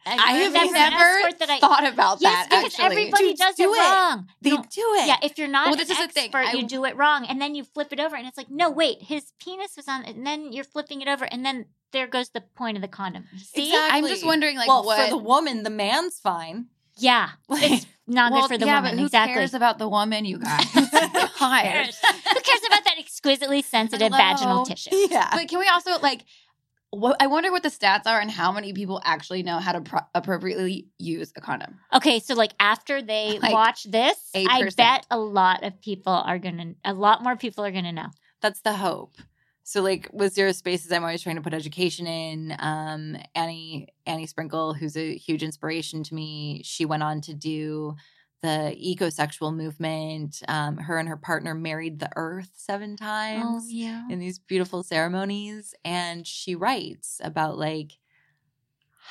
I 0.06 0.38
learned 0.38 0.54
have 0.56 0.72
that 0.72 0.90
never 0.90 1.04
escort 1.18 1.38
that 1.40 1.50
I- 1.50 1.58
thought 1.60 1.86
about 1.86 2.18
Yes, 2.22 2.48
that. 2.48 2.62
because 2.62 2.64
actually. 2.80 2.84
everybody 2.86 3.28
Dude, 3.28 3.36
does 3.36 3.54
do 3.56 3.74
it 3.74 3.76
it. 3.76 3.80
wrong. 3.80 4.26
They 4.40 4.50
No, 4.50 4.56
do 4.56 4.94
it. 5.00 5.06
Yeah, 5.06 5.16
if 5.22 5.36
you're 5.36 5.48
not 5.48 5.66
Well, 5.66 5.74
an 5.74 5.78
this 5.80 5.90
is 5.90 5.98
the 5.98 6.04
expert, 6.04 6.14
thing. 6.14 6.32
I- 6.34 6.52
you 6.52 6.66
do 6.66 6.84
it 6.86 6.96
wrong, 6.96 7.26
and 7.26 7.40
then 7.42 7.54
you 7.54 7.62
flip 7.64 7.92
it 7.92 8.00
over, 8.00 8.16
and 8.16 8.26
it's 8.26 8.38
like, 8.38 8.48
no, 8.48 8.70
wait, 8.70 9.02
his 9.02 9.32
penis 9.38 9.76
was 9.76 9.86
on, 9.86 10.04
and 10.04 10.26
then 10.26 10.52
you're 10.52 10.64
flipping 10.64 11.02
it 11.02 11.08
over, 11.08 11.26
and 11.26 11.44
then 11.44 11.66
there 11.92 12.06
goes 12.06 12.30
the 12.30 12.40
point 12.40 12.78
of 12.78 12.80
the 12.80 12.88
condom. 12.88 13.24
See? 13.36 13.68
Exactly. 13.68 13.98
I'm 13.98 14.06
just 14.06 14.24
wondering, 14.24 14.56
like, 14.56 14.68
well, 14.68 14.82
what 14.84 14.98
for 15.04 15.10
the 15.10 15.18
woman, 15.18 15.62
the 15.62 15.70
man's 15.70 16.18
fine. 16.18 16.68
Yeah, 16.96 17.30
it's 17.50 17.86
not 18.06 18.32
well, 18.32 18.42
good 18.42 18.48
for 18.54 18.58
the 18.58 18.66
yeah, 18.66 18.76
woman. 18.76 18.92
but 18.92 18.98
who 19.00 19.04
exactly. 19.06 19.34
cares 19.34 19.52
about 19.54 19.78
the 19.78 19.88
woman, 19.88 20.24
you 20.24 20.38
guys? 20.38 20.64
Who 20.72 20.86
cares? 20.86 21.98
Who 22.00 22.40
cares 22.40 22.60
about 22.66 22.84
that 22.84 22.96
exquisitely 22.98 23.62
sensitive 23.76 24.10
Hello? 24.12 24.18
vaginal 24.18 24.64
tissue? 24.66 24.90
Yeah. 24.92 25.28
But 25.32 25.48
can 25.48 25.58
we 25.60 25.68
also 25.68 25.98
like? 26.00 26.24
What, 26.90 27.20
I 27.20 27.26
wonder 27.26 27.50
what 27.52 27.62
the 27.62 27.68
stats 27.68 28.06
are 28.06 28.18
and 28.18 28.30
how 28.30 28.50
many 28.50 28.72
people 28.72 29.00
actually 29.04 29.42
know 29.42 29.58
how 29.58 29.72
to 29.72 29.82
pro- 29.82 30.00
appropriately 30.14 30.88
use 30.98 31.32
a 31.36 31.40
condom. 31.40 31.78
Okay, 31.92 32.18
so 32.18 32.34
like 32.34 32.52
after 32.58 33.02
they 33.02 33.38
Like, 33.42 33.52
watch 33.52 33.84
this, 33.84 34.16
I 34.34 34.62
8%. 34.62 34.76
bet 34.76 35.06
a 35.10 35.18
lot 35.18 35.64
of 35.64 35.80
people 35.82 36.12
are 36.14 36.38
gonna, 36.38 36.74
a 36.84 36.94
lot 36.94 37.22
more 37.22 37.36
people 37.36 37.64
are 37.64 37.70
gonna 37.70 37.92
know. 37.92 38.08
That's 38.40 38.62
the 38.62 38.72
hope. 38.72 39.12
So 39.64 39.82
like 39.82 40.08
with 40.14 40.32
Zero 40.32 40.52
Spaces, 40.52 40.90
I'm 40.90 41.02
always 41.02 41.20
trying 41.20 41.36
to 41.36 41.42
put 41.42 41.52
education 41.52 42.06
in. 42.06 42.56
Um, 42.58 43.18
Annie 43.34 43.88
Annie 44.06 44.26
Sprinkle, 44.26 44.72
who's 44.72 44.96
a 44.96 45.14
huge 45.14 45.42
inspiration 45.42 46.02
to 46.04 46.14
me, 46.14 46.62
she 46.64 46.86
went 46.86 47.02
on 47.02 47.20
to 47.22 47.34
do 47.34 47.94
the 48.42 48.76
ecosexual 48.78 49.54
movement. 49.54 50.42
Um, 50.48 50.76
her 50.78 50.98
and 50.98 51.08
her 51.08 51.16
partner 51.16 51.54
married 51.54 51.98
the 51.98 52.10
earth 52.16 52.50
seven 52.56 52.96
times 52.96 53.44
Oh, 53.44 53.68
yeah. 53.68 54.06
in 54.08 54.18
these 54.18 54.38
beautiful 54.38 54.82
ceremonies. 54.82 55.74
And 55.84 56.26
she 56.26 56.54
writes 56.54 57.20
about 57.22 57.58
like 57.58 57.98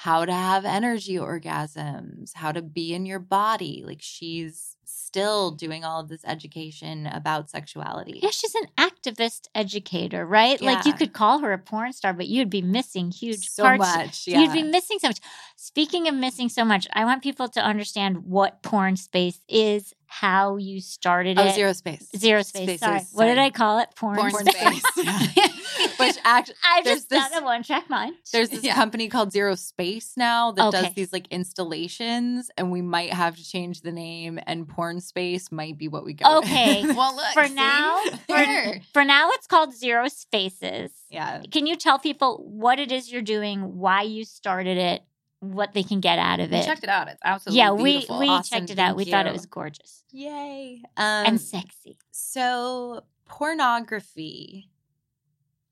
how 0.03 0.23
to 0.23 0.31
have 0.31 0.63
energy 0.63 1.15
orgasms, 1.15 2.31
how 2.35 2.51
to 2.51 2.61
be 2.61 2.93
in 2.93 3.07
your 3.07 3.17
body. 3.17 3.83
Like 3.83 3.97
she's 3.99 4.75
still 4.83 5.49
doing 5.49 5.83
all 5.83 6.01
of 6.01 6.07
this 6.07 6.23
education 6.23 7.07
about 7.07 7.49
sexuality. 7.49 8.19
Yeah, 8.21 8.29
she's 8.29 8.53
an 8.53 8.67
activist 8.77 9.47
educator, 9.55 10.23
right? 10.23 10.61
Yeah. 10.61 10.73
Like 10.73 10.85
you 10.85 10.93
could 10.93 11.13
call 11.13 11.39
her 11.39 11.51
a 11.51 11.57
porn 11.57 11.93
star, 11.93 12.13
but 12.13 12.27
you'd 12.27 12.51
be 12.51 12.61
missing 12.61 13.09
huge 13.09 13.49
so 13.49 13.63
parts. 13.63 13.79
much. 13.79 14.27
Yeah. 14.27 14.41
You'd 14.41 14.53
be 14.53 14.61
missing 14.61 14.99
so 14.99 15.07
much. 15.07 15.19
Speaking 15.55 16.07
of 16.07 16.13
missing 16.13 16.49
so 16.49 16.63
much, 16.63 16.87
I 16.93 17.03
want 17.03 17.23
people 17.23 17.47
to 17.49 17.59
understand 17.59 18.17
what 18.25 18.61
porn 18.61 18.97
space 18.97 19.41
is 19.49 19.95
how 20.07 20.57
you 20.57 20.79
started 20.81 21.37
Oh, 21.37 21.45
it. 21.45 21.55
zero 21.55 21.73
space. 21.73 22.07
Zero 22.15 22.41
space. 22.41 22.63
Spaces, 22.63 22.79
sorry. 22.79 23.01
What 23.13 23.25
did. 23.25 23.37
I 23.37 23.49
call 23.49 23.79
it? 23.79 23.89
Porn, 23.95 24.17
Porn 24.17 24.31
space. 24.31 24.83
space. 24.83 25.93
Which 25.99 26.15
actually, 26.23 26.55
I 26.63 26.81
just 26.83 27.09
done 27.09 27.29
this- 27.31 27.39
a 27.39 27.43
one 27.43 27.63
track 27.63 27.89
mind. 27.89 28.15
there's 28.31 28.49
this 28.49 28.63
Yeah. 28.63 28.73
company 28.75 29.09
called 29.09 29.31
Zero 29.31 29.55
Space 29.55 30.13
now 30.17 30.51
that 30.53 30.65
Okay. 30.67 30.81
does 30.83 30.93
these 30.93 31.13
like 31.13 31.27
installations, 31.29 32.49
and 32.57 32.71
we 32.71 32.81
might 32.81 33.13
have 33.13 33.35
to 33.35 33.43
change 33.43 33.81
the 33.81 33.91
name. 33.91 34.39
And 34.47 34.67
Porn 34.67 35.01
Space 35.01 35.51
might 35.51 35.77
be 35.77 35.87
what 35.87 36.03
we 36.05 36.13
go. 36.13 36.39
Okay. 36.39 36.81
well, 36.93 37.15
look 37.15 37.25
For 37.33 37.45
see? 37.47 37.53
now, 37.53 37.99
for, 38.27 38.79
for 38.93 39.03
now, 39.05 39.29
it's 39.31 39.47
called 39.47 39.73
Zero 39.73 40.07
Spaces. 40.07 40.91
yeah. 41.09 41.41
Can 41.51 41.67
you 41.67 41.75
tell 41.75 41.99
people 41.99 42.43
what 42.47 42.79
it 42.79 42.91
is 42.91 43.11
you're 43.11 43.21
doing, 43.21 43.77
why 43.77 44.01
you 44.03 44.23
started 44.25 44.77
it, 44.77 45.01
what 45.39 45.73
they 45.73 45.83
can 45.83 45.99
get 45.99 46.19
out 46.19 46.39
of 46.39 46.51
We 46.51 46.57
it? 46.57 46.65
checked 46.65 46.83
it 46.83 46.89
out. 46.89 47.07
It's 47.07 47.21
absolutely 47.23 47.59
yeah, 47.59 47.71
we 47.71 47.91
beautiful. 47.93 48.19
we 48.19 48.27
Awesome, 48.27 48.59
checked 48.59 48.71
it 48.71 48.79
out. 48.79 48.95
We 48.95 49.03
thank 49.03 49.13
thought 49.13 49.27
it 49.27 49.33
was 49.33 49.45
gorgeous 49.45 50.03
Yay. 50.11 50.81
Um, 50.95 51.25
and 51.27 51.41
sexy. 51.41 51.97
So, 52.11 53.03
pornography, 53.25 54.69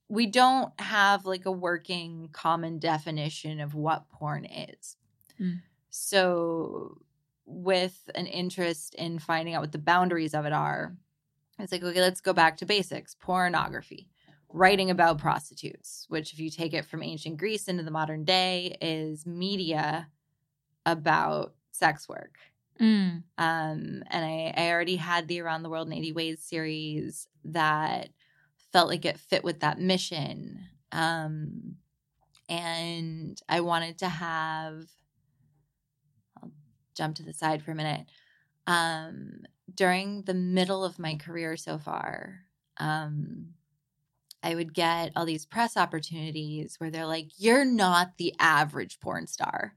we 0.08 0.28
don't 0.28 0.72
have 0.80 1.26
like 1.26 1.46
a 1.46 1.52
working 1.52 2.30
common 2.32 2.80
definition 2.80 3.60
of 3.60 3.74
what 3.74 4.10
porn 4.10 4.46
is. 4.46 4.98
Mm. 5.42 5.62
So, 5.90 6.98
with 7.46 8.10
an 8.16 8.28
interest 8.28 8.96
in 8.96 9.20
finding 9.20 9.56
out 9.56 9.62
what 9.62 9.72
the 9.72 9.78
boundaries 9.78 10.34
of 10.34 10.46
it 10.46 10.54
are, 10.54 10.96
it's 11.60 11.72
like, 11.72 11.84
okay, 11.84 12.02
let's 12.02 12.22
go 12.22 12.34
back 12.34 12.58
to 12.58 12.66
basics 12.66 13.16
pornography. 13.16 14.10
Writing 14.56 14.90
about 14.90 15.18
prostitutes, 15.18 16.06
which, 16.08 16.32
if 16.32 16.40
you 16.40 16.50
take 16.50 16.74
it 16.74 16.86
from 16.86 17.04
ancient 17.04 17.36
Greece 17.36 17.68
into 17.68 17.84
the 17.84 17.92
modern 17.92 18.24
day, 18.24 18.78
is 18.80 19.26
media 19.26 20.08
about 20.86 21.56
sex 21.74 22.08
work. 22.08 22.38
Mm. 22.80 23.24
Um, 23.38 24.04
and 24.08 24.26
I, 24.26 24.54
I 24.56 24.72
already 24.72 24.96
had 24.96 25.28
the 25.28 25.42
Around 25.42 25.64
the 25.64 25.70
World 25.70 25.88
in 25.88 25.94
80 25.94 26.14
Ways 26.14 26.42
series 26.42 27.28
that 27.44 28.12
felt 28.72 28.88
like 28.88 29.04
it 29.04 29.20
fit 29.20 29.44
with 29.44 29.60
that 29.60 29.78
mission. 29.78 30.62
Um, 30.94 31.76
and 32.48 33.38
I 33.50 33.60
wanted 33.60 33.98
to 33.98 34.08
have, 34.08 34.86
I'll 36.42 36.54
jump 36.96 37.18
to 37.18 37.24
the 37.24 37.34
side 37.34 37.62
for 37.62 37.72
a 37.72 37.76
minute. 37.76 38.06
Um, 38.68 39.42
during 39.74 40.22
the 40.22 40.34
middle 40.34 40.86
of 40.86 40.98
my 40.98 41.16
career 41.16 41.58
so 41.58 41.78
far, 41.78 42.46
um, 42.78 43.48
I 44.46 44.56
would 44.56 44.74
get 44.74 45.12
all 45.16 45.26
these 45.26 45.46
press 45.46 45.76
opportunities 45.76 46.76
where 46.78 46.92
they're 46.92 47.06
like, 47.06 47.30
You're 47.38 47.66
not 47.66 48.18
the 48.18 48.34
average 48.40 49.00
porn 49.00 49.28
star. 49.28 49.74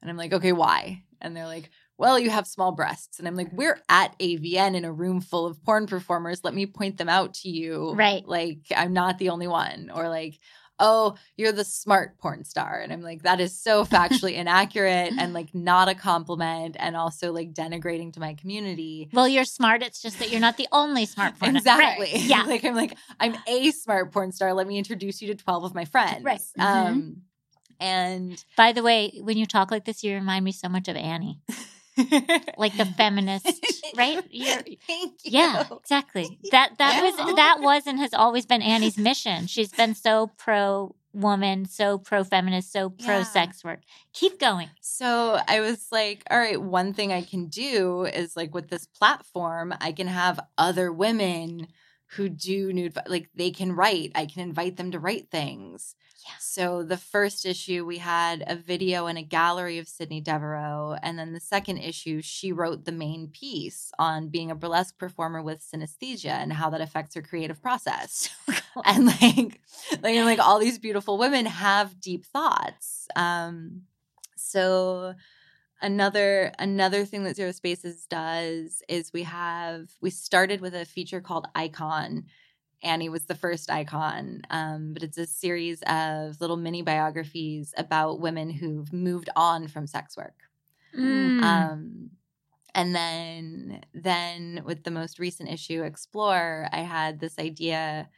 And 0.00 0.10
I'm 0.10 0.16
like, 0.16 0.32
Okay, 0.32 0.52
why? 0.52 1.02
And 1.20 1.36
they're 1.36 1.46
like, 1.46 1.70
well, 1.98 2.18
you 2.18 2.28
have 2.30 2.46
small 2.46 2.72
breasts. 2.72 3.18
And 3.18 3.26
I'm 3.26 3.36
like, 3.36 3.50
we're 3.52 3.80
at 3.88 4.18
AVN 4.18 4.74
in 4.74 4.84
a 4.84 4.92
room 4.92 5.20
full 5.20 5.46
of 5.46 5.62
porn 5.64 5.86
performers. 5.86 6.44
Let 6.44 6.54
me 6.54 6.66
point 6.66 6.98
them 6.98 7.08
out 7.08 7.34
to 7.34 7.48
you. 7.48 7.94
Right. 7.94 8.26
Like, 8.26 8.66
I'm 8.76 8.92
not 8.92 9.18
the 9.18 9.30
only 9.30 9.48
one. 9.48 9.90
Or 9.94 10.08
like, 10.08 10.38
oh, 10.78 11.14
you're 11.36 11.52
the 11.52 11.64
smart 11.64 12.18
porn 12.18 12.44
star. 12.44 12.80
And 12.80 12.92
I'm 12.92 13.02
like, 13.02 13.22
that 13.22 13.40
is 13.40 13.58
so 13.58 13.84
factually 13.84 14.34
inaccurate 14.36 15.12
and 15.18 15.32
like 15.32 15.54
not 15.54 15.88
a 15.88 15.94
compliment 15.94 16.76
and 16.78 16.96
also 16.96 17.32
like 17.32 17.54
denigrating 17.54 18.12
to 18.14 18.20
my 18.20 18.34
community. 18.34 19.08
Well, 19.12 19.28
you're 19.28 19.44
smart. 19.44 19.82
It's 19.82 20.02
just 20.02 20.18
that 20.18 20.30
you're 20.30 20.40
not 20.40 20.56
the 20.56 20.68
only 20.72 21.06
smart 21.06 21.38
porn. 21.38 21.58
Star. 21.60 21.80
Exactly. 21.80 22.12
Right. 22.12 22.22
Yeah. 22.26 22.42
like 22.42 22.64
I'm 22.64 22.74
like, 22.74 22.96
I'm 23.20 23.36
a 23.46 23.70
smart 23.70 24.12
porn 24.12 24.32
star. 24.32 24.52
Let 24.52 24.66
me 24.66 24.78
introduce 24.78 25.22
you 25.22 25.28
to 25.28 25.34
12 25.34 25.64
of 25.64 25.74
my 25.74 25.84
friends. 25.84 26.24
Right. 26.24 26.40
Mm-hmm. 26.58 26.62
Um 26.62 27.16
and 27.78 28.42
By 28.56 28.72
the 28.72 28.82
way, 28.82 29.20
when 29.22 29.36
you 29.36 29.46
talk 29.46 29.70
like 29.70 29.84
this, 29.84 30.02
you 30.02 30.14
remind 30.14 30.44
me 30.44 30.52
so 30.52 30.68
much 30.68 30.88
of 30.88 30.96
Annie, 30.96 31.40
like 32.58 32.76
the 32.76 32.84
feminist, 32.96 33.46
right? 33.96 34.22
You're, 34.30 34.62
Thank 34.86 35.12
you. 35.24 35.30
yeah, 35.32 35.64
exactly. 35.80 36.38
That 36.50 36.78
that 36.78 36.94
Yeah. 36.96 37.02
was 37.02 37.36
that 37.36 37.56
was 37.60 37.86
and 37.86 37.98
has 37.98 38.14
always 38.14 38.46
been 38.46 38.62
Annie's 38.62 38.98
mission. 38.98 39.46
She's 39.46 39.72
been 39.72 39.94
so 39.94 40.30
pro 40.36 40.94
woman, 41.12 41.64
so 41.64 41.96
pro 41.98 42.24
feminist, 42.24 42.70
so 42.72 42.90
pro 42.90 43.22
sex 43.22 43.64
work. 43.64 43.80
Keep 44.12 44.38
going. 44.38 44.68
So 44.80 45.38
I 45.48 45.60
was 45.60 45.86
like, 45.90 46.22
all 46.30 46.38
right, 46.38 46.60
one 46.60 46.92
thing 46.92 47.12
I 47.12 47.22
can 47.22 47.46
do 47.46 48.04
is 48.04 48.36
like 48.36 48.54
with 48.54 48.68
this 48.68 48.86
platform, 48.86 49.72
I 49.80 49.92
can 49.92 50.06
have 50.08 50.38
other 50.58 50.92
women 50.92 51.68
who 52.10 52.28
do 52.28 52.72
nude, 52.72 52.96
like 53.06 53.28
they 53.34 53.50
can 53.50 53.72
write. 53.72 54.12
I 54.14 54.26
can 54.26 54.42
invite 54.42 54.76
them 54.76 54.90
to 54.92 54.98
write 54.98 55.30
things. 55.30 55.94
Yeah. 56.24 56.34
So 56.40 56.82
the 56.82 56.96
first 56.96 57.46
issue, 57.46 57.84
we 57.84 57.98
had 57.98 58.42
a 58.46 58.56
video 58.56 59.06
and 59.06 59.18
a 59.18 59.22
gallery 59.22 59.78
of 59.78 59.86
Sydney 59.86 60.20
Devereaux. 60.20 60.96
And 61.02 61.18
then 61.18 61.32
the 61.32 61.40
second 61.40 61.78
issue, 61.78 62.20
she 62.22 62.52
wrote 62.52 62.84
the 62.84 62.92
main 62.92 63.28
piece 63.28 63.92
on 63.98 64.28
being 64.28 64.50
a 64.50 64.56
burlesque 64.56 64.98
performer 64.98 65.42
with 65.42 65.64
synesthesia 65.64 66.30
and 66.30 66.52
how 66.52 66.70
that 66.70 66.80
affects 66.80 67.14
her 67.14 67.22
creative 67.22 67.62
process 67.62 68.28
and 68.84 69.06
like 69.06 69.60
like 70.02 70.16
and, 70.16 70.26
like 70.26 70.38
all 70.38 70.58
these 70.58 70.78
beautiful 70.78 71.18
women 71.18 71.46
have 71.46 72.00
deep 72.00 72.24
thoughts 72.24 73.08
um 73.16 73.82
so 74.36 75.14
another 75.86 76.52
another 76.58 77.04
thing 77.04 77.24
that 77.24 77.36
zero 77.36 77.52
spaces 77.52 78.06
does 78.06 78.82
is 78.88 79.12
we 79.12 79.22
have 79.22 79.88
we 80.00 80.10
started 80.10 80.60
with 80.60 80.74
a 80.74 80.84
feature 80.84 81.20
called 81.20 81.46
icon 81.54 82.24
annie 82.82 83.08
was 83.08 83.24
the 83.26 83.34
first 83.34 83.70
icon 83.70 84.42
um, 84.50 84.92
but 84.92 85.02
it's 85.02 85.18
a 85.18 85.26
series 85.26 85.82
of 85.86 86.40
little 86.40 86.56
mini 86.56 86.82
biographies 86.82 87.72
about 87.76 88.20
women 88.20 88.50
who've 88.50 88.92
moved 88.92 89.30
on 89.36 89.68
from 89.68 89.86
sex 89.86 90.16
work 90.16 90.34
Mm. 90.98 91.42
um, 91.42 92.10
and 92.74 92.94
then 92.94 93.80
then 93.94 94.62
with 94.64 94.84
the 94.84 94.90
most 94.90 95.18
recent 95.18 95.50
issue, 95.50 95.82
Explore, 95.82 96.68
I 96.72 96.80
had 96.80 97.20
this 97.20 97.38
idea. 97.38 98.08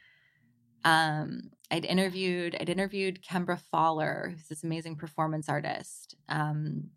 Um, 0.83 1.51
I'd 1.71 1.85
interviewed 1.85 2.55
I'd 2.59 2.69
interviewed 2.69 3.23
Kembra 3.23 3.59
Pfahler, 3.73 4.31
who's 4.31 4.47
this 4.47 4.63
amazing 4.63 4.97
performance 4.97 5.49
artist. 5.49 6.15
Um, 6.27 6.89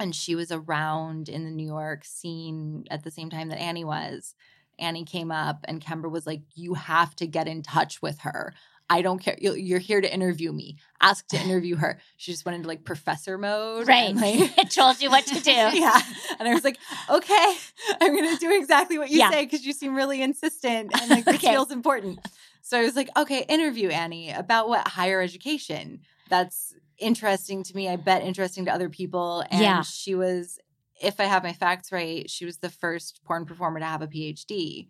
and 0.00 0.14
she 0.14 0.34
was 0.34 0.50
around 0.50 1.28
in 1.28 1.44
the 1.44 1.50
New 1.50 1.66
York 1.66 2.04
scene 2.04 2.84
at 2.90 3.04
the 3.04 3.10
same 3.10 3.30
time 3.30 3.48
that 3.50 3.60
Annie 3.60 3.84
was. 3.84 4.34
Annie 4.78 5.04
came 5.04 5.30
up 5.30 5.64
and 5.68 5.80
Kembra 5.84 6.10
was 6.10 6.26
like, 6.26 6.40
You 6.54 6.74
have 6.74 7.14
to 7.16 7.26
get 7.26 7.46
in 7.46 7.62
touch 7.62 8.00
with 8.02 8.20
her. 8.20 8.54
I 8.92 9.02
don't 9.02 9.20
care. 9.20 9.36
You're 9.40 9.78
here 9.78 10.00
to 10.00 10.12
interview 10.12 10.50
me. 10.52 10.78
Ask 11.00 11.28
to 11.28 11.40
interview 11.40 11.76
her. 11.76 12.00
She 12.16 12.32
just 12.32 12.44
went 12.44 12.56
into 12.56 12.66
like 12.66 12.82
professor 12.82 13.38
mode. 13.38 13.86
right. 13.86 14.08
and, 14.10 14.20
like, 14.20 14.58
it 14.58 14.70
told 14.74 15.00
you 15.00 15.10
what 15.10 15.24
to 15.26 15.38
do. 15.40 15.50
yeah. 15.52 16.00
And 16.40 16.48
I 16.48 16.54
was 16.54 16.64
like, 16.64 16.76
okay, 17.08 17.54
I'm 18.00 18.16
going 18.16 18.34
to 18.34 18.40
do 18.40 18.52
exactly 18.58 18.98
what 18.98 19.08
you 19.10 19.18
Yeah. 19.18 19.30
say 19.30 19.44
because 19.44 19.64
you 19.64 19.72
seem 19.74 19.94
really 19.94 20.20
insistent 20.22 20.90
and 21.00 21.08
like 21.08 21.24
this 21.24 21.36
Okay. 21.36 21.52
feels 21.52 21.70
important. 21.70 22.18
So 22.62 22.80
I 22.80 22.82
was 22.82 22.96
like, 22.96 23.10
okay, 23.16 23.44
interview 23.48 23.90
Annie 23.90 24.30
about 24.32 24.68
what 24.68 24.88
higher 24.88 25.20
education. 25.20 26.00
That's 26.28 26.74
interesting 27.00 27.62
to 27.64 27.74
me. 27.76 27.88
I 27.88 27.96
bet 27.96 28.22
interesting 28.22 28.64
to 28.66 28.72
other 28.72 28.88
people. 28.88 29.44
And 29.50 29.60
Yeah. 29.60 29.82
she 29.82 30.14
was, 30.14 30.58
if 31.00 31.18
I 31.20 31.24
have 31.24 31.42
my 31.42 31.52
facts 31.52 31.90
right, 31.92 32.28
she 32.30 32.44
was 32.44 32.58
the 32.58 32.70
first 32.70 33.20
porn 33.24 33.46
performer 33.46 33.80
to 33.80 33.86
have 33.86 34.02
a 34.02 34.06
PhD. 34.06 34.88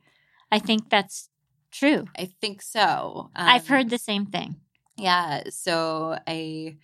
I 0.53 0.59
think 0.59 0.91
that's 0.91 1.29
true. 1.71 2.07
I 2.19 2.27
think 2.41 2.63
so. 2.63 3.31
I've 3.37 3.63
Um, 3.63 3.69
heard 3.69 3.91
the 3.91 3.99
same 3.99 4.27
thing. 4.27 4.57
yeah. 4.97 5.45
So 5.51 6.19
I 6.27 6.77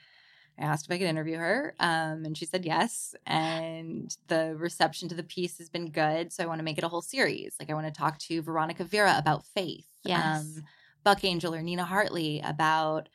I 0.59 0.65
asked 0.65 0.87
if 0.87 0.91
I 0.95 0.97
could 0.97 1.07
interview 1.09 1.37
her, 1.37 1.75
um, 1.81 2.25
and 2.25 2.35
she 2.39 2.47
said 2.47 2.65
yes. 2.65 3.15
And 3.27 4.17
the 4.29 4.57
reception 4.57 5.07
to 5.11 5.15
the 5.15 5.23
piece 5.23 5.59
has 5.59 5.69
been 5.69 5.91
good. 5.91 6.33
So 6.33 6.43
I 6.43 6.47
want 6.47 6.61
to 6.61 6.65
make 6.65 6.79
it 6.79 6.85
a 6.85 6.89
whole 6.89 7.03
series. 7.03 7.57
Like 7.61 7.69
I 7.69 7.75
want 7.75 7.87
to 7.87 7.93
talk 7.93 8.19
to 8.21 8.41
Veronica 8.41 8.83
Vera 8.85 9.17
about 9.19 9.45
faith. 9.45 9.87
Yes. 10.03 10.41
Um, 10.41 10.65
Buck 11.05 11.25
Angel 11.25 11.55
or 11.55 11.61
Nina 11.61 11.85
Hartley 11.85 12.41
about 12.43 13.11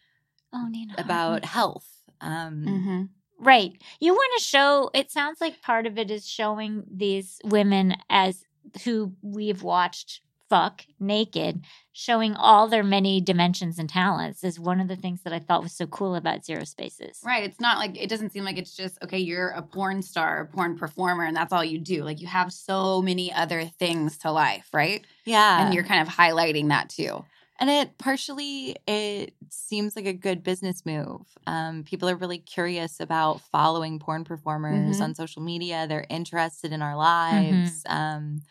Oh, 0.53 0.67
Nina. 0.69 0.93
about 0.99 1.43
health. 1.45 1.87
Um, 2.21 2.65
Mm-hmm. 2.65 3.03
Right. 3.43 3.73
You 3.99 4.13
want 4.13 4.31
to 4.37 4.43
show, 4.43 4.91
it 4.93 5.09
sounds 5.09 5.41
like 5.41 5.63
part 5.63 5.87
of 5.87 5.97
it 5.97 6.11
is 6.11 6.27
showing 6.27 6.83
these 6.91 7.39
women 7.43 7.95
as 8.07 8.43
who 8.85 9.13
we've 9.23 9.63
watched 9.63 10.21
fuck 10.47 10.85
naked, 10.99 11.63
showing 11.93 12.35
all 12.35 12.67
their 12.67 12.83
many 12.83 13.21
dimensions 13.21 13.79
and 13.79 13.89
talents 13.89 14.43
is 14.43 14.59
one 14.59 14.81
of 14.81 14.89
the 14.89 14.97
things 14.97 15.21
that 15.23 15.31
I 15.31 15.39
thought 15.39 15.63
was 15.63 15.71
so 15.71 15.87
cool 15.87 16.13
about 16.13 16.45
Zero 16.45 16.65
Spaces. 16.65 17.21
Right. 17.25 17.43
It's 17.45 17.59
not 17.59 17.77
like 17.79 17.97
it 17.97 18.09
doesn't 18.09 18.31
seem 18.31 18.43
like 18.43 18.57
it's 18.57 18.75
just 18.75 19.01
okay, 19.01 19.17
you're 19.17 19.47
a 19.49 19.61
porn 19.61 20.01
star, 20.01 20.41
a 20.41 20.45
porn 20.45 20.77
performer, 20.77 21.23
and 21.23 21.35
that's 21.35 21.53
all 21.53 21.63
you 21.63 21.79
do. 21.79 22.03
Like 22.03 22.19
you 22.19 22.27
have 22.27 22.51
so 22.51 23.01
many 23.01 23.31
other 23.33 23.63
things 23.65 24.17
to 24.19 24.31
life, 24.31 24.67
right? 24.73 25.03
Yeah. 25.25 25.65
And 25.65 25.73
you're 25.73 25.85
kind 25.85 26.05
of 26.05 26.13
highlighting 26.13 26.67
that 26.67 26.89
too. 26.89 27.23
And 27.61 27.69
it 27.69 27.99
partially 27.99 28.75
it 28.87 29.35
seems 29.51 29.95
like 29.95 30.07
a 30.07 30.13
good 30.13 30.43
business 30.43 30.85
move. 30.85 31.21
Um, 31.47 31.83
people 31.85 32.09
are 32.09 32.17
really 32.17 32.39
curious 32.39 32.99
about 32.99 33.41
following 33.41 33.99
porn 33.99 34.25
performers 34.25 34.99
Mhm. 34.99 35.01
on 35.01 35.15
social 35.15 35.43
media. 35.43 35.87
They're 35.87 36.07
interested 36.09 36.73
in 36.73 36.81
our 36.83 36.97
lives. 36.97 37.83
Um, 37.87 38.41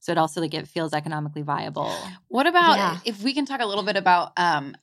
so 0.00 0.12
it 0.12 0.18
also 0.18 0.42
like 0.42 0.54
it 0.54 0.68
feels 0.68 0.92
economically 0.94 1.42
viable. 1.42 2.12
What 2.28 2.46
about 2.46 2.80
Yeah. 2.80 3.00
if 3.04 3.22
we 3.24 3.34
can 3.34 3.46
talk 3.46 3.62
a 3.62 3.66
little 3.66 3.84
bit 3.84 3.96
about 3.96 4.32
um 4.38 4.76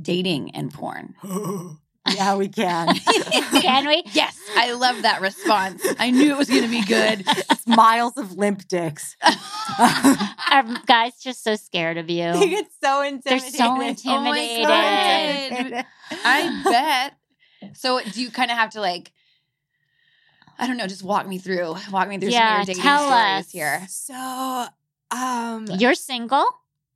dating 0.00 0.52
and 0.56 0.72
porn? 0.72 1.14
Yeah, 2.14 2.36
we 2.36 2.48
can. 2.48 2.94
Can 3.60 3.86
we? 3.86 4.02
Yes, 4.12 4.38
I 4.56 4.72
love 4.72 5.02
that 5.02 5.20
response. 5.20 5.84
I 5.98 6.10
knew 6.10 6.32
it 6.32 6.36
was 6.38 6.48
going 6.48 6.62
to 6.62 6.68
be 6.68 6.82
good. 6.82 7.24
it's 7.26 7.66
miles 7.66 8.16
of 8.16 8.32
limp 8.36 8.66
dicks. 8.68 9.16
Are 10.50 10.64
guys 10.86 11.12
just 11.20 11.42
so 11.42 11.56
scared 11.56 11.98
of 11.98 12.08
you? 12.08 12.32
They 12.32 12.48
get 12.48 12.66
so 12.82 13.02
intimidated. 13.02 13.54
They're 13.54 13.88
intimidated. 13.88 13.98
so 13.98 14.72
Oh 14.72 14.82
my 14.82 15.40
intimidated. 15.40 15.72
God. 15.72 15.86
I 16.24 16.62
bet. 16.64 17.14
So 17.76 18.00
do 18.02 18.20
you 18.22 18.30
kind 18.30 18.50
of 18.50 18.56
have 18.56 18.70
to 18.70 18.80
like 18.80 19.12
I 20.58 20.66
don't 20.66 20.76
know, 20.78 20.86
just 20.86 21.02
walk 21.02 21.26
me 21.26 21.36
through. 21.38 21.76
Walk 21.90 22.08
me 22.08 22.18
through 22.18 22.30
Yeah, 22.30 22.62
some 22.62 22.62
of 22.62 22.68
your 22.68 22.74
dating 22.76 22.82
tell 22.82 23.08
stories 23.08 23.46
us. 23.46 23.50
here. 23.52 23.86
So, 23.90 24.66
um, 25.10 25.66
You're 25.78 25.94
single? 25.94 26.46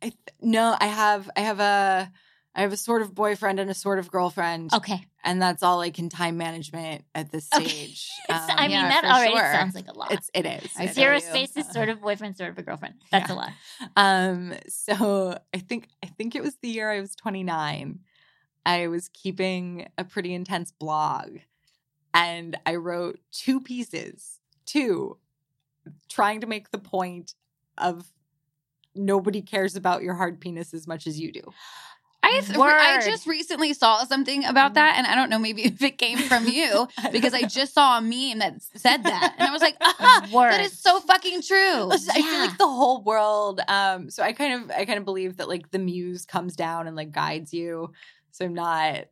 I 0.03 0.07
th- 0.09 0.15
no, 0.41 0.75
I 0.81 0.87
have, 0.87 1.29
I 1.37 1.41
have 1.41 1.61
a, 1.61 2.11
I 2.55 2.63
have 2.63 2.73
a 2.73 2.77
sort 2.77 3.03
of 3.03 3.15
boyfriend 3.15 3.61
and 3.61 3.71
a 3.71 3.75
sort 3.75 3.99
of 4.01 4.11
girlfriend, 4.11 4.75
Okay. 4.75 5.07
and 5.23 5.41
that's 5.41 5.63
all 5.63 5.77
like 5.77 5.99
in 6.01 6.09
time 6.09 6.37
management 6.37 7.05
at 7.15 7.31
this 7.31 7.47
stage. 7.47 8.11
It's, 8.29 8.31
Um, 8.51 8.51
I 8.59 8.63
mean, 8.63 8.71
yeah, 8.73 8.89
that 9.01 9.05
already 9.05 9.37
sure. 9.37 9.53
sounds 9.53 9.75
like 9.75 9.89
a 9.89 9.93
lot. 9.97 10.11
it's 10.13 10.31
it 10.35 10.47
is. 10.47 10.71
I 10.77 10.85
I 10.85 10.87
Zero 10.89 11.15
you. 11.15 11.21
spaces, 11.21 11.67
sort 11.73 11.89
of 11.89 12.01
boyfriend, 12.01 12.37
sort 12.37 12.51
of 12.51 12.59
a 12.59 12.63
girlfriend. 12.63 12.95
That's 13.13 13.29
Yeah. 13.31 13.35
a 13.35 13.37
lot. 13.37 13.51
Um, 13.97 14.55
so 14.69 15.39
I 15.55 15.59
think 15.59 15.89
I 16.03 16.07
think 16.09 16.35
it 16.35 16.43
was 16.43 16.57
the 16.57 16.69
year 16.69 16.91
I 16.91 17.01
was 17.01 17.15
29. 17.15 18.01
I 18.67 18.89
was 18.89 19.09
keeping 19.09 19.89
a 19.97 20.05
pretty 20.05 20.35
intense 20.35 20.71
blog 20.73 21.39
and 22.13 22.59
I 22.67 22.75
wrote 22.75 23.21
two 23.33 23.61
pieces, 23.61 24.41
two, 24.67 25.17
trying 26.09 26.41
to 26.43 26.47
make 26.47 26.71
the 26.73 26.79
point 26.79 27.35
of 27.79 28.13
nobody 28.95 29.41
cares 29.41 29.77
about 29.77 30.03
your 30.03 30.15
hard 30.15 30.41
penis 30.41 30.75
as 30.75 30.87
much 30.87 31.07
as 31.07 31.19
you 31.19 31.33
do. 31.33 31.43
I 32.31 32.41
th- 32.41 32.59
I 32.59 33.01
just 33.11 33.27
recently 33.27 33.73
saw 33.75 34.05
something 34.05 34.45
about 34.45 34.75
that 34.75 34.97
and 34.99 35.07
I 35.07 35.15
don't 35.15 35.31
know 35.31 35.39
maybe 35.39 35.63
if 35.65 35.83
it 35.83 35.99
came 35.99 36.19
from 36.19 36.47
you 36.49 36.89
because 37.13 37.35
I 37.35 37.43
just 37.43 37.75
saw 37.75 37.99
a 37.99 38.01
meme 38.01 38.39
that 38.41 38.63
said 38.77 39.03
that 39.05 39.35
and 39.39 39.49
I 39.49 39.53
was 39.53 39.63
like, 39.63 39.77
"Ah, 39.81 40.21
that 40.23 40.33
Word. 40.33 40.61
is 40.61 40.79
so 40.79 41.01
fucking 41.01 41.43
true." 41.43 41.83
Listen, 41.85 42.15
I 42.17 42.23
feel 42.23 42.39
like 42.41 42.59
the 42.59 42.67
whole 42.69 43.03
world. 43.03 43.61
Um, 43.69 44.11
so 44.11 44.23
I 44.23 44.33
kind 44.33 44.63
of, 44.65 44.71
I 44.71 44.85
kind 44.85 44.99
of 44.99 45.05
believe 45.05 45.37
that 45.39 45.49
like 45.49 45.71
the 45.71 45.79
muse 45.79 46.25
comes 46.27 46.57
down 46.57 46.87
and 46.87 46.97
like 46.97 47.13
guides 47.13 47.53
you. 47.53 47.93
So 48.33 48.45
I'm 48.45 48.55
not 48.55 49.07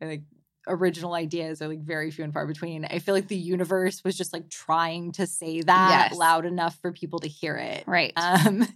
like 0.00 0.22
original 0.66 1.14
ideas 1.14 1.62
are 1.62 1.68
like 1.68 1.80
very 1.80 2.10
few 2.10 2.24
and 2.24 2.32
far 2.32 2.46
between. 2.46 2.84
I 2.84 2.98
feel 2.98 3.14
like 3.14 3.28
the 3.28 3.36
universe 3.36 4.04
was 4.04 4.16
just 4.16 4.32
like 4.32 4.50
trying 4.50 5.12
to 5.12 5.26
say 5.26 5.62
that 5.62 6.08
Yes. 6.10 6.18
loud 6.18 6.44
enough 6.44 6.76
for 6.80 6.92
people 6.92 7.20
to 7.20 7.28
hear 7.28 7.56
it. 7.56 7.84
Right. 7.86 8.12
Um, 8.16 8.64
so 8.64 8.68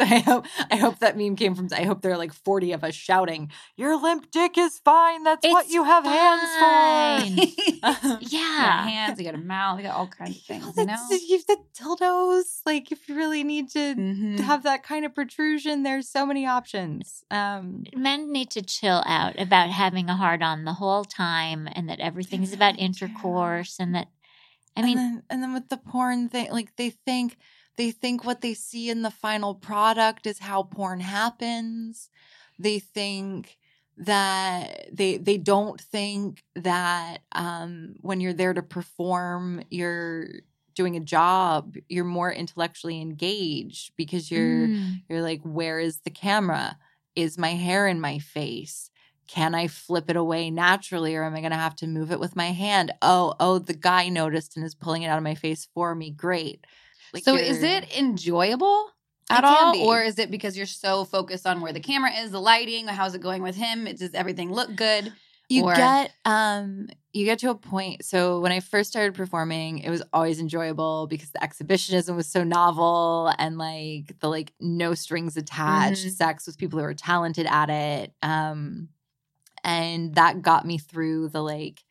I 0.16 0.18
hope, 0.20 0.46
I 0.70 0.76
hope 0.76 0.98
that 1.00 1.16
meme 1.16 1.36
came 1.36 1.54
from. 1.54 1.68
I 1.72 1.84
hope 1.84 2.00
there 2.02 2.12
are 2.12 2.18
like 2.18 2.32
40 2.32 2.72
of 2.72 2.82
us 2.84 2.94
shouting, 2.94 3.50
"Your 3.76 4.00
limp 4.00 4.30
dick 4.30 4.56
is 4.58 4.78
fine. 4.84 5.24
That's 5.24 5.46
what 5.46 5.68
you 5.70 5.84
have 5.84 6.04
hands 6.04 6.50
for." 6.58 7.40
you 7.46 7.50
yeah. 8.20 8.82
hands, 8.88 9.18
you 9.18 9.24
got 9.24 9.34
a 9.34 9.38
mouth, 9.38 9.78
you 9.78 9.84
got 9.84 9.96
all 9.96 10.06
kinds 10.06 10.36
of 10.36 10.42
things, 10.44 10.64
you 10.76 10.84
Well, 10.84 10.86
know? 10.86 11.16
You've 11.26 11.46
the 11.46 11.56
dildos. 11.78 12.60
Like 12.66 12.92
if 12.92 13.08
you 13.08 13.14
really 13.16 13.42
need 13.44 13.70
to 13.70 13.94
Mhm. 13.94 14.40
have 14.40 14.62
that 14.64 14.82
kind 14.82 15.04
of 15.04 15.14
protrusion, 15.14 15.82
there's 15.82 16.08
so 16.08 16.26
many 16.26 16.46
options. 16.46 17.24
Um, 17.30 17.84
Men 17.94 18.32
need 18.32 18.50
to 18.50 18.62
chill 18.62 19.02
out 19.06 19.38
about 19.38 19.70
having 19.70 20.08
a 20.10 20.16
hard 20.16 20.42
on 20.42 20.64
the 20.64 20.74
whole 20.74 21.04
time 21.04 21.68
and 21.72 21.88
that 21.88 22.00
everything's 22.00 22.52
about 22.52 22.78
intercourse 22.78 23.78
and 23.78 23.94
that 23.94 24.08
I 24.76 24.82
mean 24.82 24.98
and 24.98 25.16
then, 25.16 25.22
and 25.30 25.42
then 25.42 25.52
with 25.54 25.68
the 25.68 25.76
porn 25.76 26.28
thing, 26.28 26.50
like 26.52 26.76
they 26.76 26.90
think 26.90 27.36
they 27.80 27.90
think 27.92 28.24
what 28.24 28.42
they 28.42 28.54
see 28.54 28.90
in 28.90 29.02
the 29.02 29.10
final 29.10 29.54
product 29.54 30.26
is 30.26 30.38
how 30.40 30.62
porn 30.64 31.00
happens. 31.00 32.10
They 32.58 32.78
think 32.78 33.58
that 33.96 34.88
they 34.92 35.16
they 35.18 35.38
don't 35.38 35.80
think 35.80 36.44
that 36.56 37.18
um, 37.32 37.94
when 38.00 38.20
you're 38.20 38.34
there 38.34 38.54
to 38.54 38.62
perform, 38.62 39.62
you're 39.70 40.26
doing 40.74 40.96
a 40.96 41.00
job. 41.00 41.76
You're 41.88 42.04
more 42.04 42.32
intellectually 42.32 43.00
engaged 43.00 43.92
because 43.96 44.30
you're 44.30 44.68
Mm. 44.68 45.02
you're 45.08 45.22
like, 45.22 45.42
where 45.42 45.78
is 45.80 46.00
the 46.00 46.10
camera? 46.10 46.78
Is 47.16 47.38
my 47.38 47.50
hair 47.50 47.86
in 47.88 48.00
my 48.00 48.18
face? 48.18 48.90
Can 49.28 49.54
I 49.54 49.68
flip 49.68 50.10
it 50.10 50.16
away 50.16 50.50
naturally 50.50 51.14
or 51.16 51.24
am 51.24 51.34
I 51.34 51.40
going 51.40 51.52
to 51.52 51.56
have 51.56 51.76
to 51.76 51.86
move 51.86 52.10
it 52.12 52.20
with 52.20 52.36
my 52.36 52.52
hand? 52.52 52.92
Oh, 53.02 53.34
oh, 53.40 53.58
the 53.58 53.74
guy 53.74 54.08
noticed 54.08 54.56
and 54.56 54.66
is 54.66 54.74
pulling 54.74 55.02
it 55.02 55.08
out 55.08 55.18
of 55.18 55.24
my 55.24 55.34
face 55.36 55.68
for 55.74 55.94
me. 55.94 56.10
Great. 56.10 56.66
Like 57.12 57.24
so 57.24 57.36
is 57.36 57.62
it 57.62 57.98
enjoyable 57.98 58.90
at 59.30 59.44
all 59.44 59.72
be. 59.72 59.80
or 59.82 60.02
is 60.02 60.18
it 60.18 60.30
because 60.30 60.56
you're 60.56 60.66
so 60.66 61.04
focused 61.04 61.46
on 61.46 61.60
where 61.60 61.72
the 61.72 61.80
camera 61.80 62.10
is 62.12 62.30
the 62.32 62.40
lighting 62.40 62.86
how's 62.88 63.14
it 63.14 63.20
going 63.20 63.42
with 63.42 63.54
him 63.56 63.84
does 63.84 64.12
everything 64.14 64.52
look 64.52 64.74
good 64.74 65.12
you 65.48 65.64
or- 65.64 65.74
get 65.74 66.10
um 66.24 66.88
you 67.12 67.24
get 67.24 67.38
to 67.40 67.50
a 67.50 67.54
point 67.54 68.04
so 68.04 68.40
when 68.40 68.50
i 68.52 68.58
first 68.60 68.90
started 68.90 69.14
performing 69.14 69.78
it 69.78 69.90
was 69.90 70.02
always 70.12 70.40
enjoyable 70.40 71.06
because 71.08 71.30
the 71.30 71.42
exhibitionism 71.42 72.16
was 72.16 72.26
so 72.26 72.42
novel 72.44 73.32
and 73.38 73.56
like 73.58 74.18
the 74.20 74.28
like 74.28 74.52
no 74.60 74.94
strings 74.94 75.36
attached 75.36 76.04
Mhm. 76.06 76.10
sex 76.10 76.46
with 76.46 76.58
people 76.58 76.78
who 76.80 76.84
are 76.84 76.94
talented 76.94 77.46
at 77.46 77.70
it 77.70 78.12
um 78.22 78.88
and 79.62 80.14
that 80.16 80.42
got 80.42 80.66
me 80.66 80.78
through 80.78 81.28
the 81.28 81.42
like 81.42 81.84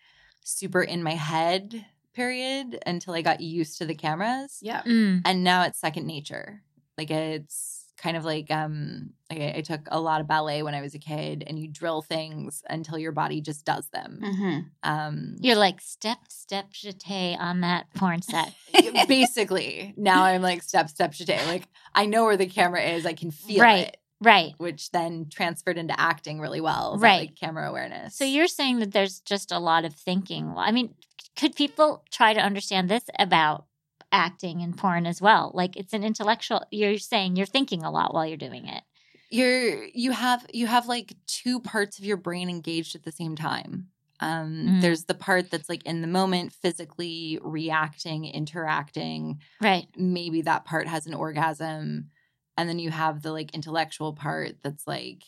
super 0.44 0.82
in 0.82 1.04
my 1.04 1.14
head 1.16 1.86
period 2.20 2.82
until 2.86 3.14
i 3.14 3.22
got 3.22 3.40
used 3.40 3.78
to 3.78 3.86
the 3.86 3.96
cameras 3.96 4.58
yeah 4.62 4.82
Mm. 4.86 5.22
and 5.26 5.44
now 5.44 5.64
it's 5.64 5.80
second 5.80 6.06
nature 6.06 6.62
like 6.98 7.10
it's 7.12 7.86
kind 7.98 8.16
of 8.18 8.24
like 8.24 8.50
um 8.50 9.10
like 9.30 9.42
I, 9.42 9.54
I 9.58 9.62
took 9.62 9.82
a 9.92 10.00
lot 10.00 10.20
of 10.22 10.28
ballet 10.28 10.64
when 10.64 10.74
i 10.74 10.82
was 10.82 10.94
a 10.96 11.00
kid 11.00 11.44
and 11.48 11.60
you 11.60 11.68
drill 11.68 12.02
things 12.02 12.64
until 12.70 12.98
your 12.98 13.12
body 13.12 13.40
just 13.42 13.66
does 13.66 13.88
them 13.90 14.20
mm-hmm. 14.24 14.60
um 14.92 15.36
You're 15.40 15.58
like 15.68 15.80
step, 15.82 16.18
step, 16.30 16.72
jeté 16.72 17.38
on 17.40 17.62
that 17.62 17.84
porn 17.96 18.22
set. 18.22 18.54
basically 19.08 19.94
now 19.98 20.24
i'm 20.24 20.42
like 20.42 20.62
step 20.64 20.90
step 20.90 21.12
jeté. 21.12 21.46
like 21.48 21.68
i 21.94 22.06
know 22.06 22.24
where 22.26 22.38
the 22.38 22.46
camera 22.48 22.82
is 22.82 23.06
i 23.06 23.14
can 23.14 23.32
feel 23.32 23.62
Right. 23.64 23.88
it 23.90 23.98
Right. 24.22 24.52
which 24.58 24.92
then 24.92 25.28
transferred 25.30 25.78
into 25.78 25.98
acting 26.00 26.40
really 26.42 26.60
well 26.62 26.98
Right. 27.00 27.22
like 27.30 27.36
camera 27.36 27.70
awareness 27.70 28.16
So 28.18 28.26
you're 28.26 28.48
saying 28.60 28.80
that 28.80 28.92
there's 28.92 29.22
just 29.22 29.52
a 29.54 29.60
lot 29.60 29.86
of 29.86 29.94
thinking. 29.94 30.54
I 30.58 30.72
mean, 30.74 30.94
could 31.40 31.56
people 31.56 32.04
try 32.12 32.34
to 32.34 32.40
understand 32.40 32.90
this 32.90 33.06
about 33.18 33.66
acting 34.12 34.62
in 34.62 34.74
porn 34.74 35.06
as 35.06 35.22
well? 35.22 35.52
Like 35.54 35.78
it's 35.78 35.94
an 35.94 36.04
intellectual 36.04 36.64
you're 36.72 36.98
saying 36.98 37.36
you're 37.36 37.46
thinking 37.46 37.84
a 37.84 37.92
lot 37.92 38.14
while 38.14 38.26
you're 38.26 38.38
doing 38.38 38.68
it. 38.68 38.84
you're 39.30 39.86
you 39.94 40.12
have 40.12 40.46
you 40.54 40.68
have 40.68 40.88
like 40.88 41.14
two 41.28 41.60
parts 41.60 42.00
of 42.00 42.06
your 42.06 42.18
brain 42.18 42.50
engaged 42.50 42.96
at 42.96 43.04
the 43.04 43.12
same 43.12 43.36
time 43.36 43.88
um 44.22 44.50
Mm. 44.68 44.82
there's 44.82 45.06
the 45.06 45.14
part 45.14 45.50
that's 45.52 45.70
like 45.70 45.86
in 45.86 46.02
the 46.02 46.08
moment 46.08 46.52
physically 46.52 47.40
reacting 47.42 48.26
interacting 48.26 49.40
Right. 49.62 49.88
maybe 49.96 50.42
that 50.42 50.66
part 50.66 50.88
has 50.88 51.06
an 51.08 51.14
orgasm 51.14 52.10
and 52.58 52.68
then 52.68 52.80
you 52.80 52.90
have 52.90 53.22
the 53.22 53.32
like 53.32 53.54
intellectual 53.54 54.14
part 54.14 54.52
that's 54.64 54.86
like 54.88 55.22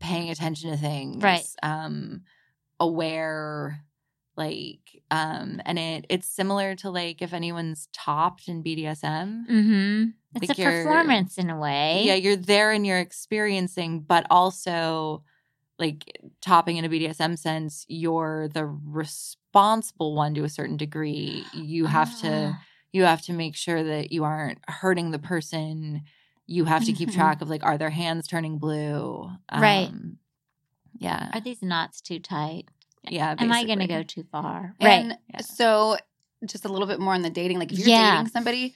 paying 0.00 0.30
attention 0.30 0.70
to 0.70 0.76
things 0.76 1.22
Right. 1.22 1.46
um 1.62 2.22
aware 2.80 3.84
like 4.36 5.02
um 5.10 5.60
and 5.64 5.78
it 5.78 6.06
it's 6.08 6.26
similar 6.28 6.74
to 6.76 6.90
like 6.90 7.22
if 7.22 7.32
anyone's 7.32 7.88
topped 7.92 8.48
in 8.48 8.62
BDSM 8.62 9.46
Mm-hmm. 9.50 10.04
It's 10.36 10.48
Like 10.48 10.58
a 10.58 10.62
performance 10.64 11.38
in 11.38 11.50
a 11.50 11.58
way. 11.58 12.02
yeah 12.04 12.14
you're 12.14 12.36
there 12.36 12.72
and 12.72 12.86
you're 12.86 12.98
experiencing 12.98 14.00
but 14.00 14.26
also 14.30 15.22
like 15.78 16.04
topping 16.40 16.76
in 16.76 16.84
a 16.84 16.88
BDSM 16.88 17.36
sense 17.38 17.84
you're 17.88 18.48
the 18.48 18.64
responsible 18.66 20.14
one 20.14 20.34
to 20.34 20.44
a 20.44 20.48
certain 20.48 20.76
degree 20.76 21.44
you 21.54 21.86
have 21.86 22.18
to 22.20 22.52
Ah. 22.54 22.60
you 22.92 23.04
have 23.04 23.22
to 23.22 23.32
make 23.32 23.56
sure 23.56 23.82
that 23.82 24.12
you 24.12 24.24
aren't 24.24 24.58
hurting 24.68 25.10
the 25.10 25.18
person 25.18 26.02
you 26.46 26.64
have 26.64 26.84
to 26.84 26.92
keep 26.92 27.08
Mhm. 27.10 27.14
track 27.14 27.40
of 27.42 27.48
like 27.50 27.64
are 27.64 27.78
their 27.78 27.90
hands 27.90 28.26
turning 28.26 28.58
blue 28.58 29.30
Right. 29.52 29.88
Um, 29.88 30.18
yeah 30.98 31.30
Are 31.34 31.40
these 31.40 31.62
knots 31.62 32.00
too 32.00 32.18
tight? 32.20 32.68
Yeah 33.08 33.34
Am 33.38 33.52
I 33.52 33.64
going 33.64 33.78
to 33.80 33.86
go 33.86 34.02
too 34.02 34.24
far? 34.32 34.74
and 34.80 35.10
right. 35.10 35.18
Yeah. 35.32 35.40
so 35.42 35.96
just 36.46 36.64
a 36.64 36.68
little 36.68 36.86
bit 36.88 37.00
more 37.00 37.14
on 37.14 37.22
the 37.22 37.30
dating 37.30 37.58
like 37.58 37.72
if 37.72 37.78
you're 37.78 37.88
Yeah. 37.88 38.16
dating 38.18 38.28
somebody 38.30 38.74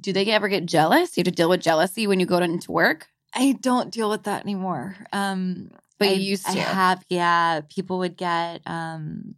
do 0.00 0.12
they 0.12 0.24
ever 0.26 0.48
get 0.48 0.66
jealous 0.66 1.16
you 1.16 1.22
have 1.22 1.26
to 1.26 1.30
deal 1.36 1.48
with 1.48 1.60
jealousy 1.60 2.06
when 2.06 2.20
you 2.20 2.26
go 2.26 2.38
into 2.38 2.70
work 2.70 3.08
i 3.34 3.52
don't 3.60 3.90
deal 3.92 4.08
with 4.08 4.22
that 4.24 4.42
anymore 4.42 4.96
um 5.12 5.70
but 5.98 6.08
I, 6.08 6.12
you 6.12 6.20
used 6.30 6.48
I 6.48 6.54
to 6.54 6.60
have 6.60 7.04
yeah 7.08 7.60
people 7.68 7.98
would 7.98 8.16
get 8.16 8.60
um 8.66 9.34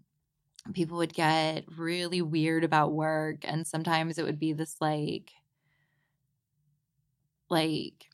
people 0.75 0.99
would 0.99 1.15
get 1.15 1.65
really 1.77 2.21
weird 2.23 2.65
about 2.65 2.93
work 2.93 3.39
and 3.45 3.67
sometimes 3.67 4.19
it 4.19 4.25
would 4.25 4.39
be 4.39 4.53
this 4.53 4.77
like 4.81 5.31
like 7.51 8.07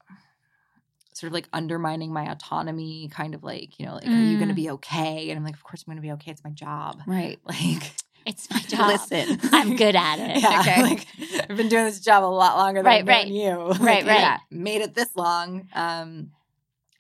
sort 1.21 1.29
of 1.29 1.35
like 1.35 1.49
undermining 1.53 2.13
my 2.13 2.31
autonomy 2.31 3.09
kind 3.13 3.35
of 3.35 3.43
like 3.45 3.79
you 3.79 3.87
know 3.87 3.95
like 3.95 4.07
are 4.07 4.11
you 4.31 4.37
going 4.39 4.49
to 4.49 4.55
Mm. 4.55 4.65
be 4.65 4.71
okay 4.71 5.29
and 5.31 5.37
i'm 5.39 5.45
like 5.45 5.55
of 5.55 5.63
course 5.63 5.83
i'm 5.83 5.91
going 5.93 5.97
to 6.03 6.09
be 6.09 6.13
okay 6.13 6.31
it's 6.31 6.43
my 6.43 6.51
job 6.51 7.01
right 7.07 7.39
like 7.45 7.93
It's 8.27 8.51
my 8.51 8.61
job. 8.61 8.89
Listen. 8.89 9.39
I'm 9.53 9.77
good 9.77 9.97
at 9.97 10.19
it. 10.27 10.43
yeah, 10.43 10.61
Okay. 10.61 10.83
like 10.83 11.07
I've 11.49 11.57
been 11.57 11.69
doing 11.71 11.87
this 11.87 12.01
job 12.01 12.23
a 12.23 12.27
lot 12.27 12.57
longer 12.59 12.83
than 12.83 13.07
right. 13.07 13.27
you. 13.27 13.57
Like, 13.57 13.81
Right, 13.81 14.05
right. 14.07 14.21
yeah, 14.21 14.39
made 14.51 14.83
it 14.83 14.95
this 14.95 15.09
long. 15.17 15.69
Um, 15.75 16.31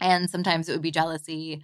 and 0.00 0.30
sometimes 0.30 0.68
it 0.68 0.72
would 0.72 0.80
be 0.80 0.90
jealousy. 0.90 1.62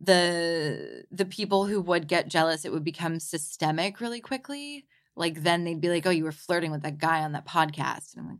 the 0.00 1.04
the 1.10 1.24
people 1.24 1.66
who 1.66 1.80
would 1.80 2.06
get 2.08 2.28
jealous, 2.28 2.64
it 2.64 2.72
would 2.72 2.84
become 2.84 3.20
systemic 3.20 4.00
really 4.00 4.20
quickly. 4.20 4.86
Like 5.16 5.42
then 5.42 5.64
they'd 5.64 5.80
be 5.80 5.88
like, 5.90 6.06
"Oh, 6.06 6.10
you 6.10 6.24
were 6.24 6.32
flirting 6.32 6.70
with 6.70 6.82
that 6.82 6.98
guy 6.98 7.22
on 7.22 7.32
that 7.32 7.46
podcast," 7.46 8.14
and 8.14 8.20
I'm 8.22 8.28
like, 8.28 8.38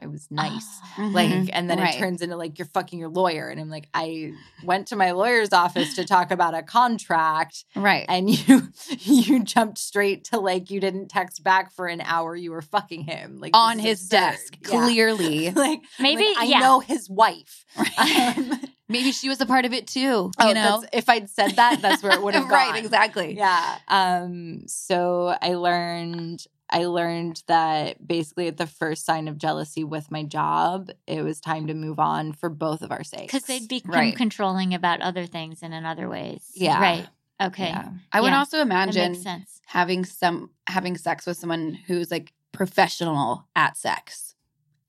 "It 0.00 0.10
was 0.10 0.28
nice." 0.30 0.66
Ah. 0.98 1.10
Like, 1.12 1.28
Mhm. 1.30 1.50
and 1.52 1.68
then 1.70 1.78
Right. 1.78 1.94
it 1.94 1.98
turns 1.98 2.22
into 2.22 2.36
like 2.36 2.58
you're 2.58 2.66
fucking 2.68 2.98
your 2.98 3.08
lawyer, 3.08 3.48
and 3.48 3.60
I'm 3.60 3.70
like, 3.70 3.88
I 3.94 4.32
went 4.64 4.88
to 4.88 4.96
my 4.96 5.10
lawyer's 5.12 5.52
office 5.52 5.94
to 5.96 6.04
talk 6.04 6.30
about 6.30 6.54
a 6.54 6.62
contract, 6.62 7.64
Right. 7.74 8.06
and 8.08 8.30
you 8.30 8.68
you 9.00 9.42
jumped 9.44 9.78
straight 9.78 10.24
to 10.24 10.40
like 10.40 10.70
you 10.70 10.80
didn't 10.80 11.08
text 11.08 11.42
back 11.42 11.72
for 11.72 11.86
an 11.86 12.00
hour. 12.00 12.34
You 12.36 12.50
were 12.52 12.62
fucking 12.62 13.04
him 13.04 13.38
like 13.40 13.56
On 13.56 13.78
his 13.78 14.02
absurd. 14.04 14.10
desk, 14.10 14.56
Yeah. 14.62 14.68
clearly. 14.84 15.50
like 15.50 15.80
Maybe, 15.98 16.24
like, 16.28 16.38
I 16.38 16.44
yeah. 16.44 16.58
know 16.60 16.80
his 16.80 17.08
wife. 17.08 17.64
Right. 17.76 18.36
Um, 18.38 18.60
Maybe 18.88 19.12
she 19.12 19.28
was 19.28 19.40
a 19.40 19.46
part 19.46 19.64
of 19.66 19.72
it 19.72 19.86
too. 19.86 20.00
You 20.00 20.30
oh, 20.40 20.52
know? 20.52 20.84
if 20.92 21.08
I'd 21.08 21.30
said 21.30 21.52
that, 21.52 21.80
that's 21.80 22.02
where 22.02 22.10
it 22.12 22.20
would 22.22 22.34
have 22.34 22.48
gone. 22.48 22.72
right, 22.72 22.84
exactly. 22.84 23.36
Yeah. 23.36 23.76
Um, 23.86 24.64
so 24.66 25.36
I 25.40 25.54
learned 25.54 26.44
I 26.70 26.84
learned 26.84 27.42
that 27.46 28.06
basically 28.06 28.46
at 28.46 28.56
the 28.56 28.66
first 28.66 29.04
sign 29.04 29.26
of 29.28 29.38
jealousy 29.38 29.82
with 29.82 30.10
my 30.10 30.22
job, 30.22 30.90
it 31.06 31.22
was 31.22 31.40
time 31.40 31.66
to 31.66 31.74
move 31.74 31.98
on 31.98 32.32
for 32.32 32.48
both 32.48 32.82
of 32.82 32.92
our 32.92 33.02
sakes. 33.02 33.32
Because 33.32 33.44
they'd 33.44 33.68
become 33.68 33.92
Right. 33.92 34.16
controlling 34.16 34.72
about 34.72 35.00
other 35.00 35.26
things 35.26 35.62
and 35.62 35.74
in 35.74 35.84
other 35.84 36.08
ways. 36.08 36.50
Yeah. 36.54 36.80
Right. 36.80 37.08
Okay. 37.40 37.68
Yeah. 37.68 37.88
I 38.12 38.20
would 38.20 38.28
Yeah, 38.28 38.38
also 38.38 38.60
imagine 38.60 39.14
sense. 39.16 39.60
having 39.66 40.04
some 40.04 40.50
having 40.68 40.96
sex 40.96 41.26
with 41.26 41.36
someone 41.38 41.74
who's 41.74 42.10
like 42.10 42.32
professional 42.52 43.46
at 43.56 43.76
sex 43.76 44.34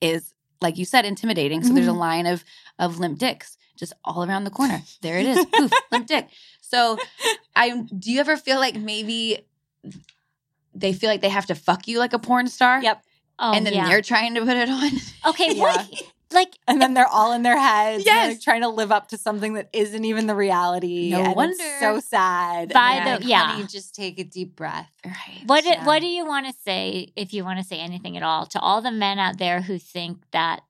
is 0.01 0.33
like 0.61 0.77
you 0.77 0.85
said 0.85 1.05
intimidating. 1.05 1.63
So 1.63 1.73
there's 1.73 1.87
a 1.87 1.89
mm-hmm. 1.91 1.99
line 1.99 2.25
of 2.27 2.43
of 2.77 2.99
limp 2.99 3.17
dicks 3.19 3.57
just 3.77 3.93
all 4.03 4.23
around 4.23 4.43
the 4.43 4.51
corner. 4.51 4.83
There 5.01 5.17
it 5.17 5.25
is. 5.25 5.45
Poof, 5.45 5.71
limp 5.91 6.05
dick. 6.07 6.27
So 6.61 6.97
I 7.55 7.69
do 7.97 8.11
you 8.11 8.19
ever 8.19 8.37
feel 8.37 8.59
like 8.59 8.75
maybe 8.75 9.39
they 10.73 10.93
feel 10.93 11.09
like 11.09 11.21
they 11.21 11.29
have 11.29 11.45
to 11.47 11.55
fuck 11.55 11.87
you 11.87 11.99
like 11.99 12.13
a 12.13 12.19
porn 12.19 12.47
star? 12.47 12.81
Yep. 12.81 13.03
Oh, 13.39 13.53
and 13.53 13.65
then 13.65 13.73
yeah. 13.73 13.87
they're 13.87 14.01
trying 14.01 14.35
to 14.35 14.41
put 14.41 14.55
it 14.55 14.69
on. 14.69 14.91
okay. 15.29 15.47
Yeah. 15.55 15.63
What? 15.63 16.03
Like, 16.33 16.57
And 16.65 16.81
then 16.81 16.93
they're 16.93 17.07
all 17.07 17.33
in 17.33 17.41
their 17.43 17.59
heads, 17.59 18.05
Yes. 18.05 18.29
like, 18.35 18.41
trying 18.41 18.61
to 18.61 18.69
live 18.69 18.89
up 18.89 19.09
to 19.09 19.17
something 19.17 19.51
that 19.55 19.67
isn't 19.73 20.05
even 20.05 20.27
the 20.27 20.35
reality. 20.35 21.09
No 21.09 21.17
and 21.19 21.27
it's 21.27 21.35
wonder. 21.35 21.63
so 21.81 21.99
sad. 21.99 22.71
By 22.71 22.91
And 22.93 23.05
the- 23.07 23.11
like, 23.25 23.29
yeah. 23.29 23.47
honey, 23.51 23.67
just 23.67 23.93
take 23.93 24.17
a 24.17 24.23
deep 24.23 24.55
breath. 24.55 24.89
Right. 25.05 25.41
what? 25.45 25.63
do- 25.65 25.71
Yeah. 25.71 25.85
What 25.85 25.99
do 25.99 26.07
you 26.07 26.25
want 26.25 26.45
to 26.47 26.53
say, 26.63 27.11
if 27.17 27.33
you 27.33 27.43
want 27.43 27.59
to 27.59 27.65
say 27.65 27.79
anything 27.79 28.15
at 28.15 28.23
all, 28.23 28.45
to 28.45 28.59
all 28.61 28.81
the 28.81 28.91
men 28.91 29.19
out 29.19 29.39
there 29.39 29.59
who 29.59 29.77
think 29.77 30.19
that 30.31 30.61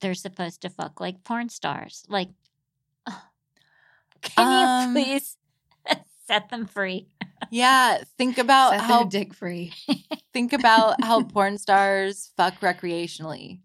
they're 0.00 0.14
supposed 0.14 0.62
to 0.62 0.68
fuck 0.70 1.00
like 1.00 1.24
porn 1.24 1.48
stars? 1.48 2.04
Like, 2.08 2.28
can 4.22 4.86
Um, 4.86 4.96
you 4.96 5.02
please 5.04 5.36
set 6.28 6.48
them 6.50 6.66
free? 6.66 7.08
Yeah, 7.50 7.98
think 8.16 8.38
about 8.38 8.72
Set 8.72 8.80
how 8.80 9.04
dick 9.04 9.34
free. 9.34 9.72
think 10.32 10.52
about 10.52 11.02
how 11.02 11.22
porn 11.22 11.58
stars 11.58 12.30
fuck 12.36 12.60
recreationally, 12.60 13.60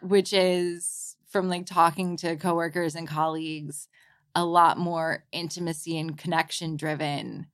which 0.00 0.32
is 0.32 1.16
from 1.28 1.48
like 1.48 1.66
talking 1.66 2.16
to 2.18 2.36
coworkers 2.36 2.94
and 2.94 3.08
colleagues, 3.08 3.88
a 4.34 4.44
lot 4.44 4.78
more 4.78 5.24
intimacy 5.32 5.98
and 5.98 6.16
connection 6.16 6.76
driven 6.76 7.46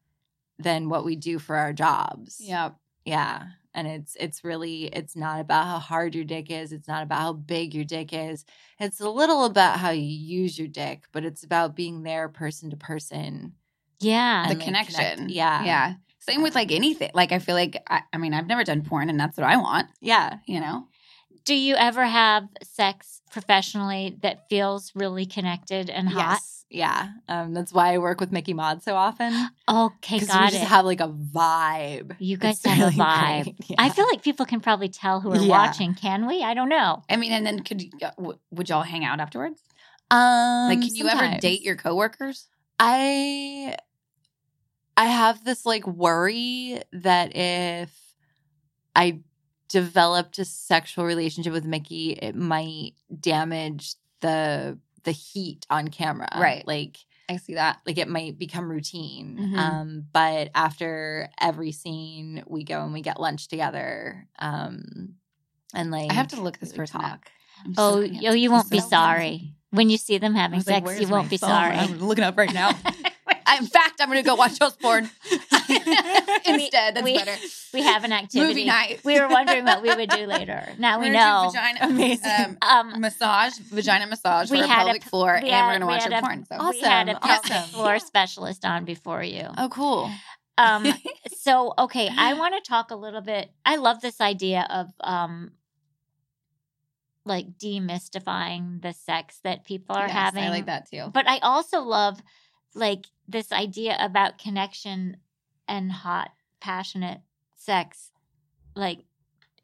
than 0.58 0.88
what 0.88 1.04
we 1.04 1.16
do 1.16 1.38
for 1.38 1.56
our 1.56 1.72
jobs. 1.72 2.36
Yeah. 2.38 2.70
Yeah. 3.04 3.44
And 3.74 3.88
it's 3.88 4.16
it's 4.20 4.44
really 4.44 4.84
it's 4.84 5.16
not 5.16 5.40
about 5.40 5.64
how 5.64 5.78
hard 5.78 6.14
your 6.14 6.24
dick 6.24 6.50
is. 6.50 6.72
It's 6.72 6.86
not 6.86 7.02
about 7.02 7.20
how 7.20 7.32
big 7.32 7.74
your 7.74 7.84
dick 7.84 8.12
is. 8.12 8.44
It's 8.78 9.00
a 9.00 9.08
little 9.08 9.46
about 9.46 9.78
how 9.78 9.90
you 9.90 10.02
use 10.02 10.58
your 10.58 10.68
dick, 10.68 11.04
but 11.10 11.24
it's 11.24 11.42
about 11.42 11.74
being 11.74 12.02
there 12.02 12.28
person 12.28 12.68
to 12.70 12.76
person. 12.76 13.54
Yeah. 14.04 14.46
the 14.48 14.56
connection. 14.56 15.00
connect- 15.16 15.30
yeah. 15.30 15.64
Yeah. 15.64 15.94
Same 16.20 16.42
with 16.42 16.54
like 16.54 16.70
anything. 16.70 17.10
Like 17.14 17.32
I 17.32 17.38
feel 17.40 17.54
like 17.56 17.82
I, 17.88 18.02
I 18.12 18.18
mean 18.18 18.32
I've 18.34 18.46
never 18.46 18.62
done 18.64 18.82
porn 18.82 19.08
and 19.10 19.18
that's 19.18 19.36
what 19.36 19.46
I 19.46 19.56
want, 19.56 19.88
Yeah. 20.00 20.38
you 20.46 20.60
know? 20.60 20.86
do 21.44 21.54
you 21.56 21.74
ever 21.74 22.04
have 22.06 22.44
sex 22.62 23.20
professionally 23.32 24.16
that 24.22 24.48
feels 24.48 24.92
really 24.94 25.26
connected 25.26 25.90
and 25.90 26.08
hot? 26.08 26.34
Yes. 26.34 26.64
Yeah. 26.70 27.08
Um, 27.28 27.52
that's 27.52 27.72
why 27.72 27.92
I 27.94 27.98
work 27.98 28.20
with 28.20 28.30
Mickey 28.30 28.54
Mod 28.54 28.84
so 28.84 28.94
often. 28.94 29.34
Okay, 29.68 30.20
Because 30.20 30.28
we 30.34 30.40
just 30.50 30.54
it. 30.62 30.68
have 30.68 30.84
like 30.84 31.00
a 31.00 31.08
vibe. 31.08 32.14
you 32.20 32.36
guys 32.36 32.58
It's 32.58 32.66
have 32.66 32.78
really 32.94 32.94
a 32.94 33.04
vibe. 33.04 33.44
great. 33.44 33.74
I 33.76 33.88
feel 33.88 34.06
like 34.06 34.22
people 34.22 34.46
can 34.46 34.60
probably 34.60 34.88
tell 34.88 35.20
who 35.20 35.32
are 35.32 35.36
Yeah. 35.36 35.48
watching. 35.48 35.94
Can 35.94 36.26
we? 36.28 36.44
I 36.44 36.54
don't 36.54 36.68
know. 36.68 37.02
I 37.10 37.16
mean, 37.16 37.32
and 37.32 37.44
then 37.44 37.64
could 37.64 37.82
you, 37.82 37.90
uh, 38.00 38.10
w- 38.16 38.38
would 38.52 38.68
y'all 38.68 38.82
hang 38.82 39.04
out 39.04 39.18
afterwards? 39.18 39.60
um, 40.12 40.68
Like, 40.68 40.80
can 40.80 40.94
you 40.94 41.08
ever 41.08 41.38
date 41.40 41.62
your 41.62 41.74
coworkers? 41.74 42.46
I 42.78 43.76
I 45.02 45.06
have 45.06 45.42
this 45.44 45.66
like 45.66 45.84
worry 45.84 46.80
that 46.92 47.34
if 47.34 47.90
I 48.94 49.18
developed 49.68 50.38
a 50.38 50.44
sexual 50.44 51.04
relationship 51.04 51.52
with 51.52 51.64
Mickey, 51.64 52.12
it 52.12 52.36
might 52.36 52.92
damage 53.20 53.96
the 54.20 54.78
the 55.02 55.10
heat 55.10 55.66
on 55.68 55.88
camera. 55.88 56.28
Right. 56.38 56.64
Like 56.64 56.98
I 57.28 57.38
see 57.38 57.54
that. 57.54 57.80
like 57.84 57.98
it 57.98 58.06
might 58.06 58.38
become 58.38 58.70
routine. 58.70 59.38
Mhm. 59.40 59.58
Um, 59.58 60.04
but 60.12 60.50
after 60.54 61.28
every 61.40 61.72
scene, 61.72 62.44
we 62.46 62.62
go 62.62 62.84
and 62.84 62.92
we 62.92 63.00
get 63.00 63.18
lunch 63.18 63.48
together. 63.48 64.28
Um, 64.38 65.14
and 65.74 65.90
like 65.90 66.12
I 66.12 66.14
have 66.14 66.28
to 66.28 66.40
look 66.40 66.58
this 66.58 66.70
we 66.70 66.76
person 66.76 67.00
up. 67.00 67.10
talk. 67.24 67.30
I'm 67.64 67.74
Oh, 67.76 67.98
yo, 67.98 68.34
you 68.34 68.52
won't 68.52 68.70
be 68.70 68.76
myself. 68.76 68.90
sorry 68.90 69.54
when 69.70 69.90
you 69.90 69.96
see 69.96 70.18
them 70.18 70.36
having 70.36 70.58
was 70.58 70.68
like, 70.68 70.86
sex. 70.86 71.00
You 71.00 71.08
won't 71.08 71.28
be 71.28 71.38
phone?" 71.38 71.50
sorry. 71.50 71.74
I'm 71.74 71.98
looking 71.98 72.22
up 72.22 72.38
right 72.38 72.54
now. 72.54 72.70
I- 73.46 73.58
in 73.58 73.66
fact, 73.66 74.00
I'm 74.00 74.08
going 74.08 74.22
to 74.22 74.26
go 74.28 74.34
watch 74.34 74.58
Host 74.60 74.80
Porn 74.80 75.10
instead. 76.44 76.94
That's 76.96 77.02
we- 77.02 77.16
better. 77.18 77.34
we 77.74 77.82
have 77.82 78.04
an 78.04 78.12
activity. 78.12 78.48
Movie 78.48 78.64
night. 78.66 79.00
We 79.04 79.20
were 79.20 79.28
wondering 79.28 79.64
what 79.64 79.82
we 79.82 79.94
would 79.94 80.08
do 80.10 80.26
later. 80.26 80.68
Now 80.78 80.98
we 81.00 81.06
gonna 81.10 81.18
know. 81.18 81.50
Vagina, 81.52 81.78
Amazing. 81.82 82.56
Um, 82.62 82.92
Um, 82.92 83.00
massage, 83.00 83.54
vagina 83.58 84.06
massage 84.06 84.50
We 84.50 84.58
for 84.58 84.64
a 84.64 84.66
had 84.66 84.82
a 84.82 84.84
pelvic 84.84 85.02
p- 85.02 85.08
floor, 85.10 85.34
and 85.34 85.44
we 85.44 85.50
we're 85.50 85.66
going 85.68 85.80
to 85.80 85.86
watch 85.86 86.02
had 86.04 86.12
a 86.12 86.18
a- 86.18 86.20
porn. 86.20 86.44
So. 86.46 86.56
Awesome. 86.56 86.70
we 86.70 86.80
had 86.80 87.08
a 87.08 87.18
pelvic 87.20 87.50
awesome. 87.50 87.70
floor 87.70 87.98
specialist 87.98 88.64
on 88.64 88.84
before 88.84 89.22
you. 89.22 89.46
Oh, 89.58 89.68
cool. 89.68 90.10
Um, 90.58 90.86
so 91.38 91.72
okay, 91.78 92.08
I 92.16 92.34
want 92.34 92.54
to 92.62 92.68
talk 92.68 92.90
a 92.90 92.96
little 92.96 93.20
bit. 93.22 93.50
I 93.64 93.76
love 93.76 94.00
this 94.00 94.20
idea 94.20 94.66
of 94.70 94.88
um, 95.00 95.52
like 97.24 97.56
demystifying 97.58 98.82
the 98.82 98.92
sex 98.92 99.38
that 99.44 99.64
people 99.64 99.96
are 99.96 100.06
Yes, 100.06 100.12
having. 100.12 100.44
I 100.44 100.50
like 100.50 100.66
that 100.66 100.90
too. 100.90 101.10
But 101.12 101.28
I 101.28 101.38
also 101.38 101.80
love 101.82 102.20
like 102.74 103.06
this 103.32 103.50
idea 103.52 103.96
about 103.98 104.38
connection 104.38 105.16
and 105.68 105.90
hot, 105.90 106.30
passionate 106.60 107.20
sex, 107.56 108.10
like 108.76 109.00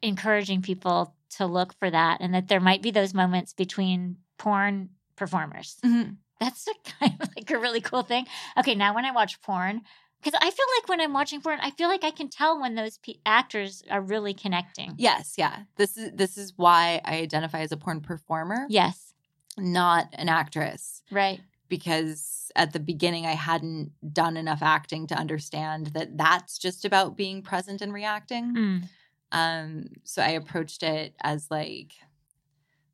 encouraging 0.01 0.61
people 0.61 1.15
to 1.37 1.45
look 1.45 1.73
for 1.77 1.89
that 1.89 2.17
and 2.21 2.33
that 2.33 2.47
there 2.47 2.59
might 2.59 2.81
be 2.81 2.91
those 2.91 3.13
moments 3.13 3.53
between 3.53 4.17
porn 4.37 4.89
performers. 5.15 5.77
Mhm. 5.85 6.17
That's 6.39 6.67
a 6.67 6.73
kind 6.99 7.17
of 7.21 7.29
like 7.35 7.51
a 7.51 7.57
really 7.59 7.81
cool 7.81 8.03
thing. 8.03 8.25
Okay, 8.57 8.75
now 8.75 8.95
when 8.95 9.05
I 9.05 9.11
watch 9.11 9.41
porn, 9.41 9.81
because 10.21 10.37
I 10.41 10.49
feel 10.49 10.65
like 10.77 10.89
when 10.89 11.01
I'm 11.01 11.13
watching 11.13 11.41
porn, 11.41 11.59
I 11.61 11.71
feel 11.71 11.87
like 11.89 12.03
I 12.03 12.11
can 12.11 12.29
tell 12.29 12.59
when 12.59 12.75
those 12.75 12.97
pe 12.97 13.15
actors 13.25 13.83
are 13.89 14.01
really 14.01 14.33
connecting. 14.33 14.95
Yes, 14.97 15.35
yeah. 15.37 15.63
This 15.75 15.97
is 15.97 16.11
this 16.13 16.37
is 16.37 16.53
why 16.57 17.01
I 17.05 17.17
identify 17.17 17.59
as 17.59 17.71
a 17.71 17.77
porn 17.77 18.01
performer, 18.01 18.65
Yes, 18.69 19.13
not 19.57 20.07
an 20.13 20.29
actress. 20.29 21.03
right. 21.11 21.41
Because 21.69 22.51
at 22.55 22.73
the 22.73 22.79
beginning 22.79 23.25
I 23.25 23.33
hadn't 23.35 23.91
done 24.13 24.35
enough 24.37 24.61
acting 24.63 25.07
to 25.07 25.15
understand 25.15 25.87
that 25.87 26.17
that's 26.17 26.57
just 26.57 26.83
about 26.85 27.15
being 27.15 27.41
present 27.43 27.81
and 27.81 27.93
reacting. 27.93 28.55
Mm. 28.55 28.89
Um 29.31 29.85
so 30.03 30.21
I 30.21 30.29
approached 30.29 30.83
it 30.83 31.15
as 31.21 31.49
like 31.51 31.93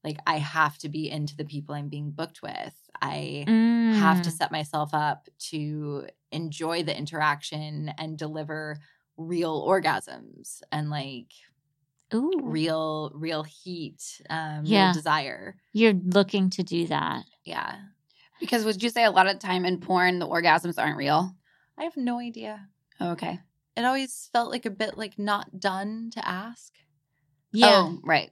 like 0.04 0.18
I 0.28 0.38
have 0.38 0.78
to 0.80 0.90
be 0.90 1.10
into 1.10 1.36
the 1.36 1.46
people 1.46 1.74
I'm 1.74 1.90
being 1.90 2.12
booked 2.12 2.42
with. 2.44 2.76
I 3.02 3.46
have 4.00 4.22
to 4.24 4.30
Mm. 4.30 4.34
set 4.38 4.52
myself 4.52 4.94
up 4.94 5.30
to 5.52 6.08
enjoy 6.32 6.84
the 6.84 6.96
interaction 6.98 7.90
and 7.98 8.18
deliver 8.18 8.78
real 9.18 9.66
orgasms 9.66 10.62
and 10.72 10.90
like 10.90 11.32
Ooh, 12.14 12.40
real 12.44 13.12
real 13.16 13.44
heat 13.44 14.22
um 14.30 14.66
Yeah. 14.66 14.86
real 14.88 14.94
desire. 14.94 15.56
you're 15.74 15.94
looking 15.94 16.50
to 16.52 16.64
do 16.64 16.86
that. 16.88 17.26
Yeah. 17.44 17.78
Because 18.40 18.66
would 18.66 18.84
you 18.84 18.90
say 18.90 19.06
a 19.06 19.12
lot 19.12 19.28
of 19.28 19.40
time 19.40 19.66
in 19.66 19.80
porn, 19.80 20.20
the 20.20 20.28
orgasms 20.28 20.78
aren't 20.78 20.98
real? 20.98 21.34
I 21.78 21.84
have 21.84 21.98
no 21.98 22.20
idea. 22.20 22.68
Oh, 23.00 23.12
okay. 23.12 23.40
it 23.76 23.84
always 23.84 24.30
felt 24.32 24.52
like 24.52 24.66
a 24.66 24.70
bit 24.70 24.98
like 24.98 25.20
not 25.20 25.60
done 25.60 26.10
to 26.14 26.28
ask. 26.28 26.74
Yeah, 27.52 27.84
Oh, 27.86 28.00
right. 28.04 28.32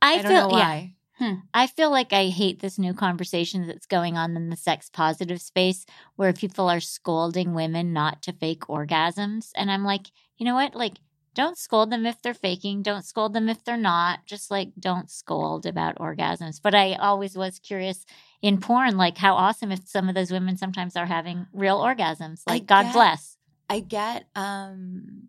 I, 0.00 0.14
I, 0.14 0.22
don't 0.22 0.32
feel 0.32 0.50
know 0.50 0.56
yeah. 0.56 0.64
why. 0.64 0.94
Hmm. 1.18 1.34
I 1.52 1.66
feel 1.66 1.90
like 1.90 2.12
I 2.12 2.26
hate 2.26 2.60
this 2.60 2.78
new 2.78 2.94
conversation 2.94 3.66
that's 3.66 3.86
going 3.86 4.16
on 4.16 4.36
in 4.36 4.50
the 4.50 4.56
sex 4.56 4.88
positive 4.88 5.40
space 5.42 5.84
where 6.14 6.32
people 6.32 6.70
are 6.70 6.80
scolding 6.80 7.54
women 7.54 7.92
not 7.92 8.22
to 8.22 8.32
fake 8.32 8.60
orgasms. 8.68 9.50
And 9.56 9.70
I'm 9.70 9.84
like, 9.84 10.06
you 10.36 10.46
know 10.46 10.54
what? 10.54 10.76
Like, 10.76 10.98
don't 11.34 11.58
scold 11.58 11.90
them 11.90 12.06
if 12.06 12.20
they're 12.20 12.34
faking. 12.34 12.82
Don't 12.82 13.04
scold 13.04 13.32
them 13.32 13.48
if 13.48 13.64
they're 13.64 13.76
not. 13.76 14.26
Just 14.26 14.50
like 14.50 14.70
don't 14.78 15.10
scold 15.10 15.66
about 15.66 15.98
orgasms. 15.98 16.60
But 16.62 16.74
I 16.74 16.94
always 16.94 17.36
was 17.36 17.58
curious 17.58 18.04
in 18.42 18.58
porn, 18.58 18.96
like 18.96 19.18
how 19.18 19.34
awesome 19.34 19.72
if 19.72 19.86
some 19.86 20.08
of 20.08 20.14
those 20.14 20.30
women 20.30 20.56
sometimes 20.56 20.96
are 20.96 21.06
having 21.06 21.46
real 21.52 21.78
orgasms. 21.78 22.42
Like 22.46 22.66
God 22.66 22.92
bless. 22.92 23.36
I 23.70 23.80
get 23.80 24.26
um 24.34 25.28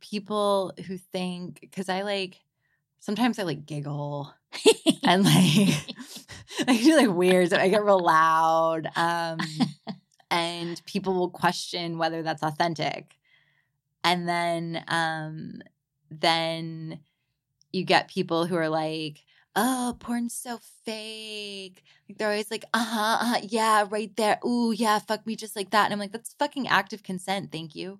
people 0.00 0.72
who 0.86 0.96
think 0.96 1.60
because 1.60 1.88
I 1.88 2.02
like 2.02 2.40
sometimes 3.00 3.38
I 3.38 3.42
like 3.42 3.66
giggle 3.66 4.32
and 5.04 5.24
like 5.24 5.74
I 6.66 6.76
do 6.76 6.96
like 6.96 7.10
weird. 7.10 7.52
I 7.52 7.68
get 7.68 7.84
real 7.84 8.00
loud. 8.00 8.90
Um 8.96 9.38
and 10.30 10.80
people 10.84 11.14
will 11.14 11.30
question 11.30 11.98
whether 11.98 12.22
that's 12.22 12.42
authentic. 12.42 13.17
And 14.12 14.28
then 14.28 14.84
um 14.88 15.60
then 16.10 17.00
you 17.72 17.84
get 17.84 18.08
people 18.08 18.46
who 18.46 18.56
are 18.56 18.68
like, 18.70 19.24
oh, 19.54 19.96
porn's 20.00 20.34
so 20.34 20.58
fake. 20.84 21.82
Like 22.08 22.16
they're 22.18 22.30
always 22.30 22.50
like, 22.50 22.64
uh-huh, 22.72 23.18
uh-huh, 23.20 23.40
yeah, 23.48 23.84
right 23.90 24.14
there. 24.16 24.38
Ooh, 24.46 24.72
yeah, 24.72 24.98
fuck 25.00 25.26
me 25.26 25.36
just 25.36 25.54
like 25.56 25.70
that. 25.70 25.84
And 25.84 25.92
I'm 25.92 25.98
like, 25.98 26.12
that's 26.12 26.34
fucking 26.38 26.66
active 26.68 27.02
consent, 27.02 27.52
thank 27.52 27.74
you. 27.74 27.98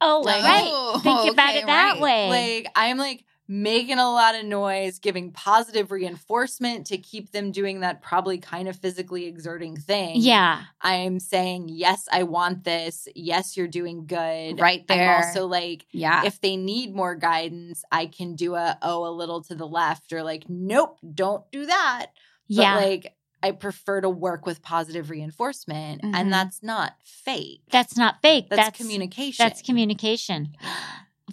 Oh, 0.00 0.22
Like- 0.24 0.42
right. 0.42 1.00
Think 1.02 1.30
about 1.32 1.50
okay, 1.50 1.58
it 1.60 1.66
that 1.66 1.92
right. 1.94 2.00
way. 2.02 2.28
Like 2.64 2.72
I'm 2.74 2.98
like 2.98 3.24
making 3.50 3.98
a 3.98 4.10
lot 4.10 4.34
of 4.34 4.44
noise, 4.44 4.98
giving 4.98 5.32
positive 5.32 5.90
reinforcement 5.90 6.86
to 6.88 6.98
keep 6.98 7.32
them 7.32 7.50
doing 7.50 7.80
that 7.80 8.02
probably 8.02 8.36
kind 8.36 8.68
of 8.68 8.76
physically 8.76 9.24
exerting 9.26 9.74
thing. 9.76 10.16
yeah. 10.20 10.64
I'm 10.82 11.18
saying, 11.18 11.68
yes, 11.70 12.06
I 12.12 12.24
want 12.24 12.64
this. 12.64 13.08
Yes, 13.14 13.56
you're 13.56 13.66
doing 13.66 14.06
good. 14.06 14.60
Right 14.60 14.86
there. 14.86 15.16
I'm 15.16 15.24
also 15.24 15.46
like, 15.46 15.86
Yeah. 15.92 16.24
if 16.26 16.40
they 16.42 16.56
need 16.56 16.94
more 16.94 17.14
guidance, 17.14 17.82
I 17.90 18.06
can 18.06 18.34
do 18.36 18.54
a 18.54 18.76
oh 18.82 19.06
a 19.06 19.12
little 19.12 19.42
to 19.44 19.54
the 19.54 19.66
left 19.66 20.12
or 20.12 20.22
like, 20.22 20.44
nope, 20.48 20.98
don't 21.14 21.50
do 21.50 21.64
that. 21.66 22.08
Yeah. 22.48 22.76
Like 22.76 23.14
I 23.42 23.52
prefer 23.52 24.00
to 24.02 24.10
work 24.10 24.44
with 24.46 24.62
positive 24.62 25.10
reinforcement. 25.10 26.02
Mhm. 26.02 26.12
And 26.14 26.32
that's 26.32 26.62
not 26.62 26.96
fake. 27.02 27.62
that's 27.70 27.96
not 27.96 28.20
fake. 28.20 28.48
That's, 28.50 28.62
That's, 28.62 28.76
communication. 28.78 29.42
That's 29.42 29.62
communication. 29.62 30.54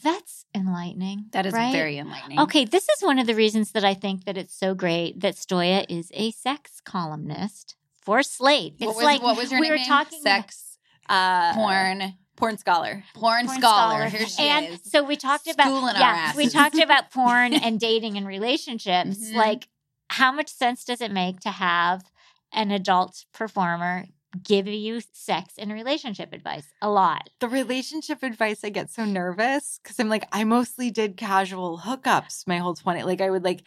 That's 0.04 0.46
enlightening. 0.54 1.26
that 1.32 1.46
is 1.46 1.54
right? 1.54 1.72
very 1.72 1.98
enlightening. 1.98 2.40
Okay, 2.42 2.66
this 2.66 2.88
is 2.90 3.02
one 3.04 3.18
of 3.20 3.28
the 3.28 3.36
reasons 3.36 3.72
that 3.72 3.84
I 3.86 3.94
think 3.94 4.26
that 4.26 4.38
it's 4.38 4.54
so 4.58 4.74
great 4.76 5.20
that 5.22 5.36
Stoya 5.36 5.86
is 5.90 6.12
a 6.14 6.32
sex 6.32 6.82
columnist 6.84 7.76
for 8.02 8.22
Slate. 8.24 8.74
It's 8.78 8.86
What 8.88 8.96
was, 8.98 9.04
like 9.06 9.22
what 9.24 9.38
was 9.38 9.52
your 9.52 9.62
we 9.62 9.70
were 9.72 9.78
talking 9.78 10.20
sex, 10.22 10.78
uh 11.10 11.54
porn, 11.54 12.14
porn 12.36 12.58
scholar. 12.58 13.04
porn, 13.16 13.46
porn 13.48 13.58
scholar. 13.60 14.06
Here 14.10 14.28
she 14.28 14.44
and 14.44 14.66
is. 14.74 14.82
so 14.92 15.04
we 15.04 15.16
talked 15.16 15.48
about 15.50 15.68
Schooling 15.68 15.96
our 15.96 16.00
yeah, 16.02 16.36
we 16.36 16.48
talked 16.50 16.78
about 16.78 17.12
porn 17.14 17.54
and 17.54 17.80
dating 17.80 18.18
and 18.18 18.28
relationships. 18.28 19.18
Mhm. 19.32 19.36
Like, 19.36 19.68
how 20.10 20.32
much 20.32 20.50
sense 20.50 20.84
does 20.84 21.02
it 21.02 21.12
make 21.12 21.40
to 21.42 21.50
have 21.52 22.04
an 22.52 22.72
adult 22.72 23.26
performer 23.34 24.06
give 24.44 24.68
you 24.68 25.02
sex 25.12 25.56
and 25.58 25.72
relationship 25.72 26.34
advice? 26.34 26.68
A 26.82 26.90
lot. 26.90 27.30
The 27.40 27.48
relationship 27.48 28.24
advice, 28.24 28.64
I 28.64 28.70
get 28.70 28.90
so 28.90 29.06
nervous 29.06 29.80
because 29.82 30.00
I'm 30.00 30.10
like, 30.10 30.28
I 30.32 30.44
mostly 30.44 30.92
did 30.92 31.18
casual 31.18 31.80
hookups 31.80 32.48
my 32.48 32.58
whole 32.58 32.74
20. 32.74 33.04
Like, 33.04 33.22
I 33.22 33.30
would 33.30 33.44
like 33.44 33.64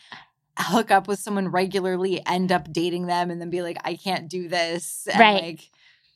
hook 0.59 0.91
up 0.91 1.07
with 1.07 1.21
someone 1.21 1.49
regularly, 1.49 2.25
end 2.27 2.51
up 2.51 2.73
dating 2.73 3.07
them, 3.07 3.31
and 3.31 3.41
then 3.41 3.51
be 3.51 3.63
like, 3.63 3.79
I 3.85 3.95
can't 3.95 4.29
do 4.29 4.49
this. 4.49 5.07
And 5.11 5.21
Right. 5.21 5.43
like, 5.43 5.71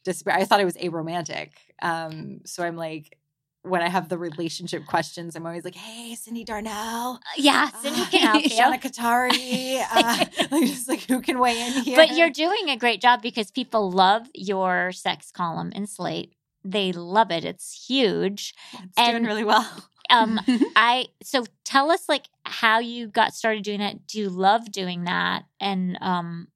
despair. 0.05 0.35
I 0.35 0.45
thought 0.45 0.61
I 0.61 0.65
was 0.65 0.77
aromantic. 0.77 1.51
Um, 1.81 2.41
so 2.45 2.65
I'm 2.65 2.77
like, 2.77 3.17
when 3.63 3.81
I 3.81 3.89
have 3.89 4.09
the 4.09 4.19
relationship 4.19 4.87
questions, 4.87 5.37
I'm 5.37 5.47
always 5.47 5.65
like, 5.65 5.75
hey, 5.77 6.15
Cindy 6.17 6.43
Darnell. 6.45 7.21
Yeah, 7.37 7.71
Cindy 7.81 8.05
can 8.07 8.21
help 8.21 8.43
you. 8.45 8.51
Shauna 8.51 8.81
Katari. 8.81 9.83
Uh, 9.95 10.25
like, 10.51 10.67
just 10.67 10.89
like, 10.89 11.01
who 11.03 11.21
can 11.21 11.39
weigh 11.39 11.61
in 11.61 11.73
here? 11.85 11.97
But 11.97 12.17
you're 12.17 12.31
doing 12.31 12.69
a 12.71 12.77
great 12.77 13.01
job 13.01 13.21
because 13.23 13.51
people 13.51 13.91
love 13.91 14.27
your 14.35 14.91
sex 14.93 15.31
column 15.31 15.71
in 15.75 15.87
Slate. 15.87 16.35
They 16.65 16.93
love 16.93 17.31
it. 17.31 17.45
It's 17.45 17.87
huge. 17.89 18.55
It's 18.73 18.97
doing 18.97 19.17
and- 19.17 19.27
really 19.27 19.45
well. 19.45 19.69
Um, 20.11 20.41
I 20.77 21.07
so 21.23 21.45
tell 21.65 21.91
us 21.91 22.07
like 22.09 22.27
how 22.45 22.81
you 22.81 23.07
got 23.07 23.33
started 23.35 23.63
doing 23.65 23.79
that. 23.79 24.07
Do 24.07 24.19
you 24.19 24.29
love 24.29 24.71
doing 24.71 25.05
that? 25.05 25.45
And 25.59 25.97
um, 26.03 26.49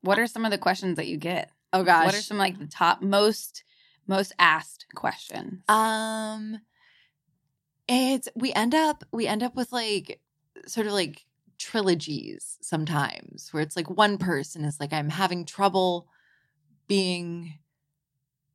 what 0.00 0.18
are 0.18 0.26
some 0.26 0.44
of 0.44 0.50
the 0.50 0.58
questions 0.58 0.96
that 0.96 1.06
you 1.08 1.16
get? 1.18 1.50
Oh, 1.72 1.82
gosh. 1.82 2.06
What 2.06 2.14
are 2.14 2.22
some 2.22 2.38
like 2.38 2.58
the 2.58 2.66
top 2.66 3.02
most 3.02 3.64
most 4.08 4.32
asked 4.38 4.86
questions? 4.94 5.62
Um 5.68 6.60
it's 7.86 8.28
we 8.34 8.52
end 8.52 8.74
up 8.74 9.04
we 9.12 9.26
end 9.26 9.42
up 9.42 9.56
with 9.56 9.72
like 9.72 10.20
sort 10.66 10.86
of 10.86 10.92
like 10.92 11.24
trilogies 11.58 12.58
sometimes 12.60 13.48
where 13.50 13.62
it's 13.62 13.76
like 13.76 13.90
one 13.90 14.18
person 14.18 14.64
is 14.64 14.78
like 14.78 14.92
I'm 14.92 15.08
having 15.08 15.44
trouble 15.44 16.08
being 16.86 17.58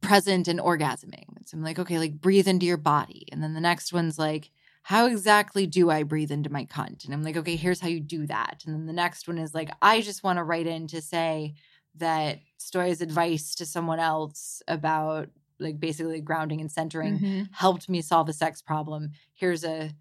present 0.02 0.48
and 0.48 0.60
orgasming. 0.60 1.26
So 1.46 1.58
I'm 1.58 1.64
like, 1.64 1.80
okay, 1.80 1.98
like 1.98 2.20
breathe 2.20 2.48
into 2.48 2.66
your 2.66 2.78
body. 2.78 3.26
And 3.32 3.42
then 3.42 3.54
the 3.54 3.62
next 3.62 3.94
one's 3.94 4.20
like, 4.20 4.52
how 4.84 5.08
exactly 5.08 5.66
do 5.66 5.90
I 5.90 6.04
breathe 6.04 6.32
into 6.32 6.52
my 6.52 6.66
cunt? 6.66 7.06
And 7.06 7.14
I'm 7.14 7.24
like, 7.24 7.38
okay, 7.38 7.56
here's 7.56 7.80
how 7.80 7.88
you 7.88 8.02
do 8.02 8.28
that. 8.28 8.64
And 8.66 8.76
then 8.76 8.86
the 8.86 8.94
next 8.94 9.28
one 9.28 9.38
is 9.38 9.56
like, 9.56 9.72
I 9.82 10.02
just 10.02 10.24
want 10.24 10.38
to 10.38 10.44
write 10.44 10.68
in 10.68 10.88
to 10.88 11.02
say 11.02 11.56
that 11.96 12.40
Stoya's 12.58 13.02
advice 13.02 13.56
to 13.56 13.66
someone 13.66 14.00
else 14.00 14.62
about 14.68 15.30
like 15.60 15.80
basically 15.80 16.22
grounding 16.22 16.62
and 16.62 16.72
centering 16.72 17.20
Mhm. 17.20 17.50
helped 17.52 17.90
me 17.90 18.02
solve 18.02 18.30
a 18.30 18.34
sex 18.34 18.62
problem. 18.62 19.12
Here's 19.34 19.64
a 19.64 19.92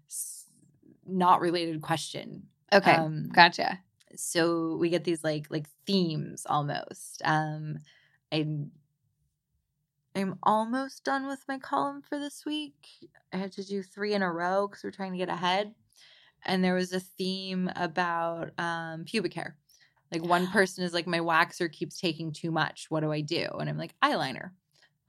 not 1.05 1.41
related 1.41 1.81
question. 1.81 2.47
Okay, 2.71 2.95
Um, 2.95 3.29
gotcha. 3.31 3.79
so 4.15 4.75
we 4.77 4.89
get 4.89 5.03
these 5.03 5.23
like 5.23 5.47
like 5.49 5.67
themes 5.85 6.45
almost. 6.49 7.21
Um 7.25 7.77
I'm 8.31 8.71
I'm 10.15 10.37
almost 10.43 11.03
done 11.03 11.27
with 11.27 11.43
my 11.47 11.57
column 11.57 12.01
for 12.01 12.19
this 12.19 12.45
week. 12.45 13.09
I 13.31 13.37
had 13.37 13.51
to 13.53 13.63
do 13.63 13.81
three 13.81 14.13
in 14.13 14.21
a 14.21 14.31
row 14.31 14.67
because 14.67 14.83
we're 14.83 14.91
trying 14.91 15.13
to 15.13 15.17
get 15.17 15.29
ahead. 15.29 15.73
And 16.45 16.63
there 16.63 16.75
was 16.75 16.93
a 16.93 16.99
theme 16.99 17.71
about 17.75 18.51
um 18.59 19.05
pubic 19.05 19.33
hair. 19.33 19.57
Like 20.11 20.23
one 20.23 20.47
person 20.51 20.83
is 20.83 20.93
like, 20.93 21.07
my 21.07 21.19
waxer 21.19 21.71
keeps 21.71 21.99
taking 21.99 22.31
too 22.31 22.51
much. 22.51 22.87
What 22.89 23.01
do 23.01 23.11
I 23.11 23.21
do? 23.21 23.47
And 23.59 23.69
I'm 23.69 23.77
like, 23.77 23.95
eyeliner. 24.01 24.51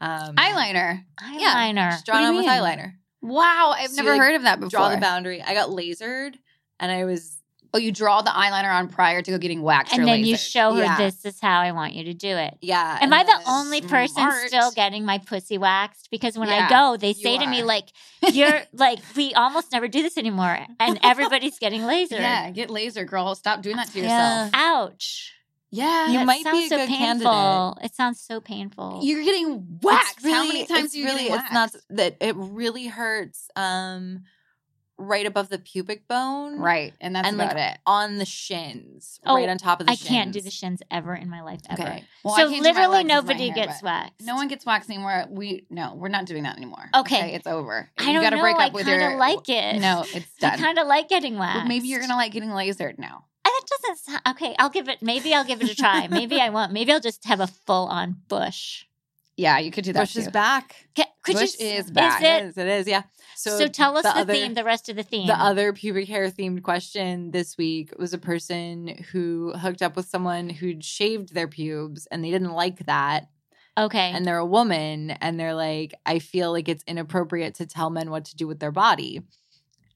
Um 0.01 0.37
Eyeliner. 0.37 1.05
eyeliner. 1.21 1.91
Just 1.93 2.07
draw 2.07 2.17
What 2.17 2.23
it 2.23 2.27
do 2.27 2.29
on 2.31 2.37
with 2.37 2.47
eyeliner. 2.47 2.93
Wow, 3.23 3.75
I've 3.77 3.91
So 3.91 3.97
never 3.97 4.15
you, 4.15 4.21
like, 4.21 4.27
heard 4.29 4.37
of 4.37 4.43
that 4.43 4.61
before. 4.61 4.71
Draw 4.71 4.89
the 4.91 4.97
boundary. 4.99 5.41
I 5.43 5.55
got 5.55 5.71
lasered 5.71 6.35
and 6.81 6.93
I 6.93 7.05
was 7.05 7.39
Oh, 7.73 7.79
you 7.79 7.91
draw 7.91 8.23
the 8.23 8.31
eyeliner 8.31 8.73
on 8.73 8.87
prior 8.87 9.21
to 9.21 9.31
go 9.33 9.37
getting 9.39 9.61
waxed 9.61 9.93
and 9.95 10.07
then 10.07 10.25
you 10.25 10.37
show 10.37 10.75
her 10.75 10.83
Yeah. 10.85 10.97
this 10.97 11.25
is 11.25 11.41
how 11.41 11.59
I 11.61 11.73
want 11.73 11.95
you 11.95 12.05
to 12.05 12.15
do 12.15 12.29
it. 12.29 12.55
yeah. 12.61 12.99
Am 13.01 13.13
I 13.13 13.25
the 13.25 13.41
only 13.49 13.81
person 13.81 14.31
still 14.47 14.71
getting 14.71 15.05
my 15.05 15.19
pussy 15.19 15.59
waxed? 15.59 16.07
Because 16.09 16.39
when 16.39 16.49
Yeah, 16.51 16.67
I 16.67 16.71
go, 16.71 16.97
they 16.97 17.13
say 17.15 17.37
to 17.37 17.45
me 17.49 17.65
like, 17.65 17.89
"You're 18.31 18.61
like, 18.73 19.01
we 19.17 19.35
almost 19.35 19.73
never 19.73 19.89
do 19.89 20.03
this 20.03 20.17
anymore," 20.17 20.57
and 20.79 21.01
everybody's 21.03 21.59
getting 21.59 21.81
lasered. 21.93 22.21
Yeah, 22.21 22.49
get 22.53 22.71
laser, 22.71 23.05
girl. 23.05 23.35
Stop 23.35 23.63
doing 23.63 23.77
that 23.77 23.89
to 23.89 23.99
Yeah. 24.01 24.45
yourself. 24.45 24.51
Ouch. 24.55 25.33
Yeah, 25.77 26.09
You 26.11 26.25
might 26.25 26.45
be 26.45 26.66
a 26.66 26.68
so 26.68 26.77
good 26.77 26.89
painful. 26.89 27.31
candidate. 27.31 27.85
It 27.91 27.95
sounds 27.95 28.20
so 28.20 28.41
painful. 28.41 29.01
you're 29.03 29.25
getting 29.25 29.79
waxed. 29.83 30.20
How 30.22 30.29
really- 30.29 30.49
many 30.49 30.66
times 30.66 30.95
you 30.95 31.05
really 31.05 31.25
it's 31.27 31.53
not 31.53 31.75
that 31.91 32.16
it 32.20 32.37
really 32.37 32.87
hurts 32.87 33.49
um 33.57 34.22
right 34.97 35.27
above 35.27 35.49
the 35.49 35.59
pubic 35.59 36.07
bone 36.07 36.57
right, 36.61 36.95
and 37.01 37.16
that's 37.16 37.27
and, 37.27 37.35
about 37.35 37.57
like, 37.57 37.72
it. 37.75 37.79
on 37.85 38.18
the 38.18 38.25
shins 38.25 39.18
Oh, 39.27 39.35
right 39.35 39.49
on 39.49 39.59
top 39.59 39.81
of 39.81 39.87
the 39.87 39.93
I 39.93 39.97
shins 39.97 40.09
can't 40.09 40.33
do 40.33 40.41
the 40.41 40.53
shins 40.53 40.83
ever 40.89 41.16
in 41.16 41.29
my 41.29 41.43
life 41.43 41.59
ever. 41.68 41.83
okay 41.83 42.05
Well, 42.22 42.37
so 42.37 42.49
can't 42.49 42.62
do 42.62 42.72
my 42.72 42.87
literally 42.87 42.99
legs 42.99 43.05
with 43.05 43.09
my 43.09 43.14
nobody 43.33 43.47
hair, 43.49 43.66
gets 43.66 43.83
waxed. 43.83 44.20
No 44.22 44.37
one 44.37 44.47
gets 44.47 44.64
waxed 44.64 44.89
anymore. 44.89 45.25
We 45.29 45.66
no, 45.68 45.95
we're 45.97 46.09
not 46.11 46.27
doing 46.27 46.45
that 46.45 46.57
anymore. 46.57 46.89
Okay. 46.95 47.35
it's 47.35 47.47
over. 47.49 47.91
I 47.99 48.07
you 48.07 48.12
don't 48.12 48.22
gotta 48.22 48.37
know. 48.37 48.43
break 48.43 48.57
I 48.57 48.66
up 48.66 48.72
with 48.72 48.87
kind 48.87 49.03
of 49.14 49.18
like 49.18 49.49
it. 49.49 49.81
No, 49.81 50.05
it's 50.14 50.33
done. 50.39 50.53
I 50.53 50.57
kind 50.59 50.79
of 50.79 50.87
like 50.87 51.09
getting 51.09 51.39
waxed. 51.39 51.57
Well, 51.57 51.66
maybe 51.66 51.89
you're 51.89 52.01
gonna 52.01 52.14
like 52.14 52.31
getting 52.31 52.51
lasered 52.51 52.97
now. 52.97 53.25
That 53.65 53.79
doesn't 53.83 53.99
sound 53.99 54.21
okay. 54.37 54.55
I'll 54.59 54.71
give 54.71 54.89
it. 54.89 55.03
Maybe 55.03 55.35
I'll 55.35 55.45
give 55.45 55.62
it 55.62 55.71
a 55.71 55.75
try. 55.75 56.07
maybe 56.11 56.41
I 56.41 56.51
won't. 56.51 56.73
Maybe 56.73 56.93
I'll 56.93 57.01
just 57.01 57.25
have 57.25 57.41
a 57.41 57.47
full 57.47 57.87
on 57.87 58.17
bush. 58.29 58.85
Yeah, 59.37 59.59
you 59.59 59.71
could 59.71 59.85
do 59.85 59.93
that 59.95 60.01
Bush 60.01 60.17
is 60.17 60.29
back 60.29 60.77
Ca- 60.97 61.11
Could 61.23 61.35
Bush 61.37 61.59
you, 61.59 61.67
is 61.67 61.91
back. 61.91 62.23
Is 62.23 62.25
it 62.25 62.31
it? 62.31 62.45
is 62.45 62.59
it 62.59 62.67
is 62.69 62.87
yeah 62.87 63.03
so, 63.37 63.59
So, 63.59 63.67
tell 63.67 63.97
us 63.97 64.05
the, 64.05 64.17
other, 64.17 64.33
theme, 64.33 64.55
the 64.55 64.62
rest 64.62 64.89
of 64.89 64.95
the 64.97 65.03
theme. 65.03 65.27
the 65.27 65.35
other 65.35 65.73
pubic 65.73 66.07
hair 66.09 66.31
themed 66.31 66.62
question 66.62 67.33
this 67.33 67.59
week 67.59 67.93
was 67.99 68.15
a 68.15 68.19
person 68.19 69.05
who 69.11 69.53
hooked 69.57 69.83
up 69.83 69.97
with 69.97 70.07
someone 70.07 70.49
who'd 70.51 70.85
shaved 70.85 71.35
their 71.35 71.49
pubes 71.49 72.07
and 72.12 72.25
they 72.25 72.31
didn't 72.31 72.53
like 72.53 72.87
that 72.87 73.29
okay. 73.77 74.12
and 74.15 74.25
they're 74.25 74.39
a 74.39 74.47
woman 74.47 75.11
and 75.11 75.39
they're 75.39 75.55
like 75.55 75.95
i 76.07 76.21
feel 76.21 76.53
like 76.53 76.69
it's 76.69 76.85
inappropriate 76.87 77.55
to 77.57 77.67
tell 77.67 77.91
men 77.91 78.11
what 78.11 78.27
to 78.27 78.37
do 78.37 78.47
with 78.47 78.61
their 78.61 78.73
body 78.73 79.21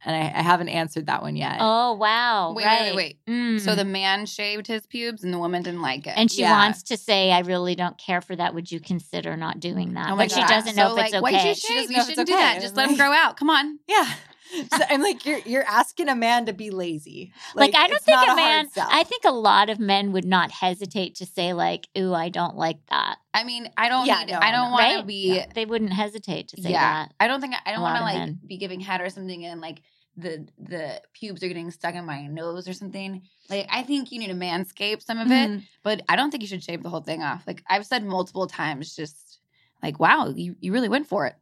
and 0.05 0.15
I, 0.15 0.21
I 0.39 0.43
haven't 0.43 0.69
answered 0.69 1.07
that 1.07 1.23
one 1.23 1.37
yet. 1.37 1.57
Oh 1.61 1.95
wow! 1.95 2.53
Wait, 2.53 2.65
right. 2.65 2.95
wait, 2.95 2.97
wait, 2.97 3.19
Mm. 3.29 3.61
So 3.61 3.75
the 3.75 3.85
man 3.85 4.27
shaved 4.27 4.67
his 4.67 4.87
pubes 4.87 5.25
and 5.25 5.33
the 5.35 5.39
woman 5.39 5.63
didn't 5.63 5.83
like 5.83 6.07
it. 6.07 6.15
and 6.17 6.31
she 6.31 6.43
Yeah. 6.43 6.53
wants 6.53 6.83
to 6.85 6.97
say, 6.97 7.33
"I 7.33 7.41
really 7.41 7.75
don't 7.75 7.99
care 7.99 8.21
for 8.21 8.37
that. 8.37 8.55
Would 8.55 8.71
you 8.71 8.81
consider 8.81 9.37
not 9.37 9.61
doing 9.61 9.95
that?" 9.95 10.11
Oh 10.11 10.17
my 10.17 10.25
but 10.27 10.33
she 10.33 10.43
doesn't 10.43 10.77
know 10.77 10.89
So, 10.95 10.97
if 10.99 11.05
it's 11.07 11.13
like, 11.15 11.23
okay. 11.25 11.33
Why'd 11.37 11.47
you 11.49 11.55
shave? 11.55 11.77
doesn't 11.77 11.91
You 11.91 11.97
know 11.97 12.03
if 12.03 12.09
it's 12.09 12.09
shouldn't 12.11 12.27
do 12.29 12.35
okay. 12.35 12.43
that. 12.43 12.61
Just 12.63 12.77
let 12.77 12.89
them 12.89 12.97
grow 12.97 13.13
out. 13.13 13.37
Come 13.37 13.51
on. 13.51 13.79
Yeah. 13.89 14.07
So 14.71 14.85
I'm 14.89 15.03
like, 15.03 15.25
you're 15.27 15.41
you're 15.41 15.65
asking 15.65 16.09
a 16.09 16.15
man 16.15 16.47
to 16.47 16.53
be 16.53 16.71
lazy. 16.71 17.33
Like, 17.55 17.75
I 17.75 17.87
don't 17.89 18.03
think 18.03 18.19
a 18.31 18.35
man. 18.35 18.71
sell. 18.71 18.89
I 18.91 19.03
think 19.05 19.25
a 19.25 19.33
lot 19.33 19.71
of 19.71 19.79
men 19.79 20.13
would 20.13 20.25
not 20.25 20.51
hesitate 20.51 21.15
to 21.17 21.27
say 21.27 21.53
like, 21.53 21.89
"Ooh, 21.97 22.15
I 22.15 22.29
don't 22.29 22.57
like 22.57 22.79
that." 22.91 23.19
I 23.35 23.45
mean, 23.45 23.69
I 23.77 23.89
don't 23.89 24.07
Yeah, 24.07 24.25
need. 24.25 24.33
no, 24.33 24.39
I 24.41 24.51
don't 24.51 24.67
no. 24.67 24.71
want 24.73 24.91
to 24.91 24.97
Right? 24.99 25.07
be. 25.07 25.43
They 25.55 25.67
wouldn't 25.67 25.93
hesitate 25.93 26.49
to 26.49 26.63
say 26.63 26.71
yeah, 26.71 26.81
that. 27.07 27.15
I 27.21 27.29
don't 27.29 27.41
think 27.41 27.55
I 27.67 27.73
don't 27.73 27.83
want 27.83 27.99
to 27.99 28.03
like 28.03 28.15
men. 28.19 28.41
be 28.47 28.57
giving 28.57 28.81
head 28.81 29.01
or 29.01 29.11
something 29.11 29.45
and 29.45 29.61
like 29.61 29.83
the 30.17 30.49
the 30.59 31.01
pubes 31.13 31.43
are 31.45 31.49
getting 31.49 31.71
stuck 31.71 31.95
in 31.95 32.05
my 32.05 32.27
nose 32.27 32.67
or 32.69 32.73
something. 32.73 33.23
Like 33.51 33.67
I 33.71 33.83
think 33.83 34.11
you 34.13 34.19
need 34.19 34.29
to 34.29 34.35
manscape 34.35 35.03
some 35.03 35.19
of 35.19 35.31
it, 35.31 35.49
Mhm. 35.51 35.63
but 35.83 36.03
I 36.09 36.17
don't 36.17 36.31
think 36.31 36.43
you 36.43 36.49
should 36.49 36.65
shave 36.65 36.83
the 36.83 36.89
whole 36.91 37.03
thing 37.03 37.23
off. 37.23 37.45
Like 37.47 37.63
I've 37.69 37.87
said 37.87 38.05
multiple 38.05 38.47
times, 38.47 38.97
just 38.97 39.39
like 39.83 40.01
wow, 40.01 40.33
you 40.35 40.57
you 40.61 40.73
really 40.73 40.89
went 40.89 41.07
for 41.07 41.27
it. 41.27 41.37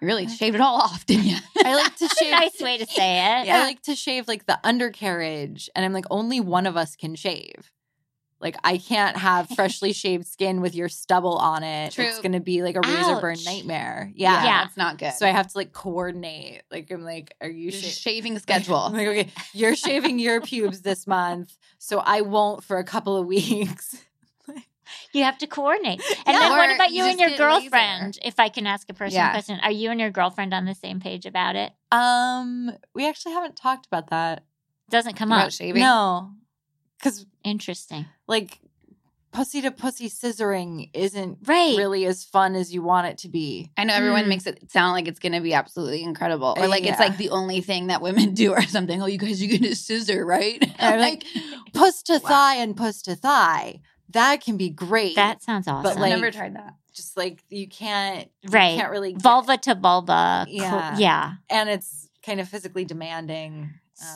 You 0.00 0.06
really 0.06 0.28
shaved 0.28 0.54
it 0.54 0.60
all 0.60 0.76
off, 0.76 1.04
didn't 1.06 1.26
you? 1.26 1.36
I 1.64 1.74
like 1.74 1.96
to 1.96 2.08
shave. 2.08 2.30
nice 2.30 2.60
way 2.60 2.78
to 2.78 2.86
say 2.86 3.18
it. 3.42 3.48
I 3.48 3.60
like 3.64 3.82
to 3.82 3.94
shave 3.94 4.28
like 4.28 4.46
the 4.46 4.58
undercarriage, 4.64 5.68
and 5.74 5.84
I'm 5.84 5.92
like, 5.92 6.06
only 6.10 6.40
one 6.40 6.66
of 6.66 6.76
us 6.76 6.94
can 6.96 7.14
shave. 7.14 7.72
Like 8.40 8.56
I 8.62 8.78
can't 8.78 9.16
have 9.16 9.48
freshly 9.56 9.92
shaved 9.92 10.24
skin 10.26 10.60
with 10.60 10.74
your 10.76 10.88
stubble 10.88 11.36
on 11.38 11.64
it. 11.64 11.92
True. 11.92 12.04
It's 12.04 12.20
gonna 12.20 12.38
be 12.38 12.62
like 12.62 12.76
a 12.76 12.80
razor 12.80 13.20
burn 13.20 13.36
nightmare. 13.44 14.12
Yeah. 14.14 14.44
Yeah. 14.44 14.62
that's 14.64 14.76
not 14.76 14.96
good. 14.98 15.12
So 15.14 15.26
I 15.26 15.30
have 15.30 15.48
to 15.48 15.58
like 15.58 15.72
coordinate. 15.72 16.62
Like 16.70 16.92
I'm 16.92 17.02
like, 17.02 17.34
are 17.40 17.48
you 17.48 17.70
Your 17.70 17.72
sha- 17.72 17.88
shaving 17.88 18.32
I'm 18.34 18.38
schedule. 18.38 18.90
like, 18.92 19.08
okay, 19.08 19.28
you're 19.54 19.74
shaving 19.74 20.20
your 20.20 20.40
pubes 20.40 20.82
this 20.82 21.08
month, 21.08 21.56
so 21.78 21.98
I 21.98 22.20
won't 22.20 22.62
for 22.62 22.78
a 22.78 22.84
couple 22.84 23.16
of 23.16 23.26
weeks. 23.26 24.04
You 25.12 25.24
have 25.24 25.38
to 25.38 25.46
coordinate. 25.46 26.00
And 26.26 26.34
Yeah. 26.34 26.38
then 26.40 26.50
what 26.50 26.70
about 26.74 26.90
you 26.92 27.04
you 27.04 27.10
and 27.10 27.18
your 27.20 27.30
get 27.30 27.40
laser. 27.40 27.70
girlfriend? 27.70 28.18
If 28.24 28.38
I 28.40 28.48
can 28.48 28.66
ask 28.66 28.88
a 28.90 28.94
personal 28.94 29.24
Yeah. 29.26 29.30
question, 29.30 29.60
are 29.62 29.70
you 29.70 29.90
and 29.90 30.00
your 30.00 30.10
girlfriend 30.10 30.52
on 30.54 30.64
the 30.64 30.74
same 30.74 31.00
page 31.00 31.26
about 31.26 31.56
it? 31.56 31.72
Um, 31.92 32.72
we 32.94 33.08
actually 33.08 33.32
haven't 33.32 33.56
talked 33.56 33.86
about 33.86 34.10
that. 34.10 34.44
Doesn't 34.90 35.14
come 35.16 35.30
About 35.32 35.46
up. 35.46 35.52
shaving. 35.52 35.80
No, 35.80 36.32
because 36.98 37.26
Interesting. 37.44 38.06
like 38.26 38.60
pussy 39.30 39.60
to 39.60 39.70
pussy 39.70 40.08
scissoring 40.08 40.88
isn't 40.94 41.38
Right. 41.46 41.76
really 41.76 42.06
as 42.06 42.24
fun 42.24 42.54
as 42.56 42.72
you 42.72 42.82
want 42.82 43.06
it 43.08 43.18
to 43.18 43.28
be. 43.28 43.70
I 43.76 43.84
know 43.84 43.92
everyone 43.94 44.24
Mm. 44.24 44.28
makes 44.28 44.46
it 44.46 44.70
sound 44.70 44.94
like 44.94 45.06
it's 45.06 45.18
going 45.18 45.34
to 45.34 45.40
be 45.40 45.52
absolutely 45.52 46.02
incredible, 46.02 46.54
or 46.56 46.66
like 46.66 46.84
it's 46.84 46.98
like 46.98 47.18
the 47.18 47.28
only 47.30 47.60
thing 47.60 47.88
that 47.88 48.00
women 48.00 48.32
do, 48.34 48.52
or 48.52 48.62
something. 48.62 49.02
Oh, 49.02 49.06
you 49.06 49.18
guys 49.18 49.42
are 49.42 49.46
going 49.46 49.62
to 49.62 49.76
scissor, 49.76 50.24
right? 50.24 50.66
I'm 50.80 50.98
like, 51.08 51.24
Puss 51.74 52.02
to 52.04 52.14
Wow. 52.14 52.18
thigh 52.20 52.54
and 52.56 52.74
puss 52.76 53.02
to 53.02 53.14
thigh. 53.14 53.80
That 54.10 54.42
can 54.42 54.56
be 54.56 54.70
great. 54.70 55.16
That 55.16 55.42
sounds 55.42 55.68
awesome. 55.68 55.94
But, 55.94 56.02
I've 56.02 56.10
never 56.18 56.30
tried 56.30 56.56
that. 56.56 56.74
just 56.94 57.16
like 57.16 57.42
you 57.50 57.68
can't 57.68 58.16
right? 58.18 58.30
you 58.42 58.50
right. 58.50 58.76
can't 58.78 58.90
really 58.90 59.12
get- 59.12 59.22
Vulva 59.22 59.56
to 59.58 59.74
vulva. 59.74 60.44
co- 60.46 60.52
Yeah. 60.52 60.96
yeah. 60.98 61.32
and 61.50 61.68
it's 61.68 62.08
kind 62.22 62.40
of 62.40 62.48
physically 62.48 62.84
demanding. 62.84 63.70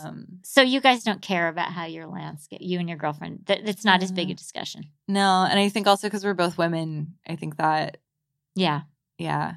Um 0.05 0.39
So 0.43 0.63
you 0.63 0.81
guys 0.81 1.03
don't 1.05 1.21
care 1.23 1.49
about 1.49 1.73
how 1.73 1.85
your 1.87 2.07
landscape, 2.07 2.61
you 2.63 2.79
and 2.79 2.89
your 2.89 2.99
girlfriend, 2.99 3.41
that 3.47 3.69
it's 3.69 3.85
not 3.85 4.03
as 4.03 4.11
big 4.13 4.29
Mm. 4.29 4.33
a 4.33 4.35
discussion. 4.35 4.85
no, 5.09 5.47
and 5.49 5.59
I 5.59 5.69
think 5.69 5.87
also 5.87 6.07
because 6.09 6.25
we're 6.25 6.35
both 6.35 6.57
women, 6.59 7.15
I 7.29 7.37
think 7.37 7.57
that 7.59 7.99
Yeah. 8.55 8.83
yeah. 9.19 9.55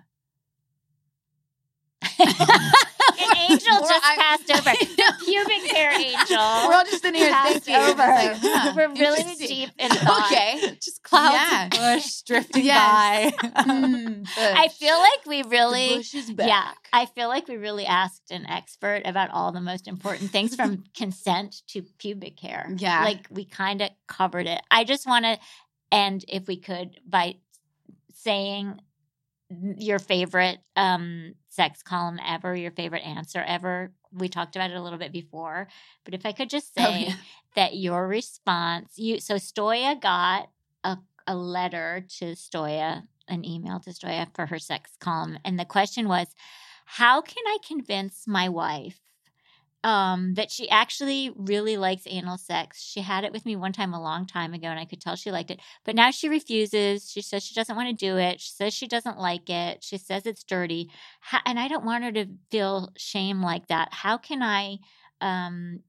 An 3.19 3.37
angel 3.49 3.79
just 3.79 4.03
I- 4.05 4.15
passed 4.17 4.51
over. 4.51 4.69
I 4.69 4.95
know. 4.97 5.25
Pubic 5.25 5.71
hair 5.71 5.91
angel. 5.91 6.37
We're 6.37 6.73
all 6.73 6.83
just 6.85 7.03
in 7.05 7.13
here 7.15 7.29
passed 7.31 7.63
thinking. 7.63 7.75
over. 7.75 7.97
Like, 7.97 8.37
huh, 8.41 8.73
We're 8.75 8.89
really 8.93 9.23
deep 9.37 9.69
in 9.77 9.89
thought. 9.89 10.31
Okay. 10.31 10.77
Just 10.81 11.03
clouds 11.03 11.35
Yeah. 11.35 11.65
of 11.65 11.71
bush 11.71 12.21
drifting 12.27 12.65
Yes. 12.65 13.33
by. 13.41 13.47
Mm, 13.63 14.27
I 14.37 14.67
feel 14.69 14.97
like 14.97 15.25
we 15.25 15.41
The 15.43 15.49
really 15.49 15.95
bush 15.97 16.13
is 16.13 16.31
back. 16.31 16.47
Yeah, 16.47 16.71
I 16.93 17.05
feel 17.07 17.27
like 17.27 17.47
we 17.47 17.57
really 17.57 17.85
asked 17.85 18.31
an 18.31 18.45
expert 18.47 19.01
about 19.05 19.29
all 19.31 19.51
the 19.51 19.61
most 19.61 19.87
important 19.87 20.31
things 20.31 20.55
from 20.55 20.83
consent 20.95 21.61
to 21.69 21.81
pubic 21.97 22.39
hair. 22.39 22.67
Yeah. 22.77 23.03
Like 23.03 23.27
we 23.29 23.45
kind 23.45 23.81
of 23.81 23.89
covered 24.07 24.47
it. 24.47 24.61
I 24.71 24.83
just 24.83 25.05
want 25.07 25.25
to 25.25 25.37
end, 25.91 26.25
if 26.27 26.47
we 26.47 26.57
could, 26.57 26.99
by 27.07 27.35
saying 28.13 28.79
your 29.77 29.99
favorite 29.99 30.57
um, 30.75 31.35
sex 31.55 31.81
column 31.81 32.19
ever, 32.25 32.55
your 32.55 32.71
favorite 32.71 33.03
answer 33.05 33.43
ever. 33.45 33.93
We 34.11 34.29
talked 34.29 34.55
about 34.55 34.71
it 34.71 34.77
a 34.77 34.81
little 34.81 34.99
bit 34.99 35.11
before, 35.11 35.67
but 36.03 36.13
if 36.13 36.25
I 36.25 36.31
could 36.31 36.49
just 36.49 36.73
say 36.73 36.83
Oh, 36.85 36.95
yeah. 36.95 37.15
that 37.55 37.75
your 37.75 38.07
response, 38.07 38.93
you 38.97 39.19
so 39.19 39.35
Stoya 39.35 39.99
got 39.99 40.49
a, 40.83 40.97
a 41.27 41.35
letter 41.35 42.05
to 42.19 42.25
Stoya, 42.35 43.03
an 43.27 43.45
email 43.45 43.79
to 43.81 43.91
Stoya 43.91 44.27
for 44.35 44.45
her 44.47 44.59
sex 44.59 44.91
column, 44.99 45.37
and 45.45 45.59
the 45.59 45.65
question 45.65 46.07
was, 46.07 46.27
how 46.85 47.21
can 47.21 47.43
I 47.47 47.57
convince 47.65 48.27
my 48.27 48.49
wife 48.49 48.99
um, 49.85 50.33
that 50.33 50.51
she 50.51 50.67
actually 50.69 51.31
really 51.35 51.77
likes 51.77 52.03
anal 52.07 52.37
sex? 52.37 52.81
She 52.81 53.01
had 53.01 53.23
it 53.23 53.31
with 53.31 53.45
me 53.45 53.55
one 53.55 53.71
time 53.71 53.93
a 53.93 54.01
long 54.01 54.25
time 54.25 54.53
ago, 54.53 54.67
and 54.67 54.79
I 54.79 54.85
could 54.85 54.99
tell 54.99 55.15
she 55.15 55.31
liked 55.31 55.51
it, 55.51 55.61
but 55.85 55.95
now 55.95 56.11
she 56.11 56.27
refuses. 56.27 57.09
She 57.09 57.21
says 57.21 57.43
she 57.43 57.53
doesn't 57.53 57.75
want 57.75 57.87
to 57.87 58.05
do 58.05 58.17
it. 58.17 58.41
She 58.41 58.51
says 58.51 58.73
she 58.73 58.87
doesn't 58.87 59.19
like 59.19 59.49
it. 59.49 59.83
She 59.83 59.97
says 59.97 60.25
it's 60.25 60.43
dirty, 60.43 60.89
How, 61.21 61.39
and 61.45 61.59
I 61.59 61.67
don't 61.67 61.85
want 61.85 62.03
her 62.03 62.11
to 62.13 62.25
feel 62.51 62.91
shame 62.97 63.41
like 63.41 63.67
that. 63.67 63.93
How 63.93 64.17
can 64.17 64.41
I? 64.41 64.79
Um, 65.21 65.79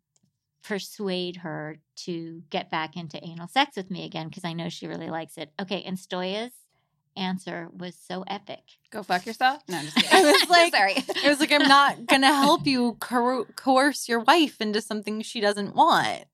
persuade 0.62 1.36
her 1.36 1.78
to 1.94 2.42
get 2.50 2.70
back 2.70 2.96
into 2.96 3.24
anal 3.24 3.46
sex 3.46 3.76
with 3.76 3.88
me 3.88 4.04
again 4.04 4.28
because 4.28 4.44
I 4.44 4.52
know 4.52 4.68
she 4.68 4.88
really 4.88 5.10
likes 5.10 5.38
it. 5.38 5.52
Okay, 5.60 5.82
and 5.84 5.96
Stoya's 5.96 6.52
answer 7.16 7.68
was 7.76 7.96
so 7.96 8.22
epic. 8.26 8.60
Go 8.90 9.02
fuck 9.02 9.26
yourself. 9.26 9.62
No, 9.68 9.78
I'm 9.78 9.84
just 9.84 9.96
kidding. 10.08 10.10
I 10.26 10.32
was 10.32 10.48
like- 10.50 10.74
sorry. 10.74 10.94
It 11.24 11.28
was 11.28 11.40
like 11.40 11.52
I'm 11.52 11.68
not 11.68 12.06
gonna 12.06 12.32
help 12.34 12.66
you 12.66 12.94
coer- 13.00 13.46
coerce 13.56 14.08
your 14.08 14.20
wife 14.20 14.60
into 14.60 14.80
something 14.80 15.22
she 15.22 15.40
doesn't 15.40 15.74
want. 15.74 16.24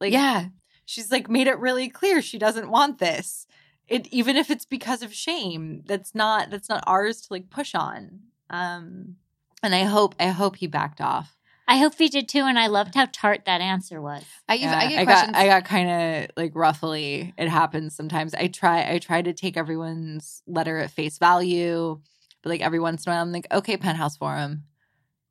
Like 0.00 0.12
yeah. 0.12 0.46
she's 0.84 1.10
like 1.10 1.28
made 1.30 1.46
it 1.46 1.58
really 1.58 1.88
clear 1.88 2.20
she 2.20 2.38
doesn't 2.38 2.70
want 2.70 2.98
this. 2.98 3.46
It 3.88 4.06
even 4.12 4.36
if 4.36 4.50
it's 4.50 4.64
because 4.64 5.02
of 5.02 5.14
shame, 5.14 5.82
that's 5.86 6.14
not 6.14 6.50
that's 6.50 6.68
not 6.68 6.84
ours 6.86 7.20
to 7.22 7.26
like 7.32 7.50
push 7.50 7.74
on. 7.74 8.20
Um 8.50 9.16
and 9.62 9.74
I 9.74 9.84
hope 9.84 10.14
I 10.20 10.28
hope 10.28 10.56
he 10.56 10.66
backed 10.66 11.00
off. 11.00 11.36
I 11.66 11.78
hope 11.78 11.94
he 11.96 12.08
did 12.08 12.28
too, 12.28 12.40
and 12.40 12.58
I 12.58 12.66
loved 12.66 12.94
how 12.94 13.06
tart 13.10 13.46
that 13.46 13.60
answer 13.60 14.00
was. 14.00 14.22
I, 14.48 14.54
Yeah, 14.56 14.76
I 14.78 14.88
get 14.88 14.98
I 15.00 15.04
questions. 15.04 15.32
got 15.32 15.40
I 15.40 15.46
got 15.46 15.64
kind 15.64 15.90
of 16.24 16.30
like 16.36 16.52
roughly. 16.54 17.32
It 17.38 17.48
happens 17.48 17.96
sometimes. 17.96 18.34
I 18.34 18.48
try 18.48 18.90
I 18.92 18.98
try 18.98 19.22
to 19.22 19.32
take 19.32 19.56
everyone's 19.56 20.42
letter 20.46 20.78
at 20.78 20.90
face 20.90 21.18
value, 21.18 22.00
but 22.42 22.50
like 22.50 22.60
every 22.60 22.80
once 22.80 23.06
in 23.06 23.10
a 23.12 23.14
while, 23.14 23.22
I'm 23.22 23.32
like, 23.32 23.46
okay, 23.50 23.76
penthouse 23.76 24.16
forum, 24.16 24.64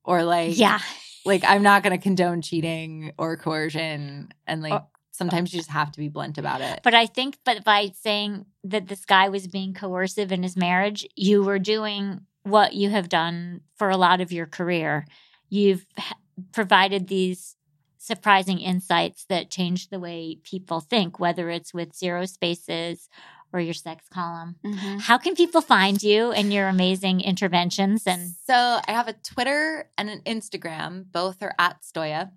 or 0.03 0.23
like 0.23 0.57
Yeah, 0.57 0.79
like 1.25 1.43
I'm 1.45 1.61
not 1.63 1.83
going 1.83 1.95
to 1.95 2.01
condone 2.01 2.41
cheating 2.41 3.11
or 3.17 3.37
coercion, 3.37 4.33
and 4.47 4.61
like 4.63 4.73
Or- 4.73 4.87
sometimes 5.11 5.53
you 5.53 5.59
just 5.59 5.69
have 5.69 5.91
to 5.91 5.99
be 5.99 6.09
blunt 6.09 6.39
about 6.39 6.61
it. 6.61 6.79
but 6.83 6.95
I 6.95 7.05
think, 7.05 7.37
but 7.45 7.63
by 7.63 7.91
saying 8.01 8.47
that 8.63 8.87
this 8.87 9.05
guy 9.05 9.29
was 9.29 9.45
being 9.47 9.75
coercive 9.75 10.31
in 10.31 10.41
his 10.41 10.57
marriage, 10.57 11.05
you 11.15 11.43
were 11.43 11.59
doing 11.59 12.21
what 12.41 12.73
you 12.73 12.89
have 12.89 13.07
done 13.09 13.61
for 13.77 13.91
a 13.91 13.97
lot 13.97 14.19
of 14.21 14.31
your 14.31 14.47
career. 14.47 15.05
You've 15.49 15.85
h- 15.99 16.13
provided 16.51 17.07
these 17.07 17.55
surprising 17.97 18.59
insights 18.59 19.25
that 19.25 19.49
change 19.49 19.89
the 19.89 19.99
way 19.99 20.37
people 20.43 20.81
think, 20.81 21.19
whether 21.19 21.49
it's 21.49 21.73
with 21.73 21.95
zero 21.95 22.25
spaces 22.25 23.07
or 23.53 23.59
your 23.59 23.73
sex 23.73 24.05
column. 24.09 24.55
Mhm. 24.65 25.01
How 25.01 25.17
can 25.17 25.35
people 25.35 25.61
find 25.61 26.01
you 26.01 26.31
and 26.31 26.51
your 26.51 26.67
amazing 26.67 27.21
interventions? 27.21 28.05
And 28.07 28.33
so 28.45 28.81
I 28.87 28.91
have 28.91 29.07
a 29.07 29.13
Twitter 29.13 29.89
and 29.97 30.09
an 30.09 30.21
Instagram. 30.25 31.05
Both 31.11 31.41
are 31.43 31.53
at 31.59 31.81
Stoya. 31.81 32.31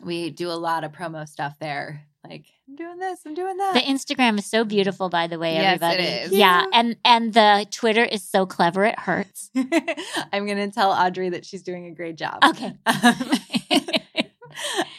We 0.00 0.30
do 0.30 0.50
a 0.50 0.54
lot 0.58 0.84
of 0.84 0.92
promo 0.92 1.28
stuff 1.28 1.58
there. 1.60 2.08
Like 2.24 2.46
I'm 2.68 2.76
doing 2.76 2.98
this, 2.98 3.20
I'm 3.26 3.34
doing 3.34 3.56
that. 3.56 3.74
the 3.74 3.80
Instagram 3.80 4.38
is 4.38 4.46
so 4.46 4.64
beautiful, 4.64 5.08
by 5.08 5.26
the 5.26 5.38
way, 5.40 5.54
Yes, 5.54 5.82
everybody. 5.82 6.04
is. 6.08 6.32
Yeah, 6.32 6.60
Yeah. 6.62 6.66
and 6.72 6.96
and 7.04 7.34
the 7.34 7.66
Twitter 7.70 8.04
is 8.04 8.22
so 8.22 8.46
clever 8.46 8.84
it 8.84 8.98
hurts. 8.98 9.50
I'm 10.32 10.46
gonna 10.46 10.70
tell 10.70 10.92
Audrey 10.92 11.30
that 11.30 11.44
she's 11.44 11.62
doing 11.62 11.86
a 11.86 11.90
great 11.90 12.16
job. 12.16 12.38
Okay. 12.44 12.72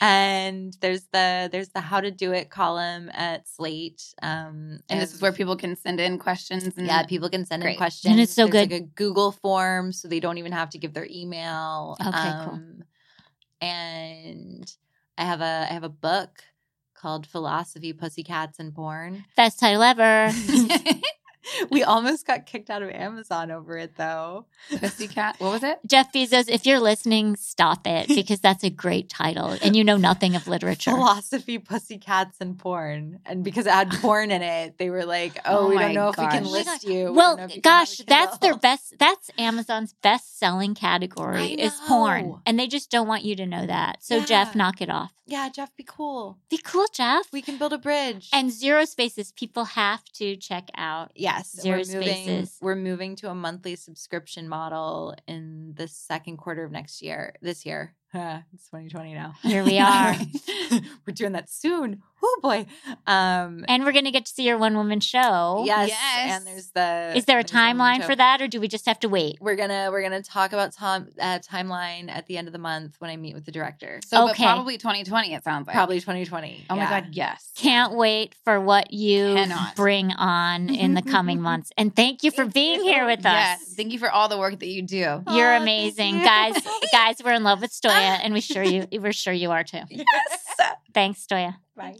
and 0.02 0.76
there's 0.82 1.04
the 1.14 1.48
there's 1.52 1.70
the 1.70 1.80
how 1.80 2.02
to 2.02 2.12
do 2.12 2.32
it 2.34 2.50
column 2.50 3.10
at 3.14 3.48
Slate. 3.48 4.04
Um, 4.22 4.80
And 4.90 5.00
this 5.02 5.14
is 5.14 5.22
where 5.22 5.32
people 5.32 5.56
can 5.56 5.76
send 5.76 6.00
in 6.00 6.18
questions. 6.20 6.66
And 6.78 6.88
yeah, 6.88 7.04
people 7.06 7.30
can 7.30 7.46
send 7.46 7.64
in 7.64 7.76
questions. 7.76 8.12
And 8.12 8.20
it's 8.20 8.34
so 8.34 8.48
There's, 8.48 8.68
good. 8.68 8.72
Like 8.74 8.82
a 8.82 8.86
Google 8.86 9.32
form, 9.32 9.92
so 9.94 10.08
they 10.08 10.20
don't 10.20 10.38
even 10.38 10.52
have 10.52 10.70
to 10.72 10.78
give 10.78 10.94
their 10.94 11.08
email. 11.10 11.96
Okay, 12.02 12.12
cool. 12.12 12.54
Um, 12.54 12.84
And 13.62 14.70
I 15.18 15.24
have 15.26 15.42
a 15.42 15.68
I 15.70 15.74
have 15.74 15.84
a 15.84 15.90
book 15.90 16.44
called 17.04 17.28
Philosophy, 17.28 17.92
Pussycats, 17.92 18.60
and 18.60 18.74
Porn. 18.74 19.26
Best 19.36 19.60
title 19.60 19.84
ever. 19.84 20.32
we 21.70 21.84
almost 21.84 22.26
got 22.28 22.46
kicked 22.46 22.70
out 22.70 22.82
of 22.82 22.90
Amazon 22.90 23.52
over 23.52 23.78
it 23.78 23.96
though. 23.96 24.46
Pussycat. 24.70 25.40
What 25.40 25.52
was 25.52 25.64
it? 25.64 25.80
Jeff 25.86 26.12
Bezos, 26.12 26.50
if 26.50 26.66
you're 26.66 26.80
listening, 26.80 27.36
stop 27.36 27.86
it 27.86 28.08
because 28.08 28.40
that's 28.40 28.64
a 28.64 28.70
great 28.70 29.10
title 29.10 29.58
and 29.62 29.76
you 29.76 29.84
know 29.84 29.98
nothing 29.98 30.36
of 30.36 30.48
literature. 30.48 30.92
Philosophy, 30.92 31.58
pussycats, 31.60 32.38
and 32.40 32.58
porn. 32.58 33.20
And 33.26 33.44
because 33.44 33.66
it 33.66 33.72
had 33.74 33.92
porn 34.02 34.32
in 34.32 34.42
it, 34.42 34.78
they 34.78 34.90
were 34.90 35.06
like, 35.06 35.38
"Oh, 35.46 35.66
Oh 35.66 35.70
we 35.70 35.78
don't 35.78 35.94
know 35.94 36.10
if 36.10 36.18
we 36.18 36.28
can 36.28 36.46
list 36.46 36.84
you." 36.84 37.06
We 37.06 37.12
Well, 37.12 37.36
don't 37.36 37.38
know 37.38 37.46
if 37.46 37.56
you 37.56 37.62
gosh, 37.62 37.98
that's 38.08 38.38
their 38.40 38.56
best. 38.58 38.96
That's 39.00 39.30
Amazon's 39.38 39.94
best 40.02 40.40
selling 40.40 40.76
category 40.76 41.54
is 41.54 41.74
porn, 41.88 42.42
and 42.46 42.60
they 42.60 42.68
just 42.68 42.90
don't 42.90 43.08
want 43.08 43.24
you 43.24 43.36
to 43.38 43.46
know 43.46 43.66
that. 43.66 44.04
So 44.04 44.20
Jeff, 44.22 44.56
knock 44.56 44.82
it 44.82 44.90
off. 44.90 45.12
Yeah, 45.26 45.48
Jeff, 45.48 45.74
be 45.78 45.86
cool. 45.88 46.38
Be 46.50 46.58
cool, 46.58 46.86
Jeff. 46.94 47.32
We 47.32 47.42
can 47.42 47.58
build 47.58 47.72
a 47.72 47.78
bridge. 47.78 48.30
and 48.34 48.52
zero 48.52 48.84
spaces. 48.84 49.32
People 49.32 49.64
have 49.64 50.04
to 50.16 50.36
check 50.36 50.70
out. 50.76 51.12
Yes, 51.38 51.52
Zero 51.60 51.78
we're 51.80 52.00
moving. 52.00 52.24
spaces. 52.26 52.58
We're 52.62 52.76
moving 52.76 53.16
to 53.18 53.30
a 53.30 53.36
monthly 53.36 53.76
subscription 53.76 54.48
model 54.48 55.16
in 55.28 55.74
the 55.76 55.88
second 55.88 56.38
quarter 56.38 56.64
of 56.64 56.72
next 56.72 57.02
year. 57.02 57.36
This 57.42 57.66
year, 57.66 57.96
it's 58.54 58.66
2020 58.70 59.14
now. 59.14 59.34
Here 59.42 59.64
we 59.64 59.80
are. 59.80 60.16
we're 61.08 61.14
doing 61.14 61.32
that 61.34 61.50
soon. 61.50 62.02
Oh 62.26 62.40
boy. 62.42 62.66
Um, 63.06 63.66
And 63.68 63.84
we're 63.84 63.92
going 63.92 64.06
to 64.06 64.12
get 64.12 64.26
to 64.28 64.32
see 64.32 64.44
your 64.48 64.58
one 64.58 64.76
woman 64.78 65.02
show. 65.02 65.64
yes, 65.66 65.90
yes. 65.90 66.32
and 66.38 66.48
there's 66.48 66.68
the. 66.72 67.12
Is 67.18 67.26
there 67.26 67.38
a 67.40 67.42
there's 67.44 67.52
the 67.52 67.58
woman 67.58 67.78
timeline 67.78 68.06
for 68.06 68.16
that, 68.16 68.42
or 68.42 68.48
do 68.48 68.62
we 68.62 68.70
just 68.70 68.86
have 68.86 69.00
to 69.02 69.10
wait? 69.10 69.40
We're 69.42 69.58
gonna 69.58 69.90
we're 69.92 70.04
gonna 70.04 70.22
talk 70.22 70.54
about 70.54 70.72
Tom 70.72 71.08
uh, 71.20 71.40
timeline 71.40 72.10
at 72.10 72.28
the 72.28 72.38
end 72.38 72.48
of 72.48 72.54
the 72.54 72.60
month 72.60 72.96
when 73.00 73.10
I 73.12 73.18
meet 73.18 73.34
with 73.36 73.46
the 73.46 73.52
director. 73.52 74.00
So, 74.06 74.30
Okay. 74.30 74.44
but 74.44 74.54
probably 74.54 74.78
2020. 74.78 75.34
It 75.34 75.44
sounds 75.44 75.68
like 75.68 75.76
Probably 75.76 76.00
2020. 76.00 76.66
Oh 76.70 76.76
my 76.78 76.86
god, 76.86 77.08
yes. 77.12 77.50
Can't 77.58 77.94
wait 77.94 78.36
for 78.46 78.62
what 78.62 78.94
you 78.94 79.34
Cannot. 79.36 79.76
bring 79.76 80.12
on 80.14 80.70
in 80.70 80.94
the 80.94 81.02
coming 81.02 81.42
months. 81.50 81.72
And 81.78 81.94
thank 81.94 82.24
you 82.24 82.32
for 82.32 82.46
being 82.46 82.82
here 82.84 83.06
with 83.06 83.20
us. 83.20 83.34
Yes. 83.34 83.74
Thank 83.76 83.92
you 83.92 84.00
for 84.00 84.10
all 84.10 84.30
the 84.30 84.38
work 84.38 84.60
that 84.60 84.68
you 84.68 84.82
do. 84.82 84.96
You're 84.98 85.18
Aw, 85.28 85.60
thank 85.60 85.62
amazing, 85.64 86.20
you. 86.20 86.24
guys. 86.24 86.56
Guys, 86.94 87.16
we're 87.24 87.34
in 87.34 87.44
love 87.44 87.60
with 87.60 87.74
Stoya, 88.04 88.20
and 88.24 88.34
we 88.34 88.42
sure 88.42 88.64
you 88.64 88.88
we're 89.00 89.14
sure 89.14 89.34
you 89.34 89.52
are 89.52 89.64
too. 89.64 89.82
Yes. 89.90 90.06
Thanks, 90.94 91.26
Stoya. 91.26 91.58
Bye. 91.76 91.96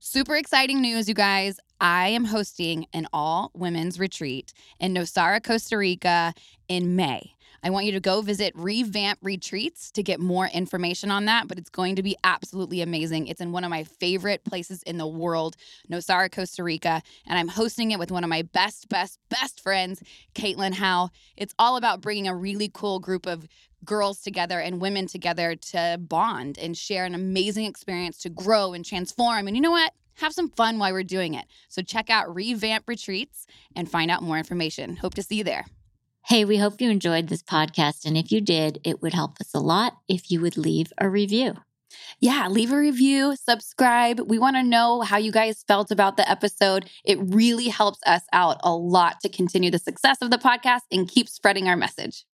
Super 0.00 0.36
exciting 0.36 0.80
news, 0.80 1.08
you 1.08 1.14
guys. 1.14 1.60
I 1.80 2.08
am 2.08 2.24
hosting 2.24 2.86
an 2.92 3.06
all 3.12 3.50
women's 3.54 3.98
retreat 3.98 4.52
in 4.80 4.94
Nosara, 4.94 5.44
Costa 5.44 5.76
Rica 5.76 6.32
in 6.68 6.96
May. 6.96 7.34
I 7.62 7.70
want 7.70 7.86
you 7.86 7.92
to 7.92 8.00
go 8.00 8.22
visit 8.22 8.52
Revamp 8.54 9.18
Retreats 9.20 9.90
to 9.92 10.02
get 10.02 10.20
more 10.20 10.46
information 10.46 11.10
on 11.10 11.24
that, 11.24 11.48
but 11.48 11.58
it's 11.58 11.70
going 11.70 11.96
to 11.96 12.02
be 12.02 12.16
absolutely 12.22 12.82
amazing. 12.82 13.26
It's 13.26 13.40
in 13.40 13.50
one 13.52 13.64
of 13.64 13.70
my 13.70 13.84
favorite 13.84 14.44
places 14.44 14.82
in 14.84 14.96
the 14.96 15.06
world, 15.06 15.56
Nosara, 15.90 16.30
Costa 16.30 16.62
Rica, 16.62 17.02
and 17.26 17.38
I'm 17.38 17.48
hosting 17.48 17.90
it 17.90 17.98
with 17.98 18.12
one 18.12 18.22
of 18.22 18.30
my 18.30 18.42
best, 18.42 18.88
best, 18.88 19.18
best 19.28 19.60
friends, 19.60 20.02
Caitlin 20.34 20.74
Howe. 20.74 21.10
It's 21.36 21.54
all 21.58 21.76
about 21.76 22.00
bringing 22.00 22.28
a 22.28 22.34
really 22.34 22.70
cool 22.72 23.00
group 23.00 23.26
of 23.26 23.48
girls 23.84 24.20
together 24.20 24.60
and 24.60 24.80
women 24.80 25.06
together 25.06 25.54
to 25.54 25.98
bond 26.00 26.58
and 26.58 26.76
share 26.76 27.04
an 27.04 27.14
amazing 27.14 27.64
experience 27.64 28.18
to 28.18 28.28
grow 28.28 28.72
and 28.72 28.84
transform. 28.84 29.46
And 29.46 29.56
you 29.56 29.62
know 29.62 29.70
what? 29.70 29.92
Have 30.16 30.32
some 30.32 30.50
fun 30.50 30.78
while 30.78 30.92
we're 30.92 31.04
doing 31.04 31.34
it. 31.34 31.46
So 31.68 31.80
check 31.82 32.10
out 32.10 32.34
Revamp 32.34 32.88
Retreats 32.88 33.46
and 33.76 33.90
find 33.90 34.10
out 34.10 34.22
more 34.22 34.36
information. 34.36 34.96
Hope 34.96 35.14
to 35.14 35.22
see 35.22 35.36
you 35.36 35.44
there. 35.44 35.66
Hey, 36.26 36.44
we 36.44 36.58
hope 36.58 36.80
you 36.80 36.90
enjoyed 36.90 37.28
this 37.28 37.42
podcast. 37.42 38.04
And 38.04 38.16
if 38.16 38.30
you 38.30 38.40
did, 38.40 38.80
it 38.84 39.00
would 39.00 39.14
help 39.14 39.40
us 39.40 39.54
a 39.54 39.60
lot 39.60 39.96
if 40.08 40.30
you 40.30 40.40
would 40.40 40.56
leave 40.56 40.92
a 40.98 41.08
review. 41.08 41.54
Yeah, 42.20 42.48
leave 42.48 42.72
a 42.72 42.76
review, 42.76 43.34
subscribe. 43.36 44.20
We 44.20 44.38
want 44.38 44.56
to 44.56 44.62
know 44.62 45.00
how 45.00 45.16
you 45.16 45.32
guys 45.32 45.64
felt 45.66 45.90
about 45.90 46.16
the 46.16 46.28
episode. 46.30 46.90
It 47.04 47.18
really 47.20 47.68
helps 47.68 48.00
us 48.06 48.22
out 48.32 48.58
a 48.62 48.74
lot 48.74 49.20
to 49.20 49.28
continue 49.28 49.70
the 49.70 49.78
success 49.78 50.18
of 50.20 50.30
the 50.30 50.36
podcast 50.36 50.82
and 50.90 51.08
keep 51.08 51.28
spreading 51.28 51.68
our 51.68 51.76
message. 51.76 52.26